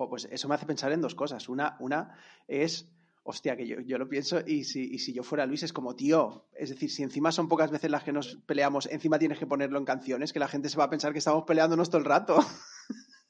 pues 0.09 0.26
eso 0.30 0.48
me 0.48 0.55
hace 0.55 0.66
pensar 0.66 0.90
en 0.92 1.00
dos 1.00 1.14
cosas. 1.14 1.48
Una, 1.48 1.76
una 1.78 2.16
es, 2.48 2.88
hostia, 3.22 3.57
que 3.57 3.66
yo, 3.66 3.80
yo 3.80 3.98
lo 3.98 4.09
pienso 4.09 4.40
y 4.44 4.64
si, 4.64 4.82
y 4.94 4.98
si 4.98 5.12
yo 5.12 5.22
fuera 5.22 5.46
Luis 5.46 5.62
es 5.62 5.72
como, 5.72 5.94
tío, 5.94 6.48
es 6.55 6.70
decir, 6.70 6.90
si 6.90 7.03
encima 7.03 7.30
son 7.30 7.48
pocas 7.48 7.70
veces 7.70 7.90
las 7.90 8.03
que 8.03 8.12
nos 8.12 8.36
peleamos, 8.46 8.88
encima 8.90 9.18
tienes 9.18 9.38
que 9.38 9.46
ponerlo 9.46 9.78
en 9.78 9.84
canciones, 9.84 10.32
que 10.32 10.38
la 10.38 10.48
gente 10.48 10.68
se 10.68 10.78
va 10.78 10.84
a 10.84 10.90
pensar 10.90 11.12
que 11.12 11.18
estamos 11.18 11.44
peleándonos 11.44 11.90
todo 11.90 11.98
el 11.98 12.07
rato. 12.07 12.38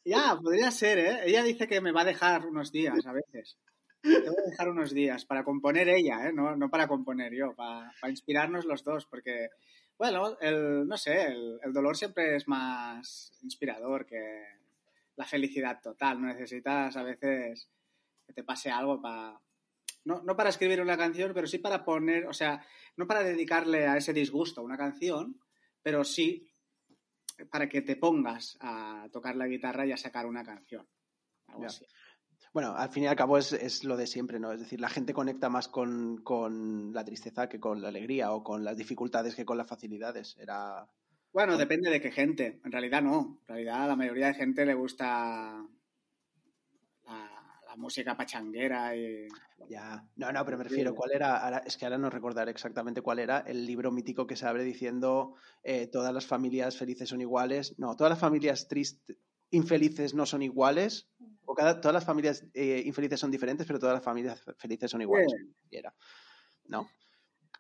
Ya, 0.05 0.37
podría 0.43 0.71
ser, 0.73 0.99
¿eh? 0.99 1.21
Ella 1.27 1.45
dice 1.45 1.69
que 1.69 1.81
me 1.81 1.93
va 1.93 2.01
a 2.01 2.05
dejar 2.05 2.45
unos 2.47 2.73
días 2.73 3.07
a 3.07 3.13
veces. 3.13 3.57
Te 4.03 4.31
voy 4.31 4.37
a 4.37 4.51
dejar 4.51 4.69
unos 4.69 4.93
días 4.93 5.25
para 5.25 5.45
componer 5.45 5.89
ella, 5.89 6.29
¿eh? 6.29 6.33
no, 6.33 6.57
no 6.57 6.69
para 6.69 6.89
componer 6.89 7.33
yo, 7.33 7.55
para, 7.55 7.93
inspirarnos 8.09 8.65
los 8.65 8.83
dos, 8.83 9.07
porque, 9.07 9.51
bueno, 9.97 10.37
el, 10.41 10.89
no 10.89 10.97
sé, 10.97 11.27
el, 11.27 11.73
dolor 11.73 11.97
siempre 11.97 12.35
es 12.35 12.49
más 12.49 13.33
inspirador 13.43 14.05
que 14.05 14.45
la 15.15 15.25
felicidad 15.25 15.81
total. 15.81 16.21
No 16.21 16.27
necesitas 16.27 16.97
a 16.97 17.05
veces 17.05 17.69
que 18.27 18.33
te 18.33 18.43
pase 18.43 18.71
algo 18.71 19.01
para 19.01 19.41
no, 20.05 20.21
no 20.23 20.37
para 20.37 20.51
escribir 20.51 20.81
una 20.81 20.97
canción, 20.97 21.33
pero 21.33 21.47
sí 21.47 21.59
para 21.59 21.85
poner, 21.85 22.27
o 22.27 22.33
sea, 22.33 22.67
no 22.97 23.07
para 23.07 23.23
dedicarle 23.23 23.87
a 23.87 23.97
ese 23.97 24.13
disgusto 24.13 24.63
una 24.63 24.77
canción, 24.77 25.41
pero 25.81 26.03
sí 26.03 26.51
para 27.51 27.69
que 27.69 27.83
te 27.83 27.97
pongas 27.97 28.59
a 28.61 29.09
tocar 29.13 29.37
la 29.37 29.47
guitarra 29.47 29.87
y 29.87 29.93
a 29.93 29.97
sacar 29.97 30.27
una 30.27 30.43
canción. 30.43 30.87
Algo 31.47 31.67
así. 31.67 31.87
Bueno, 32.53 32.75
al 32.77 32.91
fin 32.91 33.05
y 33.05 33.07
al 33.07 33.17
cabo 33.17 33.39
es, 33.39 33.53
es 33.53 33.83
lo 33.85 33.97
de 33.97 34.07
siempre, 34.07 34.39
¿no? 34.39 34.53
Es 34.53 34.61
decir, 34.61 34.81
la 34.81 34.91
gente 34.91 35.15
conecta 35.15 35.49
más 35.49 35.69
con, 35.69 36.19
con 36.19 36.93
la 36.93 37.05
tristeza 37.05 37.49
que 37.49 37.59
con 37.59 37.81
la 37.81 37.89
alegría 37.89 38.33
o 38.33 38.45
con 38.45 38.63
las 38.63 38.77
dificultades 38.77 39.35
que 39.35 39.47
con 39.47 39.57
las 39.57 39.67
facilidades. 39.67 40.37
Era. 40.39 40.87
Bueno, 41.33 41.57
depende 41.57 41.89
de 41.89 42.01
qué 42.01 42.11
gente. 42.11 42.61
En 42.65 42.71
realidad 42.73 43.01
no. 43.03 43.39
En 43.43 43.49
realidad 43.49 43.85
a 43.85 43.87
la 43.87 43.97
mayoría 43.97 44.27
de 44.27 44.35
gente 44.35 44.67
le 44.67 44.75
gusta 44.75 45.65
la, 47.07 47.61
la 47.69 47.77
música 47.77 48.17
pachanguera 48.17 48.95
y... 48.97 49.29
Ya. 49.69 50.05
No, 50.17 50.31
no, 50.33 50.45
pero 50.45 50.59
me 50.59 50.65
refiero, 50.65 50.95
¿cuál 50.95 51.13
era? 51.13 51.39
Ahora- 51.39 51.63
es 51.65 51.79
que 51.79 51.87
ahora 51.87 51.97
no 51.97 52.11
recordaré 52.11 52.51
exactamente 52.51 53.01
cuál 53.01 53.21
era 53.21 53.39
el 53.47 53.65
libro 53.65 53.91
mítico 53.93 54.27
que 54.27 54.37
se 54.37 54.47
abre 54.47 54.65
diciendo 54.65 55.37
eh, 55.63 55.87
todas 55.87 56.13
las 56.13 56.27
familias 56.27 56.77
felices 56.77 57.09
son 57.09 57.23
iguales. 57.23 57.79
No, 57.79 57.97
todas 57.97 58.11
las 58.11 58.19
familias 58.19 58.69
tristes, 58.69 59.17
infelices 59.51 60.13
no 60.15 60.27
son 60.27 60.43
iguales. 60.43 61.09
O 61.45 61.55
cada, 61.55 61.81
todas 61.81 61.95
las 61.95 62.05
familias 62.05 62.45
eh, 62.55 62.83
infelices 62.85 63.19
son 63.21 63.31
diferentes, 63.31 63.67
pero 63.67 63.79
todas 63.79 63.95
las 63.97 64.05
familias 64.05 64.43
felices 64.59 64.91
son 64.91 65.03
iguales. 65.03 65.33
Era. 65.71 65.95
¿No? 66.67 66.89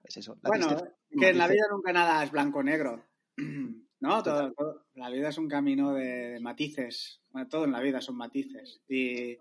Es 0.04 0.16
eso. 0.16 0.36
La 0.42 0.48
Bueno, 0.48 0.68
tristeza- 0.68 0.96
que 1.18 1.28
en 1.30 1.38
la 1.38 1.48
vida 1.48 1.64
nunca 1.70 1.92
nada 1.92 2.22
es 2.24 2.30
blanco-negro. 2.30 3.04
¿No? 4.00 4.22
Todo, 4.22 4.52
todo- 4.52 4.86
la 4.94 5.10
vida 5.10 5.28
es 5.28 5.38
un 5.38 5.48
camino 5.48 5.92
de, 5.94 6.30
de 6.32 6.40
matices. 6.40 7.20
Bueno, 7.30 7.48
todo 7.48 7.64
en 7.64 7.72
la 7.72 7.80
vida 7.80 8.00
son 8.00 8.16
matices. 8.16 8.80
Y, 8.88 9.36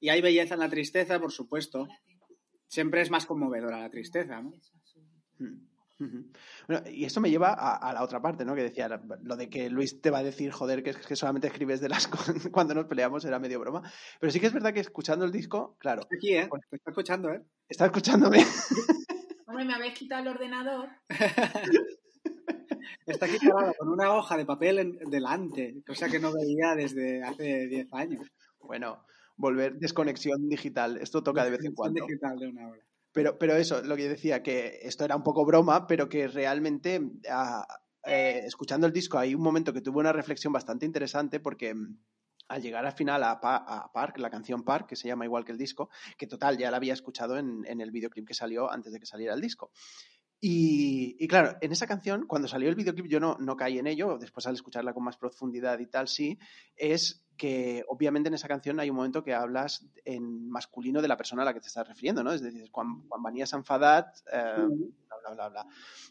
y 0.00 0.08
hay 0.08 0.20
belleza 0.20 0.54
en 0.54 0.60
la 0.60 0.68
tristeza, 0.68 1.20
por 1.20 1.30
supuesto. 1.32 1.86
Siempre 2.66 3.02
es 3.02 3.10
más 3.10 3.24
conmovedora 3.26 3.78
la 3.80 3.90
tristeza, 3.90 4.40
¿no? 4.42 4.50
Mm, 5.38 5.44
ujú. 5.44 5.60
Bueno, 5.98 6.82
y 6.90 7.04
esto 7.04 7.20
me 7.20 7.30
lleva 7.30 7.50
a, 7.52 7.76
a 7.76 7.92
la 7.92 8.02
otra 8.02 8.20
parte, 8.20 8.44
¿no? 8.44 8.54
Que 8.54 8.62
decía, 8.64 8.88
lo 9.22 9.36
de 9.36 9.48
que 9.48 9.70
Luis 9.70 10.00
te 10.00 10.10
va 10.10 10.18
a 10.18 10.22
decir, 10.22 10.50
joder, 10.50 10.82
que, 10.82 10.92
que 10.94 11.16
solamente 11.16 11.46
escribes 11.46 11.80
de 11.80 11.88
las 11.88 12.06
cosas 12.08 12.48
cuando 12.50 12.74
nos 12.74 12.86
peleamos, 12.86 13.24
era 13.24 13.38
medio 13.38 13.60
broma. 13.60 13.82
Pero 14.20 14.30
sí 14.32 14.40
que 14.40 14.46
es 14.48 14.52
verdad 14.52 14.72
que 14.74 14.80
escuchando 14.80 15.24
el 15.24 15.32
disco, 15.32 15.76
claro, 15.78 16.02
Aquí, 16.14 16.34
¿eh? 16.34 16.48
Te 16.70 16.76
está 16.76 16.90
escuchando, 16.90 17.30
¿eh? 17.30 17.42
está 17.68 17.86
escuchándome. 17.86 18.38
Hombre, 19.46 19.64
me 19.66 19.74
habéis 19.74 19.94
quitado 19.94 20.22
el 20.22 20.28
ordenador. 20.28 20.88
Está 23.06 23.26
aquí 23.26 23.36
parado 23.46 23.74
con 23.78 23.88
una 23.88 24.12
hoja 24.14 24.36
de 24.36 24.44
papel 24.46 24.78
en- 24.78 24.98
delante, 25.10 25.82
cosa 25.86 26.08
que 26.08 26.18
no 26.18 26.32
veía 26.32 26.74
desde 26.74 27.22
hace 27.22 27.66
10 27.66 27.88
años. 27.92 28.26
Bueno, 28.60 29.04
volver 29.36 29.74
desconexión 29.78 30.48
digital, 30.48 30.96
esto 30.98 31.22
toca 31.22 31.44
de 31.44 31.50
vez 31.50 31.60
en 31.64 31.70
Desconexión 31.72 31.74
cuando. 31.74 32.06
digital 32.06 32.38
de 32.38 32.48
una 32.48 32.68
hora. 32.68 32.82
Pero, 33.14 33.38
pero 33.38 33.54
eso, 33.56 33.80
lo 33.82 33.94
que 33.96 34.02
yo 34.04 34.08
decía, 34.08 34.42
que 34.42 34.80
esto 34.82 35.04
era 35.04 35.14
un 35.16 35.22
poco 35.22 35.44
broma, 35.46 35.86
pero 35.86 36.08
que 36.08 36.26
realmente, 36.26 37.00
ah, 37.30 37.64
eh, 38.04 38.42
escuchando 38.44 38.86
el 38.88 38.92
disco, 38.92 39.18
hay 39.18 39.34
un 39.36 39.40
momento 39.42 39.72
que 39.72 39.80
tuve 39.80 40.00
una 40.00 40.12
reflexión 40.12 40.52
bastante 40.52 40.84
interesante 40.84 41.38
porque 41.38 41.72
mm, 41.74 41.96
al 42.48 42.60
llegar 42.60 42.84
al 42.84 42.92
final 42.92 43.22
a, 43.22 43.40
Pa- 43.40 43.90
Park, 43.94 44.18
la 44.18 44.30
canción 44.30 44.64
Park, 44.64 44.88
que 44.88 44.96
se 44.96 45.06
llama 45.06 45.24
igual 45.24 45.44
que 45.44 45.52
el 45.52 45.58
disco, 45.58 45.90
que 46.18 46.26
total, 46.26 46.58
ya 46.58 46.72
la 46.72 46.76
había 46.78 46.92
escuchado 46.92 47.38
en, 47.38 47.64
en 47.66 47.80
el 47.80 47.92
videoclip 47.92 48.26
que 48.26 48.34
salió 48.34 48.68
antes 48.70 48.92
de 48.92 48.98
que 48.98 49.06
saliera 49.06 49.32
el 49.34 49.40
disco. 49.40 49.70
Y, 50.40 51.16
y 51.18 51.26
claro, 51.26 51.56
en 51.62 51.72
esa 51.72 51.86
canción, 51.86 52.26
cuando 52.26 52.48
salió 52.48 52.68
el 52.68 52.74
videoclip, 52.74 53.06
yo 53.06 53.20
no, 53.20 53.36
no 53.38 53.56
caí 53.56 53.78
en 53.78 53.86
ello, 53.86 54.18
después 54.18 54.46
al 54.46 54.54
escucharla 54.54 54.92
con 54.92 55.04
más 55.04 55.16
profundidad 55.16 55.78
y 55.78 55.86
tal, 55.86 56.06
sí, 56.08 56.38
es 56.76 57.23
que 57.36 57.84
obviamente 57.88 58.28
en 58.28 58.34
esa 58.34 58.48
canción 58.48 58.78
hay 58.80 58.90
un 58.90 58.96
momento 58.96 59.22
que 59.22 59.34
hablas 59.34 59.86
en 60.04 60.48
masculino 60.48 61.02
de 61.02 61.08
la 61.08 61.16
persona 61.16 61.42
a 61.42 61.44
la 61.44 61.54
que 61.54 61.60
te 61.60 61.68
estás 61.68 61.86
refiriendo, 61.86 62.22
¿no? 62.22 62.32
Es 62.32 62.42
decir, 62.42 62.70
cuando, 62.70 63.08
cuando 63.08 63.28
venías 63.28 63.52
enfadat, 63.52 64.16
eh, 64.32 64.54
bla, 64.56 65.18
bla, 65.20 65.34
bla, 65.34 65.48
bla, 65.48 65.66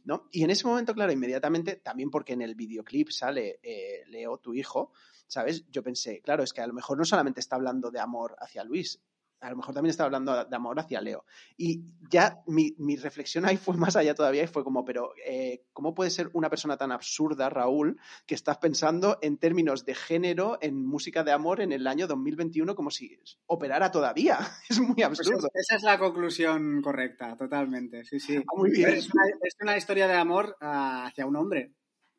¿no? 0.05 0.28
Y 0.32 0.43
en 0.43 0.49
ese 0.49 0.67
momento, 0.67 0.93
claro, 0.93 1.11
inmediatamente, 1.11 1.78
también 1.78 2.09
porque 2.09 2.34
en 2.34 2.41
el 2.41 2.55
videoclip 2.55 3.09
sale 3.09 3.59
eh, 3.63 4.03
Leo, 4.07 4.38
tu 4.38 4.53
hijo, 4.53 4.91
¿sabes? 5.28 5.65
Yo 5.69 5.84
pensé, 5.84 6.21
claro, 6.21 6.43
es 6.43 6.53
que 6.53 6.61
a 6.61 6.67
lo 6.67 6.74
mejor 6.74 6.97
no 6.97 7.05
solamente 7.05 7.39
está 7.39 7.55
hablando 7.55 7.89
de 7.91 7.99
amor 7.99 8.36
hacia 8.39 8.63
Luis, 8.63 9.01
a 9.43 9.49
lo 9.49 9.57
mejor 9.57 9.73
también 9.75 9.91
está 9.91 10.05
hablando 10.05 10.45
de 10.45 10.55
amor 10.55 10.79
hacia 10.79 11.01
Leo. 11.01 11.25
Y 11.57 11.81
ya 12.09 12.41
mi, 12.47 12.73
mi 12.77 12.95
reflexión 12.95 13.45
ahí 13.45 13.57
fue 13.57 13.75
más 13.75 13.95
allá 13.95 14.15
todavía 14.15 14.43
y 14.43 14.47
fue 14.47 14.63
como, 14.63 14.85
pero 14.85 15.13
eh, 15.25 15.65
¿cómo 15.73 15.93
puede 15.93 16.09
ser 16.09 16.29
una 16.33 16.49
persona 16.49 16.77
tan 16.77 16.91
absurda, 16.91 17.49
Raúl, 17.49 17.99
que 18.25 18.35
estás 18.35 18.57
pensando 18.57 19.19
en 19.21 19.37
términos 19.37 19.83
de 19.85 19.95
género 19.95 20.57
en 20.61 20.85
música 20.85 21.23
de 21.23 21.33
amor 21.33 21.59
en 21.61 21.73
el 21.73 21.85
año 21.87 22.07
2021 22.07 22.73
como 22.73 22.89
si 22.89 23.19
operara 23.47 23.91
todavía? 23.91 24.39
Es 24.69 24.79
muy 24.79 24.95
Pues 24.95 25.05
absurdo. 25.19 25.47
es- 25.53 25.65
esa 25.69 25.75
es 25.75 25.83
la 25.83 25.99
conclusión 25.99 26.81
correcta, 26.81 27.35
totalmente. 27.35 28.05
Sí, 28.05 28.19
sí. 28.19 28.37
Ah, 28.37 28.43
muy 28.55 28.71
bien. 28.71 28.89
Es 28.89 29.13
una, 29.13 29.23
es 29.41 29.55
una 29.61 29.77
historia 29.77 30.07
de 30.07 30.13
amor 30.15 30.55
ah, 30.61 31.05
hacia 31.07 31.25
un 31.25 31.35
hombre, 31.35 31.73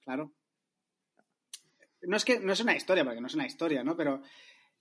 claro. 0.04 0.32
No 2.02 2.16
es 2.18 2.24
que 2.24 2.38
no 2.38 2.52
es 2.52 2.60
una 2.60 2.76
historia, 2.76 3.02
porque 3.04 3.20
no 3.20 3.28
es 3.28 3.34
una 3.34 3.46
historia, 3.46 3.82
¿no? 3.82 3.96
Pero 3.96 4.20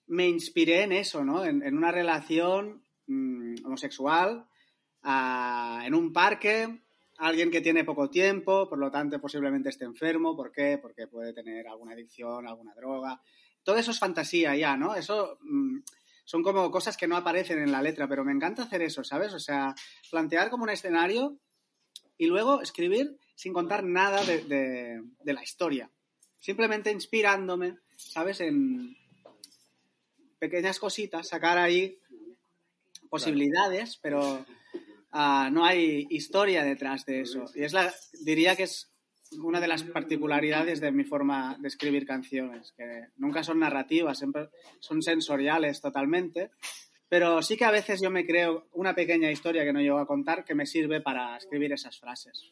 me 0.08 0.28
inspiré 0.28 0.84
en 0.84 0.92
eso, 0.92 1.24
¿no? 1.24 1.46
En, 1.46 1.76
una 1.76 1.92
relación 1.92 2.84
mm, 3.08 3.66
homosexual, 3.66 4.48
en 5.04 5.94
un 5.94 6.14
parque, 6.14 6.82
alguien 7.18 7.52
que 7.52 7.62
tiene 7.62 7.84
poco 7.84 8.10
tiempo, 8.10 8.68
por 8.68 8.80
lo 8.80 8.92
tanto 8.92 9.20
posiblemente 9.20 9.70
esté 9.70 9.86
enfermo. 9.86 10.36
¿Por 10.36 10.52
qué? 10.52 10.78
Porque 10.82 11.08
puede 11.08 11.34
tener 11.34 11.68
alguna 11.68 11.94
adicción, 11.94 12.48
alguna 12.48 12.74
droga. 12.74 13.22
Todo 13.64 13.78
eso 13.78 13.92
es 13.92 14.00
fantasía 14.00 14.56
ya, 14.56 14.76
¿no? 14.76 14.96
Eso 14.96 15.38
mm, 15.42 15.80
son 16.26 16.44
como 16.44 16.72
cosas 16.72 16.98
que 16.98 17.08
no 17.08 17.18
aparecen 17.18 17.60
en 17.60 17.72
la 17.72 17.82
letra, 17.82 18.08
pero 18.08 18.24
me 18.24 18.32
encanta 18.32 18.64
hacer 18.64 18.82
eso, 18.82 19.04
¿sabes? 19.04 19.34
O 19.34 19.40
sea, 19.40 19.76
plantear 20.10 20.50
como 20.50 20.64
un 20.64 20.70
escenario 20.70 21.38
y 22.18 22.28
luego 22.28 22.62
escribir 22.62 23.18
sin 23.36 23.54
contar 23.54 23.84
nada 23.84 24.24
de, 24.24 25.02
la 25.26 25.44
historia. 25.44 25.90
Simplemente 26.40 26.92
inspirándome, 26.92 27.78
¿sabes? 27.96 28.42
Pequeñas 30.44 30.78
cositas, 30.78 31.30
sacar 31.30 31.58
ahí 31.58 31.98
posibilidades, 33.10 33.98
pero 34.02 34.46
ah, 35.14 35.50
no 35.50 35.64
hay 35.64 36.06
historia 36.10 36.66
detrás 36.66 37.06
de 37.06 37.22
eso. 37.22 37.46
Y 37.56 37.64
es 37.64 37.72
la, 37.72 37.94
diría 38.26 38.54
que 38.58 38.64
es 38.64 38.92
una 39.42 39.62
de 39.62 39.70
las 39.70 39.84
particularidades 39.84 40.82
de 40.82 40.92
mi 40.92 41.06
forma 41.06 41.56
de 41.62 41.70
escribir 41.70 42.06
canciones, 42.06 42.74
que 42.76 43.08
nunca 43.16 43.42
son 43.42 43.60
narrativas, 43.60 44.18
siempre 44.18 44.50
son 44.82 45.02
sensoriales 45.02 45.80
totalmente, 45.80 46.52
pero 47.08 47.42
sí 47.42 47.56
que 47.56 47.64
a 47.64 47.72
veces 47.72 48.02
yo 48.02 48.12
me 48.12 48.26
creo 48.26 48.68
una 48.74 48.94
pequeña 48.94 49.32
historia 49.32 49.64
que 49.64 49.72
no 49.72 49.80
llego 49.80 50.00
a 50.00 50.06
contar 50.06 50.44
que 50.44 50.56
me 50.56 50.66
sirve 50.66 51.00
para 51.00 51.38
escribir 51.38 51.72
esas 51.72 51.98
frases. 51.98 52.52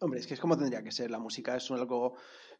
Hombre, 0.00 0.18
es 0.18 0.26
que 0.26 0.34
es 0.34 0.40
como 0.40 0.58
tendría 0.58 0.82
que 0.82 0.90
ser. 0.90 1.12
La 1.12 1.20
música 1.20 1.54
es 1.54 1.70
algo 1.70 2.16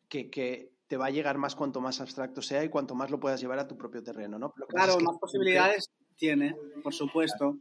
que, 0.08 0.30
que 0.30 0.70
te 0.92 0.98
va 0.98 1.06
a 1.06 1.10
llegar 1.10 1.38
más 1.38 1.56
cuanto 1.56 1.80
más 1.80 2.02
abstracto 2.02 2.42
sea 2.42 2.62
y 2.62 2.68
cuanto 2.68 2.94
más 2.94 3.10
lo 3.10 3.18
puedas 3.18 3.40
llevar 3.40 3.58
a 3.58 3.66
tu 3.66 3.78
propio 3.78 4.02
terreno, 4.02 4.38
¿no? 4.38 4.52
Claro, 4.68 4.92
es 4.92 4.98
que 4.98 5.04
más 5.04 5.16
posibilidades 5.18 5.90
tiene, 6.16 6.54
por 6.82 6.92
supuesto. 6.92 7.60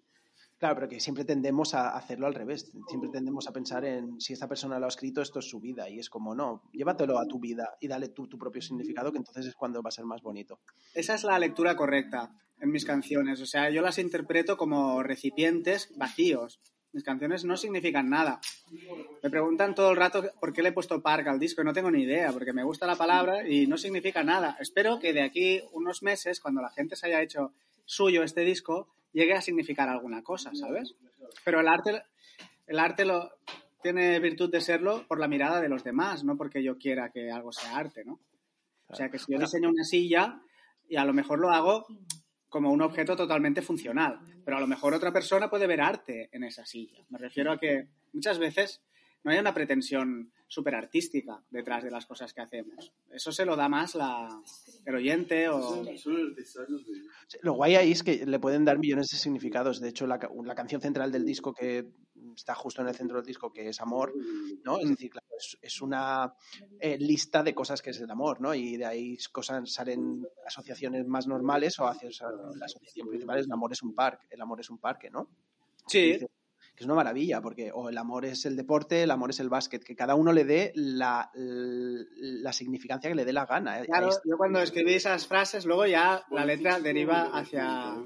Claro, 0.58 0.76
pero 0.76 0.90
que 0.90 1.00
siempre 1.00 1.24
tendemos 1.24 1.74
a 1.74 1.96
hacerlo 1.96 2.28
al 2.28 2.34
revés. 2.34 2.74
Siempre 2.90 3.10
tendemos 3.10 3.48
a 3.48 3.54
pensar 3.54 3.86
en 3.86 4.20
si 4.20 4.34
esta 4.34 4.50
persona 4.50 4.80
lo 4.80 4.86
ha 4.86 4.90
escrito, 4.90 5.22
esto 5.22 5.40
es 5.40 5.48
su 5.50 5.62
vida. 5.62 5.90
Y 5.90 6.00
es 6.00 6.10
como, 6.10 6.36
no, 6.36 6.64
llévatelo 6.74 7.18
a 7.20 7.26
tu 7.26 7.40
vida 7.40 7.78
y 7.80 7.88
dale 7.88 8.10
tú 8.10 8.28
tu 8.28 8.38
propio 8.38 8.62
significado, 8.62 9.14
que 9.14 9.20
entonces 9.20 9.46
es 9.46 9.56
cuando 9.56 9.82
va 9.82 9.88
a 9.88 9.92
ser 9.92 10.04
más 10.04 10.22
bonito. 10.22 10.60
Esa 10.94 11.16
es 11.16 11.24
la 11.24 11.40
lectura 11.40 11.78
correcta 11.78 12.36
en 12.60 12.70
mis 12.70 12.84
canciones. 12.84 13.40
O 13.40 13.46
sea, 13.46 13.70
yo 13.70 13.82
las 13.82 13.98
interpreto 13.98 14.58
como 14.58 15.04
recipientes 15.04 15.90
vacíos. 15.96 16.60
Mis 16.94 17.04
canciones 17.04 17.46
no 17.46 17.56
significan 17.56 18.10
nada. 18.10 18.42
Me 19.24 19.30
preguntan 19.30 19.74
todo 19.74 19.92
el 19.92 19.98
rato 19.98 20.24
por 20.40 20.52
qué 20.52 20.62
le 20.62 20.70
he 20.70 20.74
puesto 20.74 21.02
Park 21.02 21.28
al 21.28 21.40
disco 21.40 21.64
no 21.64 21.74
tengo 21.74 21.90
ni 21.90 22.04
idea, 22.04 22.32
porque 22.32 22.52
me 22.52 22.64
gusta 22.64 22.86
la 22.86 22.96
palabra 22.96 23.48
y 23.48 23.66
no 23.68 23.78
significa 23.78 24.24
nada. 24.24 24.58
Espero 24.60 25.00
que 25.00 25.14
de 25.14 25.22
aquí 25.22 25.62
unos 25.72 26.04
meses, 26.04 26.42
cuando 26.42 26.62
la 26.62 26.70
gente 26.70 26.96
se 26.96 27.08
haya 27.08 27.22
hecho 27.22 27.54
suyo 27.86 28.24
este 28.24 28.42
disco, 28.42 28.90
llegue 29.14 29.34
a 29.34 29.42
significar 29.42 29.88
alguna 29.88 30.22
cosa, 30.22 30.52
¿sabes? 30.54 30.96
Pero 31.46 31.62
el 31.62 31.68
arte, 31.68 32.04
el 32.68 32.80
arte 32.80 33.06
lo, 33.06 33.32
tiene 33.82 34.20
virtud 34.20 34.52
de 34.52 34.62
serlo 34.62 35.06
por 35.08 35.20
la 35.20 35.28
mirada 35.28 35.60
de 35.60 35.70
los 35.70 35.84
demás, 35.84 36.24
no 36.24 36.38
porque 36.38 36.64
yo 36.64 36.78
quiera 36.78 37.10
que 37.10 37.32
algo 37.32 37.52
sea 37.52 37.78
arte, 37.78 38.06
¿no? 38.06 38.20
O 38.88 38.96
sea, 38.96 39.10
que 39.10 39.18
si 39.18 39.32
yo 39.32 39.40
diseño 39.40 39.70
una 39.70 39.84
silla 39.84 40.42
y 40.90 40.98
a 40.98 41.06
lo 41.06 41.14
mejor 41.14 41.40
lo 41.40 41.50
hago 41.50 41.86
como 42.52 42.70
un 42.70 42.82
objeto 42.82 43.16
totalmente 43.16 43.62
funcional, 43.62 44.20
pero 44.44 44.58
a 44.58 44.60
lo 44.60 44.68
mejor 44.68 44.94
otra 44.94 45.14
persona 45.14 45.50
puede 45.50 45.68
ver 45.68 45.80
arte 45.80 46.28
en 46.34 46.44
esa 46.44 46.66
silla. 46.66 47.02
Me 47.10 47.18
refiero 47.18 47.50
a 47.54 47.58
que 47.58 47.88
muchas 48.12 48.40
veces 48.40 48.82
no 49.24 49.32
hay 49.32 49.40
una 49.40 49.54
pretensión 49.54 50.34
súper 50.48 50.76
artística 50.76 51.42
detrás 51.50 51.82
de 51.82 51.92
las 51.92 52.06
cosas 52.06 52.34
que 52.34 52.42
hacemos. 52.42 52.92
Eso 53.10 53.32
se 53.32 53.46
lo 53.46 53.56
da 53.56 53.70
más 53.70 53.96
la, 53.96 54.42
el 54.86 54.96
oyente 54.96 55.48
o... 55.48 55.86
Lo 57.42 57.54
guay 57.54 57.76
ahí 57.76 57.94
es 57.94 58.04
que 58.04 58.26
le 58.26 58.40
pueden 58.40 58.66
dar 58.66 58.80
millones 58.80 59.08
de 59.08 59.18
significados. 59.18 59.80
De 59.80 59.88
hecho, 59.88 60.06
la, 60.06 60.20
la 60.44 60.56
canción 60.56 60.82
central 60.82 61.10
del 61.10 61.26
disco 61.26 61.54
que 61.54 61.88
está 62.36 62.56
justo 62.56 62.82
en 62.82 62.88
el 62.88 62.96
centro 62.96 63.18
del 63.18 63.26
disco, 63.26 63.52
que 63.52 63.70
es 63.70 63.82
amor, 63.82 64.14
¿no? 64.64 64.80
Es 64.80 64.90
decir, 64.90 65.12
claro, 65.12 65.28
es, 65.62 65.82
una 65.82 66.34
eh, 66.80 66.98
lista 66.98 67.44
de 67.44 67.54
cosas 67.54 67.82
que 67.82 67.92
es 67.92 68.00
el 68.00 68.10
amor, 68.10 68.42
¿no? 68.42 68.54
Y 68.54 68.78
de 68.78 68.86
ahí 68.86 69.18
cosas 69.32 69.72
salen 69.72 70.26
asociaciones 70.46 71.08
más 71.08 71.28
normales 71.28 71.80
o 71.80 71.88
hacia 71.88 72.10
la 72.10 72.66
asociación 72.66 73.08
principal 73.08 73.40
es 73.40 73.46
el 73.46 73.52
amor 73.52 73.72
es 73.72 73.82
un 73.82 73.96
parque, 73.96 74.28
el 74.30 74.42
amor 74.42 74.60
es 74.60 74.70
un 74.70 74.78
parque, 74.78 75.10
¿no? 75.10 75.30
Sí 75.88 76.20
es 76.82 76.86
una 76.86 76.96
maravilla, 76.96 77.42
porque 77.42 77.72
o 77.72 77.90
el 77.90 77.98
amor 77.98 78.26
es 78.26 78.46
el 78.46 78.56
deporte, 78.56 79.04
el 79.04 79.12
amor 79.12 79.30
es 79.30 79.40
el 79.40 79.50
básquet, 79.50 79.84
que 79.84 79.96
cada 79.96 80.16
uno 80.16 80.32
le 80.34 80.46
dé 80.46 80.72
la, 80.76 81.30
la 81.34 82.54
significancia 82.54 83.10
que 83.10 83.16
le 83.16 83.26
dé 83.26 83.34
la 83.34 83.46
gana. 83.46 83.82
¿eh? 83.82 83.88
Yo 84.26 84.38
cuando 84.38 84.60
escribí 84.60 84.94
esas 84.94 85.28
frases, 85.28 85.66
luego 85.66 85.86
ya 85.86 86.26
la 86.32 86.46
letra 86.46 86.80
deriva 86.80 87.30
hacia, 87.34 87.98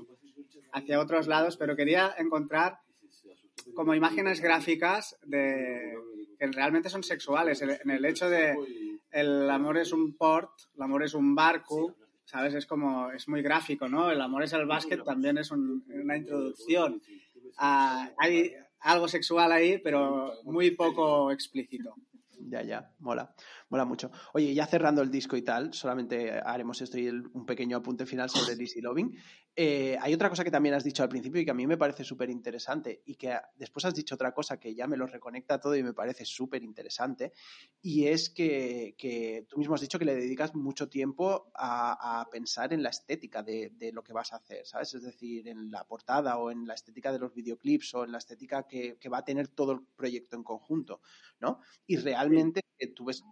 hacia 0.73 0.99
otros 0.99 1.27
lados, 1.27 1.57
pero 1.57 1.75
quería 1.75 2.13
encontrar 2.17 2.79
como 3.75 3.93
imágenes 3.93 4.41
gráficas 4.41 5.17
de 5.23 5.93
que 6.39 6.47
realmente 6.47 6.89
son 6.89 7.03
sexuales, 7.03 7.61
en 7.61 7.89
el 7.89 8.05
hecho 8.05 8.29
de 8.29 8.55
el 9.11 9.49
amor 9.49 9.77
es 9.77 9.93
un 9.93 10.17
port, 10.17 10.51
el 10.75 10.81
amor 10.81 11.03
es 11.03 11.13
un 11.13 11.35
barco, 11.35 11.95
¿sabes? 12.25 12.53
Es 12.53 12.65
como, 12.65 13.11
es 13.11 13.27
muy 13.29 13.41
gráfico, 13.41 13.87
¿no? 13.87 14.11
El 14.11 14.19
amor 14.19 14.43
es 14.43 14.53
el 14.53 14.65
básquet 14.65 15.03
también 15.03 15.37
es 15.37 15.51
una 15.51 16.17
introducción. 16.17 17.01
Ah, 17.57 18.09
hay, 18.17 18.51
algo 18.85 19.07
sexual 19.07 19.51
ahí, 19.51 19.79
pero 19.79 20.31
muy 20.43 20.71
poco 20.71 21.31
explícito. 21.31 21.95
Ya, 22.47 22.61
ya, 22.61 22.91
mola, 22.99 23.33
mola 23.69 23.85
mucho. 23.85 24.11
Oye, 24.33 24.53
ya 24.53 24.65
cerrando 24.65 25.01
el 25.01 25.09
disco 25.09 25.35
y 25.35 25.41
tal, 25.41 25.73
solamente 25.73 26.31
haremos 26.31 26.81
esto 26.81 26.97
y 26.97 27.09
un 27.09 27.45
pequeño 27.45 27.77
apunte 27.77 28.05
final 28.05 28.29
sobre 28.29 28.55
Lizzie 28.55 28.81
Loving. 28.81 29.17
Eh, 29.55 29.97
hay 30.01 30.13
otra 30.13 30.29
cosa 30.29 30.43
que 30.43 30.51
también 30.51 30.75
has 30.75 30.83
dicho 30.83 31.01
al 31.01 31.09
principio 31.09 31.41
y 31.41 31.45
que 31.45 31.51
a 31.51 31.55
mí 31.55 31.65
me 31.65 31.77
parece 31.77 32.03
súper 32.03 32.29
interesante 32.29 33.01
y 33.05 33.15
que 33.15 33.37
después 33.55 33.85
has 33.85 33.95
dicho 33.95 34.15
otra 34.15 34.33
cosa 34.33 34.59
que 34.59 34.75
ya 34.75 34.85
me 34.85 34.97
lo 34.97 35.07
reconecta 35.07 35.59
todo 35.59 35.75
y 35.75 35.83
me 35.83 35.93
parece 35.93 36.25
súper 36.25 36.61
interesante 36.61 37.31
y 37.81 38.07
es 38.07 38.29
que, 38.29 39.45
tú 39.47 39.57
mismo 39.57 39.75
has 39.75 39.81
dicho 39.81 39.97
que 39.97 40.05
le 40.05 40.15
dedicas 40.15 40.53
mucho 40.55 40.89
tiempo 40.89 41.51
a, 41.55 42.27
pensar 42.31 42.73
en 42.73 42.83
la 42.83 42.89
estética 42.89 43.43
de, 43.43 43.91
lo 43.93 44.03
que 44.03 44.11
vas 44.11 44.33
a 44.33 44.37
hacer, 44.37 44.65
¿sabes? 44.65 44.93
Es 44.93 45.03
decir, 45.03 45.47
en 45.47 45.71
la 45.71 45.85
portada 45.85 46.37
o 46.37 46.51
en 46.51 46.67
la 46.67 46.73
estética 46.73 47.11
de 47.11 47.19
los 47.19 47.33
videoclips 47.33 47.93
o 47.93 48.03
en 48.03 48.11
la 48.11 48.17
estética 48.17 48.67
que, 48.67 48.97
que 48.97 49.09
va 49.09 49.19
a 49.19 49.25
tener 49.25 49.47
todo 49.47 49.71
el 49.71 49.81
proyecto 49.95 50.35
en 50.35 50.43
conjunto, 50.43 51.01
¿no? 51.39 51.59
Y 51.87 51.97
realmente 51.97 52.61
tú 52.95 53.05
ves 53.05 53.23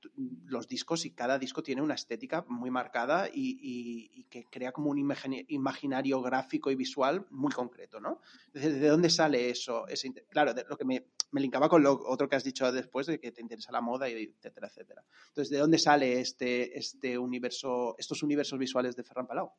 los 0.45 0.67
discos 0.67 1.05
y 1.05 1.11
cada 1.11 1.39
disco 1.39 1.63
tiene 1.63 1.81
una 1.81 1.95
estética 1.95 2.45
muy 2.47 2.69
marcada 2.69 3.29
y, 3.31 4.25
que 4.29 4.45
crea 4.45 4.71
como 4.71 4.89
un 4.89 4.97
imaginario 4.97 6.21
gráfico 6.21 6.71
y 6.71 6.75
visual 6.75 7.25
muy 7.29 7.51
concreto, 7.51 7.99
¿no? 7.99 8.19
¿De 8.53 8.87
dónde 8.87 9.09
sale 9.09 9.49
eso? 9.49 9.85
claro, 10.29 10.53
lo 10.67 10.77
que 10.77 10.85
me, 10.85 11.05
me, 11.31 11.41
linkaba 11.41 11.69
con 11.69 11.83
lo 11.83 11.93
otro 12.07 12.27
que 12.27 12.35
has 12.35 12.43
dicho 12.43 12.71
después 12.71 13.07
de 13.07 13.19
que 13.19 13.31
te 13.31 13.41
interesa 13.41 13.71
la 13.71 13.81
moda, 13.81 14.09
y 14.09 14.13
etcétera, 14.23 14.67
etcétera. 14.67 15.03
Entonces, 15.27 15.49
¿de 15.51 15.59
dónde 15.59 15.77
sale 15.77 16.19
este, 16.19 16.77
este 16.77 17.17
universo, 17.17 17.95
estos 17.97 18.23
universos 18.23 18.57
visuales 18.57 18.95
de 18.95 19.03
Ferran 19.03 19.27
Palau? 19.27 19.51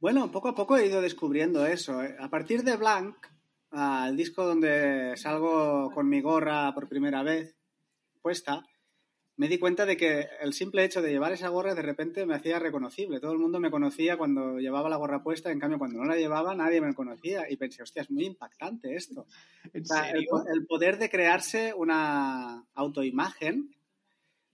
Bueno, 0.00 0.30
poco 0.30 0.48
a 0.48 0.54
poco 0.54 0.76
he 0.76 0.86
ido 0.86 1.00
descubriendo 1.00 1.66
eso. 1.66 2.02
¿eh? 2.02 2.16
A 2.20 2.28
partir 2.30 2.62
de 2.62 2.76
Blanc, 2.76 3.16
el 3.72 4.16
disco 4.16 4.46
donde 4.46 5.16
salgo 5.16 5.90
con 5.90 6.08
mi 6.08 6.20
gorra 6.20 6.72
por 6.72 6.88
primera 6.88 7.22
vez 7.22 7.56
puesta, 8.22 8.64
me 9.38 9.46
di 9.46 9.56
cuenta 9.56 9.86
de 9.86 9.96
que 9.96 10.28
el 10.40 10.52
simple 10.52 10.84
hecho 10.84 11.00
de 11.00 11.10
llevar 11.10 11.30
esa 11.30 11.48
gorra 11.48 11.76
de 11.76 11.80
repente 11.80 12.26
me 12.26 12.34
hacía 12.34 12.58
reconocible. 12.58 13.20
Todo 13.20 13.30
el 13.30 13.38
mundo 13.38 13.60
me 13.60 13.70
conocía 13.70 14.16
cuando 14.16 14.58
llevaba 14.58 14.88
la 14.88 14.96
gorra 14.96 15.22
puesta, 15.22 15.52
en 15.52 15.60
cambio 15.60 15.78
cuando 15.78 16.00
no 16.00 16.06
la 16.06 16.16
llevaba 16.16 16.56
nadie 16.56 16.80
me 16.80 16.92
conocía. 16.92 17.48
Y 17.48 17.56
pensé, 17.56 17.84
hostia, 17.84 18.02
es 18.02 18.10
muy 18.10 18.26
impactante 18.26 18.96
esto. 18.96 19.26
el, 19.72 20.66
poder 20.66 20.98
de 20.98 21.08
crearse 21.08 21.72
una 21.72 22.66
autoimagen 22.74 23.70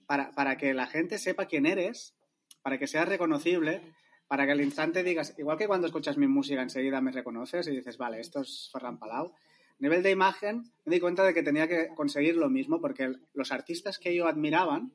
para, 0.04 0.32
para 0.32 0.58
que 0.58 0.74
la 0.74 0.86
gente 0.86 1.16
sepa 1.16 1.46
quién 1.46 1.64
eres, 1.64 2.14
para 2.60 2.78
que 2.78 2.86
seas 2.86 3.08
reconocible, 3.08 3.80
para 4.28 4.44
que 4.44 4.52
al 4.52 4.60
instante 4.60 5.02
digas, 5.02 5.34
igual 5.38 5.56
que 5.56 5.66
cuando 5.66 5.86
escuchas 5.86 6.18
mi 6.18 6.26
música 6.26 6.60
enseguida 6.60 7.00
me 7.00 7.10
reconoces 7.10 7.66
y 7.68 7.70
dices, 7.70 7.96
vale, 7.96 8.20
esto 8.20 8.42
es 8.42 8.68
Ferran 8.70 8.98
Palau 8.98 9.32
nivel 9.78 10.02
de 10.02 10.10
imagen 10.10 10.64
me 10.84 10.94
di 10.94 11.00
cuenta 11.00 11.24
de 11.24 11.34
que 11.34 11.42
tenía 11.42 11.68
que 11.68 11.88
conseguir 11.94 12.36
lo 12.36 12.50
mismo 12.50 12.80
porque 12.80 13.12
los 13.32 13.52
artistas 13.52 13.98
que 13.98 14.14
yo 14.14 14.26
admiraban, 14.26 14.92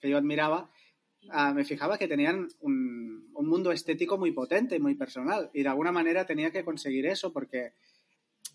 que 0.00 0.10
yo 0.10 0.16
admiraba, 0.16 0.70
ah, 1.30 1.52
me 1.52 1.64
fijaba 1.64 1.98
que 1.98 2.08
tenían 2.08 2.48
un, 2.60 3.26
mundo 3.32 3.70
estético 3.70 4.18
muy 4.18 4.32
potente 4.32 4.74
y 4.74 4.80
muy 4.80 4.96
personal 4.96 5.50
y 5.54 5.62
de 5.62 5.68
alguna 5.68 5.92
manera 5.92 6.26
tenía 6.26 6.50
que 6.50 6.64
conseguir 6.64 7.06
eso 7.06 7.32
porque 7.32 7.74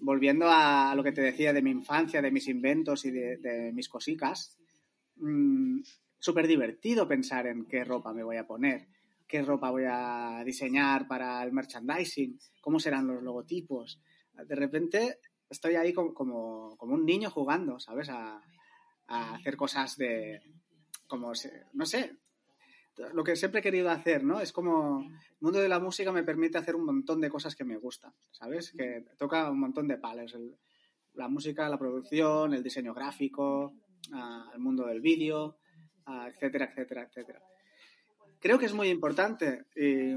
volviendo 0.02 0.48
a 0.50 0.94
lo 0.96 1.04
que 1.04 1.14
te 1.14 1.22
decía 1.22 1.54
de 1.54 1.62
mi 1.62 1.72
infancia, 1.72 2.22
de 2.22 2.32
mis 2.32 2.48
inventos 2.50 3.06
y 3.06 3.12
de, 3.12 3.72
mis 3.74 3.88
cositas, 3.88 4.58
mm, 5.16 5.80
súper 6.20 6.46
divertido 6.46 7.08
pensar 7.08 7.48
en 7.48 7.66
qué 7.66 7.86
ropa 7.86 8.14
me 8.14 8.24
voy 8.24 8.36
a 8.36 8.46
poner, 8.46 8.88
qué 9.28 9.42
ropa 9.44 9.72
voy 9.72 9.86
a 9.88 10.44
diseñar 10.46 11.08
para 11.08 11.42
el 11.42 11.54
merchandising, 11.54 12.38
cómo 12.60 12.80
serán 12.80 13.08
los 13.08 13.24
logotipos. 13.24 14.02
De 14.46 14.56
repente 14.56 15.20
estoy 15.52 15.76
ahí 15.76 15.94
como, 15.94 16.76
un 16.80 17.06
niño 17.06 17.30
jugando, 17.30 17.80
¿sabes? 17.80 18.10
A, 18.10 18.42
hacer 19.08 19.58
cosas 19.58 19.98
de, 19.98 20.42
como, 21.06 21.34
no 21.74 21.86
sé, 21.86 22.18
lo 23.14 23.26
que 23.26 23.36
siempre 23.36 23.60
he 23.60 23.64
querido 23.64 23.90
hacer, 23.90 24.24
¿no? 24.24 24.40
Es 24.40 24.54
como, 24.54 25.02
el 25.02 25.38
mundo 25.42 25.60
de 25.60 25.68
la 25.68 25.80
música 25.80 26.14
me 26.14 26.24
permite 26.24 26.58
hacer 26.58 26.78
un 26.78 26.86
montón 26.86 27.20
de 27.20 27.30
cosas 27.30 27.56
que 27.56 27.66
me 27.66 27.76
gustan, 27.76 28.14
¿sabes? 28.32 28.72
Que 28.72 29.06
toca 29.18 29.52
un 29.52 29.60
montón 29.60 29.88
de 29.88 29.98
palos. 29.98 30.34
la 31.14 31.28
música, 31.28 31.68
la 31.68 31.78
producción, 31.78 32.54
el 32.54 32.64
diseño 32.64 32.94
gráfico, 32.94 33.74
el 34.54 34.60
mundo 34.60 34.86
del 34.86 35.02
vídeo, 35.02 35.58
etcétera, 36.08 36.66
etcétera, 36.66 37.04
etcétera. 37.04 37.42
Creo 38.40 38.58
que 38.58 38.66
es 38.66 38.74
muy 38.74 38.88
importante. 38.88 39.66
Y, 39.76 40.16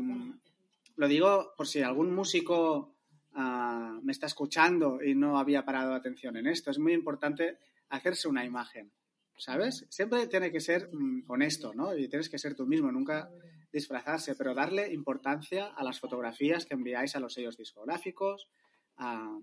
lo 0.96 1.08
digo 1.08 1.52
por 1.56 1.66
si 1.66 1.82
algún 1.82 2.14
músico 2.14 2.93
me 3.34 4.12
está 4.12 4.26
escuchando 4.26 5.02
y 5.02 5.14
no 5.14 5.38
había 5.38 5.64
parado 5.64 5.94
atención 5.94 6.36
en 6.36 6.46
esto. 6.46 6.70
Es 6.70 6.78
muy 6.78 6.92
importante 6.92 7.58
hacerse 7.88 8.28
una 8.28 8.44
imagen, 8.44 8.92
¿sabes? 9.36 9.86
Siempre 9.88 10.26
tiene 10.28 10.52
que 10.52 10.60
ser 10.60 10.88
mm, 10.92 11.24
honesto, 11.28 11.74
¿no? 11.74 11.96
Y 11.96 12.08
tienes 12.08 12.28
que 12.28 12.38
ser 12.38 12.54
tú 12.54 12.66
mismo, 12.66 12.92
nunca 12.92 13.30
disfrazarse, 13.72 14.36
pero 14.36 14.54
darle 14.54 14.92
importancia 14.92 15.66
a 15.66 15.82
las 15.82 15.98
fotografías 15.98 16.64
que 16.64 16.74
enviáis 16.74 17.16
a 17.16 17.20
los 17.20 17.34
sellos 17.34 17.56
discográficos, 17.56 18.48
a, 18.96 19.36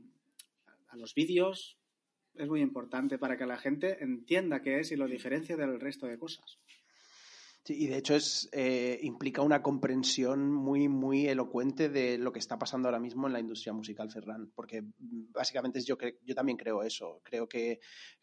a 0.87 0.95
los 0.95 1.13
vídeos. 1.13 1.77
Es 2.35 2.47
muy 2.47 2.61
importante 2.61 3.17
para 3.17 3.37
que 3.37 3.45
la 3.45 3.57
gente 3.57 4.01
entienda 4.01 4.61
qué 4.61 4.79
es 4.79 4.91
y 4.91 4.95
lo 4.95 5.07
diferencie 5.07 5.57
del 5.57 5.79
resto 5.81 6.07
de 6.07 6.17
cosas. 6.17 6.59
Sí, 7.63 7.75
y 7.83 7.87
de 7.87 7.97
hecho 7.97 8.15
es, 8.15 8.49
eh, 8.53 8.99
implica 9.03 9.43
una 9.43 9.61
comprensión 9.61 10.51
muy, 10.51 10.87
muy 10.87 11.27
elocuente 11.27 11.89
de 11.89 12.17
lo 12.17 12.31
que 12.31 12.39
está 12.39 12.57
pasando 12.57 12.87
ahora 12.87 12.99
mismo 12.99 13.27
en 13.27 13.33
la 13.33 13.39
industria 13.39 13.71
musical, 13.71 14.09
Ferran, 14.09 14.51
porque 14.55 14.83
básicamente 14.97 15.79
yo, 15.81 15.95
yo 16.23 16.33
también 16.33 16.57
creo 16.57 16.81
eso. 16.81 17.21
Creo 17.23 17.47
que 17.47 17.79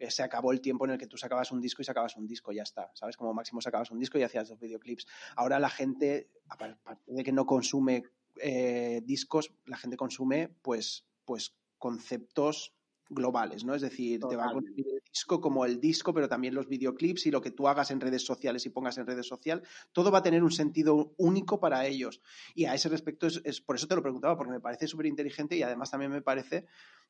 se 0.08 0.24
acabó 0.24 0.50
el 0.50 0.60
tiempo 0.60 0.86
en 0.86 0.92
el 0.92 0.98
que 0.98 1.06
tú 1.06 1.16
sacabas 1.16 1.52
un 1.52 1.60
disco 1.60 1.82
y 1.82 1.84
sacabas 1.84 2.16
un 2.16 2.26
disco, 2.26 2.50
ya 2.50 2.64
está, 2.64 2.90
¿sabes? 2.94 3.16
Como 3.16 3.32
máximo 3.32 3.60
sacabas 3.60 3.92
un 3.92 4.00
disco 4.00 4.18
y 4.18 4.24
hacías 4.24 4.48
dos 4.48 4.58
videoclips. 4.58 5.06
Ahora 5.36 5.60
la 5.60 5.70
gente, 5.70 6.30
aparte 6.48 7.12
de 7.12 7.22
que 7.22 7.32
no 7.32 7.46
consume 7.46 8.02
eh, 8.40 9.02
discos, 9.04 9.52
la 9.66 9.76
gente 9.76 9.96
consume 9.96 10.48
pues, 10.62 11.06
pues 11.24 11.54
conceptos 11.78 12.74
globales, 13.08 13.64
¿no? 13.64 13.74
Es 13.74 13.82
decir, 13.82 14.20
te 14.28 14.36
va 14.36 14.46
a 14.46 14.52
consumir 14.52 14.86
el 14.88 15.02
disco 15.10 15.40
como 15.40 15.64
el 15.64 15.80
disco, 15.80 16.12
pero 16.12 16.28
también 16.28 16.54
los 16.54 16.68
videoclips 16.68 17.26
y 17.26 17.30
lo 17.30 17.40
que 17.40 17.50
tú 17.50 17.66
hagas 17.68 17.90
en 17.90 18.00
redes 18.00 18.24
sociales 18.24 18.66
y 18.66 18.70
pongas 18.70 18.98
en 18.98 19.06
redes 19.06 19.26
sociales, 19.26 19.66
todo 19.92 20.10
va 20.10 20.18
a 20.18 20.22
tener 20.22 20.42
un 20.42 20.50
sentido 20.50 21.14
único 21.16 21.60
para 21.60 21.86
ellos. 21.86 22.20
Y 22.54 22.66
a 22.66 22.74
ese 22.74 22.88
respecto 22.88 23.26
es, 23.26 23.60
por 23.60 23.76
eso 23.76 23.86
te 23.86 23.96
lo 23.96 24.02
preguntaba, 24.02 24.36
porque 24.36 24.52
me 24.52 24.60
parece 24.60 24.86
súper 24.86 25.06
inteligente 25.06 25.56
y 25.56 25.62
además 25.62 25.90
también 25.90 26.10
me 26.10 26.22
parece 26.22 26.66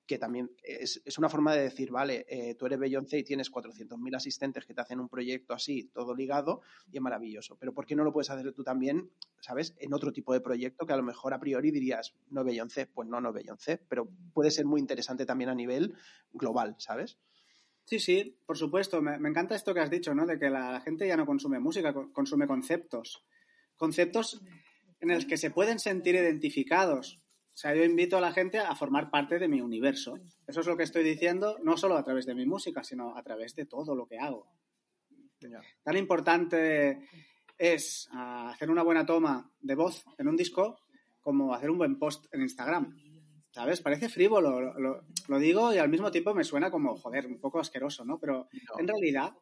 que 0.09 0.19
también 0.19 0.51
es, 0.63 1.01
una 1.19 1.29
forma 1.29 1.55
de 1.55 1.65
decir, 1.65 1.91
vale, 1.91 2.25
eh, 2.29 2.55
tú 2.55 2.65
eres 2.65 2.79
Beyoncé 2.79 3.19
y 3.19 3.25
tienes 3.25 3.53
400.000 3.53 4.17
asistentes 4.17 4.65
que 4.65 4.73
te 4.73 4.81
hacen 4.81 5.01
un 5.01 5.09
proyecto 5.09 5.53
así, 5.53 5.91
todo 5.93 6.15
ligado, 6.15 6.63
y 6.91 6.97
es 6.97 7.03
maravilloso. 7.03 7.59
Pero 7.61 7.75
¿por 7.75 7.85
qué 7.85 7.95
no 7.95 8.05
lo 8.05 8.13
puedes 8.13 8.31
hacer 8.31 8.53
tú 8.55 8.65
también, 8.65 9.11
sabes, 9.41 9.77
en 9.79 9.93
otro 9.93 10.11
tipo 10.11 10.33
de 10.33 10.41
proyecto 10.41 10.87
que 10.87 10.95
a 10.95 10.97
lo 10.97 11.03
mejor 11.03 11.35
a 11.35 11.39
priori 11.39 11.71
dirías, 11.71 12.15
no 12.31 12.43
Beyoncé? 12.43 12.87
Pues 12.87 13.07
no, 13.07 13.21
no 13.21 13.35
Beyoncé, 13.35 13.77
pero 13.87 14.09
puede 14.33 14.51
ser 14.51 14.65
muy 14.65 14.81
interesante 14.81 15.27
también 15.27 15.51
a 15.51 15.55
nivel 15.55 15.95
global, 16.33 16.75
¿sabes? 16.79 17.19
Sí, 17.85 18.01
sí, 18.01 18.39
por 18.47 18.57
supuesto. 18.57 19.03
Me, 19.03 19.17
encanta 19.29 19.55
esto 19.55 19.75
que 19.75 19.81
has 19.81 19.91
dicho, 19.91 20.15
¿no? 20.15 20.25
De 20.25 20.39
que 20.39 20.49
la, 20.49 20.81
gente 20.81 21.07
ya 21.07 21.19
no 21.19 21.27
consume 21.27 21.61
música, 21.61 21.93
consume 21.93 22.47
conceptos. 22.47 23.27
Conceptos 23.77 24.43
en 25.01 25.09
los 25.09 25.27
que 25.27 25.37
se 25.37 25.51
pueden 25.51 25.79
sentir 25.79 26.15
identificados 26.15 27.21
o 27.59 27.61
sea, 27.61 27.75
yo 27.75 27.83
invito 27.83 28.17
a 28.17 28.21
la 28.21 28.31
gente 28.33 28.59
a 28.61 28.73
formar 28.77 29.11
parte 29.11 29.41
de 29.41 29.49
mi 29.49 29.61
universo. 29.61 30.17
Eso 30.47 30.61
es 30.61 30.67
lo 30.69 30.77
que 30.77 30.85
estoy 30.85 31.03
diciendo, 31.03 31.59
no 31.65 31.77
solo 31.77 31.97
a 31.97 32.05
través 32.05 32.25
de 32.25 32.37
mi 32.37 32.47
música, 32.47 32.85
sino 32.85 33.17
a 33.17 33.23
través 33.25 33.57
de 33.57 33.67
todo 33.67 33.97
lo 33.97 34.07
que 34.07 34.17
hago. 34.17 34.47
Tan 35.83 35.97
importante 35.97 37.01
es 37.59 38.09
ah, 38.13 38.51
hacer 38.51 38.71
una 38.71 38.85
buena 38.85 39.05
toma 39.05 39.51
de 39.61 39.75
voz 39.75 40.05
en 40.19 40.29
un 40.29 40.37
disco 40.37 40.79
como 41.21 41.53
hacer 41.53 41.69
un 41.71 41.79
buen 41.79 41.99
post 41.99 42.27
en 42.33 42.43
Instagram. 42.43 42.97
¿Sabes? 43.51 43.81
Parece 43.81 44.09
frívolo, 44.09 44.61
lo, 44.61 44.79
lo- 44.79 45.05
lo 45.27 45.39
digo 45.41 45.75
y 45.75 45.79
al 45.79 45.89
mismo 45.89 46.13
tiempo 46.13 46.35
me 46.35 46.45
suena 46.45 46.71
como, 46.71 46.95
joder, 46.97 47.27
un 47.27 47.41
poco 47.41 47.59
asqueroso, 47.59 48.05
¿no? 48.05 48.21
Pero 48.21 48.49
No. 48.53 48.79
en 48.79 48.87
realidad 48.87 49.33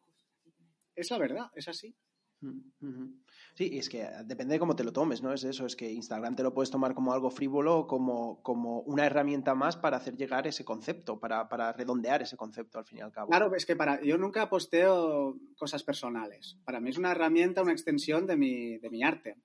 es 0.95 1.11
la 1.11 1.19
verdad, 1.19 1.51
es 1.53 1.67
así. 1.67 1.95
Mm. 2.41 3.19
Sí, 3.57 3.71
es 3.75 3.89
que 3.89 4.07
depende 4.25 4.53
de 4.53 4.59
cómo 4.59 4.75
te 4.75 4.83
lo 4.83 4.93
tomes, 4.93 5.23
¿no? 5.23 5.33
Es 5.33 5.43
eso, 5.43 5.65
es 5.65 5.75
que 5.75 5.91
Instagram 5.91 6.35
te 6.35 6.43
lo 6.43 6.53
puedes 6.53 6.69
tomar 6.69 6.93
como 6.93 7.11
algo 7.11 7.31
frívolo, 7.31 7.87
como, 7.87 8.39
como 8.43 8.81
una 8.81 9.07
herramienta 9.07 9.55
más 9.55 9.75
para 9.75 9.97
hacer 9.97 10.15
llegar 10.15 10.45
ese 10.45 10.63
concepto, 10.63 11.19
para, 11.19 11.49
para 11.49 11.73
redondear 11.73 12.21
ese 12.21 12.37
concepto 12.37 12.77
al 12.77 12.85
fin 12.85 12.99
y 12.99 13.01
al 13.01 13.11
cabo. 13.11 13.29
Claro, 13.29 13.55
es 13.55 13.65
que 13.65 13.75
para 13.75 13.99
yo 14.03 14.15
nunca 14.19 14.47
posteo 14.47 15.39
cosas 15.57 15.81
personales. 15.81 16.59
Para 16.65 16.79
mí 16.79 16.91
es 16.91 16.99
una 16.99 17.09
herramienta, 17.09 17.63
una 17.63 17.71
extensión 17.71 18.27
de 18.27 18.37
mi, 18.37 18.77
de 18.77 18.91
mi 18.91 19.01
arte. 19.01 19.37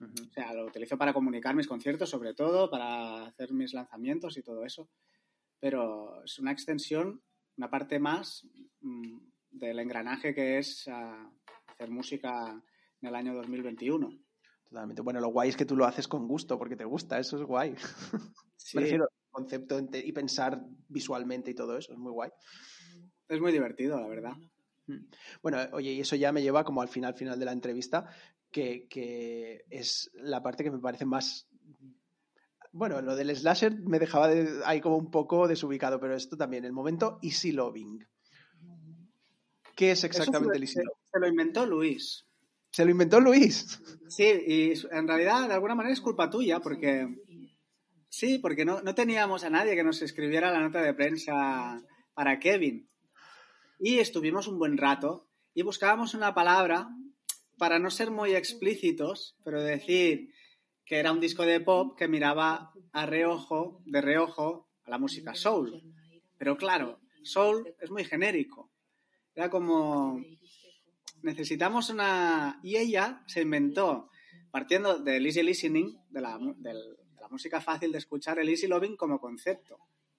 Ujú. 0.00 0.14
O 0.30 0.32
sea, 0.32 0.54
lo 0.54 0.64
utilizo 0.64 0.96
para 0.96 1.12
comunicar 1.12 1.54
mis 1.54 1.68
conciertos, 1.68 2.08
sobre 2.08 2.32
todo, 2.32 2.70
para 2.70 3.26
hacer 3.26 3.52
mis 3.52 3.74
lanzamientos 3.74 4.38
y 4.38 4.42
todo 4.42 4.64
eso. 4.64 4.88
Pero 5.60 6.24
es 6.24 6.38
una 6.38 6.52
extensión, 6.52 7.22
una 7.58 7.68
parte 7.68 7.98
más 7.98 8.48
mm, 8.80 9.18
del 9.50 9.78
engranaje 9.78 10.34
que 10.34 10.56
es 10.56 10.88
ah, 10.88 11.30
hacer 11.66 11.90
música 11.90 12.62
en 13.02 13.08
el 13.08 13.14
año 13.14 13.34
2021. 13.34 14.08
Totalmente. 14.68 15.02
Bueno, 15.02 15.20
lo 15.20 15.28
guay 15.28 15.50
es 15.50 15.56
que 15.56 15.66
tú 15.66 15.76
lo 15.76 15.84
haces 15.84 16.08
con 16.08 16.26
gusto, 16.26 16.58
porque 16.58 16.76
te 16.76 16.84
gusta, 16.84 17.18
eso 17.18 17.36
es 17.36 17.42
guay. 17.42 17.74
Sí, 18.56 18.76
Me 18.78 18.82
refiero 18.84 19.04
al 19.04 19.10
concepto 19.30 19.78
y 19.92 20.12
pensar 20.12 20.62
visualmente 20.88 21.50
y 21.50 21.54
todo 21.54 21.76
eso, 21.76 21.92
es 21.92 21.98
muy 21.98 22.12
guay. 22.12 22.30
es 23.28 23.40
muy 23.40 23.52
divertido, 23.52 24.00
la 24.00 24.06
verdad. 24.06 24.32
Bueno, 25.42 25.58
oye, 25.72 25.92
y 25.92 26.00
eso 26.00 26.16
ya 26.16 26.32
me 26.32 26.42
lleva 26.42 26.64
como 26.64 26.80
al 26.80 26.88
final, 26.88 27.14
final 27.14 27.38
de 27.38 27.44
la 27.44 27.52
entrevista, 27.52 28.08
que, 28.50 28.86
que 28.88 29.64
es 29.68 30.10
la 30.14 30.42
parte 30.42 30.64
que 30.64 30.70
me 30.70 30.78
parece 30.78 31.04
más... 31.04 31.48
Bueno, 32.72 33.02
lo 33.02 33.14
del 33.16 33.34
slasher 33.36 33.78
me 33.80 33.98
dejaba 33.98 34.28
de- 34.28 34.62
ahí 34.64 34.80
como 34.80 34.96
un 34.96 35.10
poco 35.10 35.46
desubicado, 35.48 36.00
pero 36.00 36.14
esto 36.14 36.36
también, 36.36 36.64
el 36.64 36.72
momento 36.72 37.18
easy 37.22 37.52
loving. 37.52 38.06
¿Qué 39.76 39.90
es 39.90 40.04
exactamente 40.04 40.56
el 40.56 40.62
easy 40.64 40.76
loving? 40.78 40.92
se 41.12 41.18
lo 41.20 41.28
inventó 41.28 41.66
Luis. 41.66 42.26
¿Se 42.72 42.86
lo 42.86 42.90
inventó 42.90 43.20
Luis? 43.20 43.80
Sí, 44.08 44.24
y 44.24 44.72
en 44.90 45.06
realidad 45.06 45.46
de 45.46 45.54
alguna 45.54 45.74
manera 45.74 45.92
es 45.92 46.00
culpa 46.00 46.30
tuya, 46.30 46.60
porque 46.60 47.06
sí, 48.08 48.38
porque 48.38 48.64
no, 48.64 48.80
no 48.80 48.94
teníamos 48.94 49.44
a 49.44 49.50
nadie 49.50 49.76
que 49.76 49.84
nos 49.84 50.00
escribiera 50.00 50.50
la 50.50 50.60
nota 50.60 50.80
de 50.80 50.94
prensa 50.94 51.82
para 52.14 52.38
Kevin. 52.38 52.88
Y 53.78 53.98
estuvimos 53.98 54.48
un 54.48 54.58
buen 54.58 54.78
rato 54.78 55.28
y 55.52 55.60
buscábamos 55.62 56.14
una 56.14 56.32
palabra 56.32 56.88
para 57.58 57.78
no 57.78 57.90
ser 57.90 58.10
muy 58.10 58.34
explícitos, 58.34 59.36
pero 59.44 59.62
decir 59.62 60.32
que 60.86 60.96
era 60.96 61.12
un 61.12 61.20
disco 61.20 61.44
de 61.44 61.60
pop 61.60 61.94
que 61.96 62.08
miraba 62.08 62.72
a 62.92 63.06
reojo, 63.06 63.82
de 63.84 64.00
reojo, 64.00 64.68
a 64.84 64.90
la 64.90 64.98
música 64.98 65.34
soul. 65.34 65.82
Pero 66.38 66.56
claro, 66.56 67.00
soul 67.22 67.74
es 67.78 67.90
muy 67.90 68.04
genérico. 68.04 68.70
Era 69.34 69.50
como 69.50 70.22
necesitamos 71.22 71.90
una... 71.90 72.58
Y 72.62 72.76
ella 72.76 73.22
se 73.26 73.42
inventó, 73.42 74.10
partiendo 74.50 74.98
del 74.98 75.24
easy 75.26 75.42
listening, 75.42 75.96
de 76.10 76.20
la, 76.20 76.38
del- 76.38 76.96
de 77.14 77.20
la 77.20 77.28
música 77.28 77.60
fácil 77.60 77.92
de 77.92 77.98
escuchar, 77.98 78.38
el 78.38 78.48
easy 78.48 78.66
loving 78.66 78.96
como 78.96 79.20
concepto. 79.20 79.78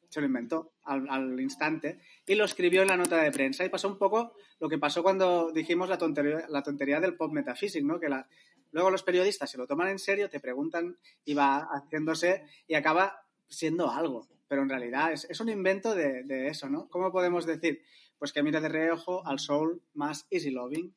Se 0.10 0.20
lo 0.22 0.28
inventó 0.28 0.74
al, 0.84 1.08
al 1.10 1.39
instante 1.39 1.99
y 2.28 2.36
lo 2.36 2.45
escribió 2.45 2.84
en 2.84 2.88
la 2.89 2.97
nota 2.97 3.18
de 3.22 3.32
prensa. 3.32 3.66
Y 3.66 3.70
pasó 3.70 3.88
un 3.88 3.97
poco 3.97 4.34
lo 4.60 4.70
que 4.70 4.78
pasó 4.78 5.01
cuando 5.01 5.51
dijimos 5.51 5.89
la 5.89 5.97
tontería, 5.97 6.45
la 6.49 6.62
tontería 6.62 6.99
del 6.99 7.16
pop 7.16 7.32
metaphysics, 7.34 7.84
¿no? 7.86 7.99
Que 7.99 8.10
la- 8.10 8.28
luego 8.72 8.91
los 8.91 9.04
periodistas 9.04 9.49
se 9.49 9.58
lo 9.58 9.66
toman 9.68 9.89
en 9.89 9.99
serio, 9.99 10.30
te 10.30 10.39
preguntan 10.39 10.97
y 11.26 11.34
va 11.34 11.68
haciéndose 11.72 12.43
y 12.68 12.76
acaba 12.76 13.26
siendo 13.47 13.89
algo. 13.89 14.28
Pero 14.47 14.62
en 14.62 14.70
realidad 14.70 15.12
es, 15.14 15.26
es 15.30 15.39
un 15.39 15.49
invento 15.49 15.95
de, 15.95 16.24
de 16.24 16.47
eso, 16.47 16.70
¿no? 16.70 16.88
¿Cómo 16.89 17.12
podemos 17.12 17.45
decir? 17.47 17.82
Pues 18.24 18.32
que 18.32 18.41
mira 18.41 18.61
de 18.61 18.69
reojo 18.69 19.28
al 19.28 19.38
soul 19.38 19.82
más 19.95 20.26
easy 20.30 20.49
loving. 20.49 20.95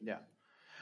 Ya. 0.00 0.26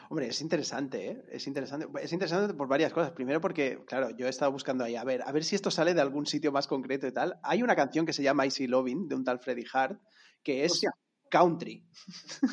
Hombre, 0.09 0.29
es 0.29 0.41
interesante, 0.41 1.11
¿eh? 1.11 1.25
Es 1.33 1.49
interesante. 1.49 1.89
Es 2.01 2.13
interesante 2.13 2.55
por 2.55 2.69
varias 2.69 2.93
cosas. 2.93 3.11
Primero 3.11 3.41
porque, 3.41 3.81
claro, 3.85 4.11
yo 4.11 4.27
he 4.27 4.31
estado 4.31 4.53
buscando 4.53 4.85
ahí, 4.85 4.95
a 4.95 5.03
ver, 5.03 5.23
a 5.23 5.33
ver 5.33 5.43
si 5.43 5.57
esto 5.57 5.73
sale 5.73 5.93
de 5.93 6.01
algún 6.01 6.27
sitio 6.27 6.53
más 6.53 6.69
concreto 6.69 7.09
y 7.09 7.13
tal. 7.13 7.41
Hay 7.43 7.65
una 7.65 7.75
canción 7.75 8.07
que 8.07 8.13
se 8.13 8.23
llama 8.23 8.45
Easy 8.45 8.69
Loving, 8.69 9.09
de 9.09 9.17
un 9.17 9.25
tal 9.25 9.41
Freddy 9.41 9.65
Hart, 9.73 10.01
que 10.45 10.65
es 10.65 10.71
Hostia. 10.75 10.93
country. 11.29 11.85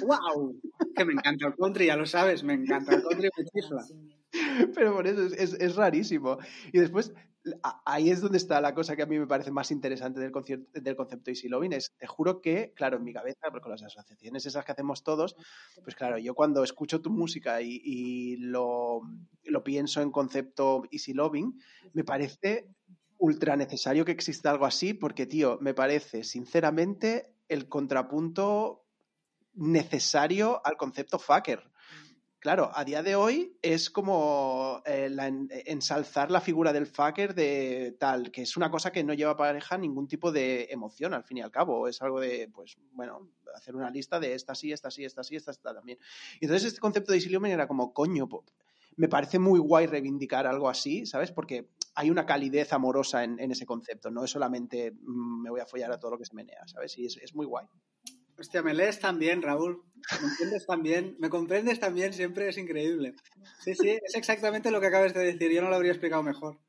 ¡Wow! 0.02 0.60
Que 0.96 1.06
me 1.06 1.14
encanta 1.14 1.46
el 1.46 1.56
country, 1.56 1.86
ya 1.86 1.98
lo 1.98 2.08
sabes, 2.08 2.44
me 2.44 2.54
encanta 2.56 2.96
el 2.96 3.04
country, 3.04 3.30
me. 3.38 4.18
Pero 4.74 4.96
por 4.96 5.06
eso 5.06 5.28
es, 5.28 5.34
es- 5.34 5.54
es 5.62 5.76
rarísimo. 5.76 6.40
Y 6.74 6.80
después, 6.80 7.14
ahí 7.86 8.10
es 8.10 8.22
donde 8.22 8.38
está 8.38 8.62
la 8.62 8.74
cosa 8.74 8.96
que 8.96 9.02
a 9.02 9.06
mí 9.06 9.18
me 9.18 9.28
parece 9.28 9.52
más 9.52 9.72
interesante 9.72 10.20
del, 10.20 10.32
concepto 10.32 11.32
Easy 11.32 11.50
Loving. 11.50 11.74
Es, 11.74 11.94
te 11.98 12.08
juro 12.08 12.42
que, 12.42 12.74
claro, 12.76 12.98
en 12.98 13.04
mi 13.04 13.14
cabeza, 13.14 13.50
porque 13.50 13.64
con 13.64 13.72
las 13.72 13.84
asociaciones 13.84 14.46
esas 14.46 14.66
que 14.66 14.72
hacemos 14.72 15.04
todos, 15.04 15.36
pues 15.84 15.96
claro, 15.96 16.18
yo 16.18 16.36
cuando 16.36 16.64
escucho 16.64 17.02
tu 17.02 17.10
música 17.10 17.62
y, 17.62 17.82
y 17.84 18.38
lo, 18.38 19.02
lo 19.44 19.64
pienso 19.64 20.02
en 20.02 20.12
concepto 20.12 20.84
Easy 20.92 21.14
Loving, 21.14 21.60
me 21.94 22.04
parece 22.04 22.68
ultra 23.18 23.56
necesario 23.56 24.04
que 24.06 24.12
exista 24.12 24.52
algo 24.52 24.66
así, 24.66 24.94
porque, 24.94 25.26
tío, 25.26 25.58
me 25.62 25.74
parece, 25.74 26.24
sinceramente, 26.24 27.36
el 27.48 27.68
contrapunto 27.68 28.86
necesario 29.54 30.62
al 30.66 30.78
concepto 30.78 31.20
fucker. 31.20 31.72
Claro, 32.42 32.72
a 32.74 32.84
día 32.84 33.04
de 33.04 33.16
hoy 33.16 33.56
es 33.62 33.92
como 33.92 34.82
eh, 34.88 35.16
en- 35.16 35.48
ensalzar 35.68 36.32
la 36.32 36.42
figura 36.42 36.74
del 36.74 36.88
fucker 36.88 37.36
de 37.36 37.96
tal, 38.00 38.32
que 38.32 38.42
es 38.42 38.58
una 38.58 38.72
cosa 38.72 38.92
que 38.92 39.04
no 39.04 39.14
lleva 39.14 39.38
pareja 39.38 39.78
ningún 39.78 40.08
tipo 40.08 40.32
de 40.32 40.68
emoción, 40.72 41.14
al 41.14 41.24
fin 41.24 41.38
y 41.38 41.42
al 41.42 41.52
cabo. 41.52 41.88
Es 41.88 42.02
algo 42.02 42.20
de, 42.20 42.50
pues, 42.52 42.78
bueno, 42.94 43.30
hacer 43.54 43.76
una 43.76 43.92
lista 43.92 44.20
de 44.20 44.34
esta 44.34 44.56
sí, 44.56 44.72
esta 44.72 44.90
sí, 44.90 45.06
esta 45.06 45.24
sí, 45.24 45.36
esta, 45.36 45.52
esta 45.52 45.72
también. 45.76 46.00
Entonces 46.40 46.70
este 46.70 46.80
concepto 46.80 47.12
de 47.12 47.22
Loving 47.30 47.52
era 47.52 47.68
como, 47.68 47.94
coño, 47.94 48.28
me 48.96 49.08
parece 49.08 49.38
muy 49.38 49.60
guay 49.60 49.86
reivindicar 49.86 50.48
algo 50.48 50.68
así, 50.68 51.06
¿sabes? 51.06 51.32
Porque 51.32 51.70
hay 51.94 52.10
una 52.10 52.26
calidez 52.26 52.74
amorosa 52.74 53.24
en, 53.24 53.40
ese 53.52 53.68
concepto, 53.68 54.10
no 54.10 54.24
es 54.24 54.32
solamente 54.32 54.94
mm, 54.94 55.44
me 55.44 55.52
voy 55.52 55.60
a 55.60 55.68
follar 55.68 55.92
a 55.92 56.00
todo 56.00 56.10
lo 56.10 56.18
que 56.18 56.26
se 56.26 56.34
menea, 56.34 56.68
¿sabes? 56.68 56.98
Y 56.98 57.06
es 57.06 57.36
muy 57.36 57.46
guay. 57.46 57.68
Hostia, 58.38 58.62
me 58.62 58.74
lees 58.74 59.00
también, 59.00 59.42
Raúl. 59.42 59.84
Me 60.22 60.28
entiendes 60.28 60.66
también, 60.66 61.16
me 61.20 61.30
comprendes 61.30 61.80
también, 61.80 62.14
siempre 62.14 62.50
es 62.50 62.58
increíble. 62.58 63.16
Sí, 63.60 63.76
sí, 63.76 63.90
es 64.04 64.16
exactamente 64.16 64.72
lo 64.72 64.82
que 64.82 64.88
acabas 64.88 65.14
de 65.14 65.24
decir, 65.24 65.52
yo 65.52 65.62
no 65.62 65.70
lo 65.70 65.76
habría 65.76 65.92
explicado 65.92 66.24
mejor. 66.24 66.60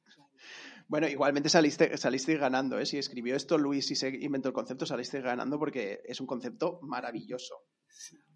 Bueno, 0.88 1.08
igualmente 1.08 1.48
saliste, 1.48 1.96
saliste 1.96 2.36
ganando, 2.36 2.78
¿eh? 2.78 2.84
Si 2.84 2.98
escribió 2.98 3.34
esto 3.34 3.56
Luis 3.56 3.90
y 3.90 3.96
se 3.96 4.08
inventó 4.08 4.48
el 4.48 4.54
concepto, 4.54 4.84
saliste 4.84 5.22
ganando 5.22 5.58
porque 5.58 6.02
es 6.04 6.20
un 6.20 6.26
concepto 6.26 6.80
maravilloso. 6.82 7.54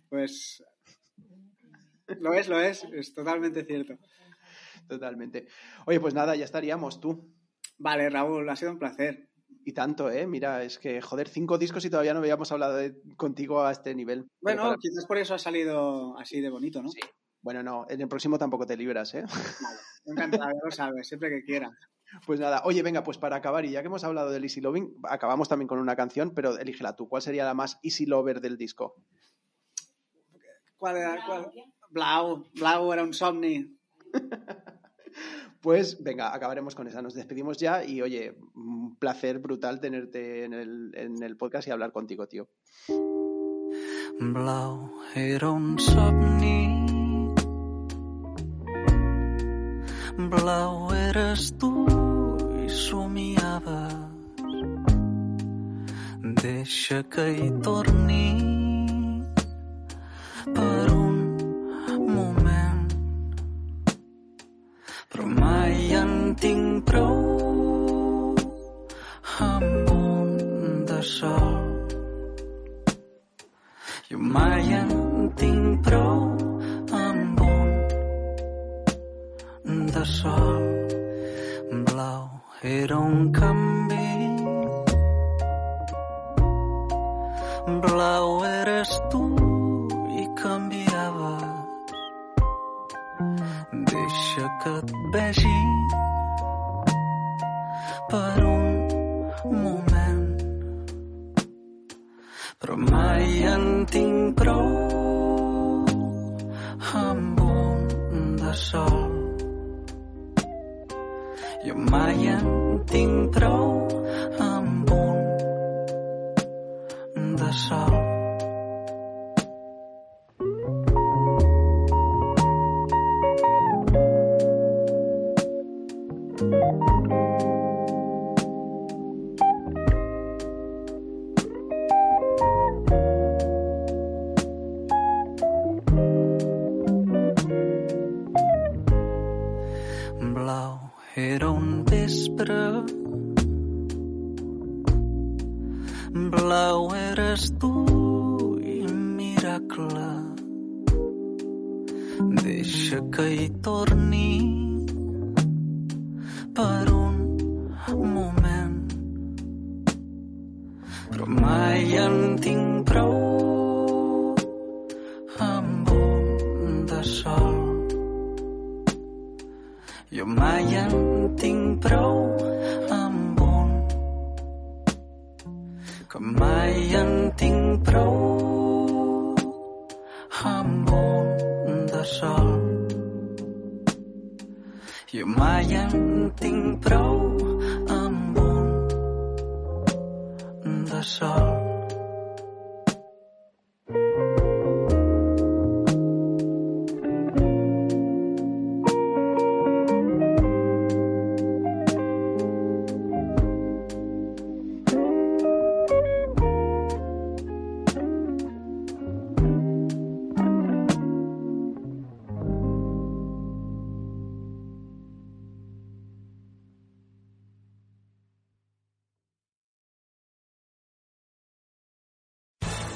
Pues 0.09 0.63
lo 2.21 2.33
es, 2.33 2.49
lo 2.49 2.61
es, 2.61 2.85
es 2.95 3.13
totalmente 3.13 3.65
cierto. 3.65 3.99
Totalmente. 4.89 5.49
Oye, 5.87 6.01
pues 6.01 6.15
nada, 6.15 6.37
ya 6.37 6.45
estaríamos 6.45 7.01
tú. 7.01 7.35
Vale, 7.79 8.09
Raúl, 8.09 8.49
ha 8.49 8.57
sido 8.57 8.73
un 8.73 8.79
placer. 8.79 9.29
Y 9.69 9.73
tanto, 9.73 10.09
¿eh? 10.09 10.29
Mira, 10.29 10.63
es 10.63 10.79
que, 10.79 11.01
joder, 11.03 11.29
cinco 11.29 11.59
discos 11.59 11.85
y 11.85 11.91
todavía 11.91 12.15
no 12.15 12.21
habíamos 12.21 12.53
hablado 12.53 12.77
de- 12.77 12.95
contigo 13.17 13.65
a 13.65 13.73
este 13.73 13.97
nivel. 13.97 14.25
Bueno, 14.41 14.63
para- 14.63 14.77
quizás 14.77 15.05
por 15.07 15.19
eso 15.19 15.35
ha 15.35 15.41
salido 15.41 16.17
así 16.19 16.41
de 16.41 16.51
bonito, 16.51 16.81
¿no? 16.81 16.89
Sí. 16.89 17.01
Bueno, 17.43 17.65
no, 17.65 17.85
en 17.89 18.01
el 18.01 18.07
próximo 18.07 18.39
tampoco 18.39 18.65
te 18.65 18.77
libras, 18.77 19.13
¿eh? 19.17 19.25
Vale, 19.25 19.79
encantado, 20.05 20.53
lo 20.65 20.71
sabes, 20.71 21.09
siempre 21.09 21.31
que 21.31 21.43
quieras. 21.45 21.73
Pues 22.25 22.39
nada, 22.39 22.63
oye, 22.65 22.81
venga, 22.85 23.03
pues 23.03 23.19
para 23.19 23.35
acabar, 23.35 23.65
y 23.65 23.73
ya 23.73 23.81
que 23.83 23.89
hemos 23.89 24.05
hablado 24.05 24.31
del 24.31 24.45
Easy 24.45 24.61
Loving, 24.61 24.95
acabamos 25.03 25.49
también 25.49 25.67
con 25.67 25.81
una 25.81 25.97
canción, 25.97 26.31
pero 26.33 26.57
elígela 26.57 26.95
tú. 26.95 27.09
¿Cuál 27.09 27.23
sería 27.23 27.45
la 27.45 27.55
más 27.55 27.81
Easy 27.83 28.07
Lover 28.07 28.41
del 28.41 28.57
disco? 28.57 28.95
¿Cuál 30.77 30.97
era? 30.99 31.27
Cuál? 31.27 31.51
Blau, 31.91 32.47
Blau 32.55 32.93
era 32.93 33.03
un 33.03 33.13
somni. 33.13 33.77
Pues 35.67 36.01
venga, 36.01 36.33
acabaremos 36.33 36.77
con 36.77 36.87
esa. 36.87 37.03
Nos 37.03 37.15
despedimos 37.15 37.59
ya 37.59 37.85
y 37.85 38.01
oye, 38.01 38.37
un 38.55 38.95
placer 39.01 39.41
brutal 39.41 39.81
tenerte 39.81 40.45
en 40.45 40.53
el, 40.53 40.93
en 40.95 41.21
el 41.21 41.37
podcast 41.37 41.67
y 41.67 41.73
hablar 41.73 41.91
contigo, 41.91 42.29
tío. 42.29 42.47
Blau 44.21 44.93
eres 50.93 51.53
i 52.63 52.69
somiaves. 52.69 53.95
Deixa 56.23 57.03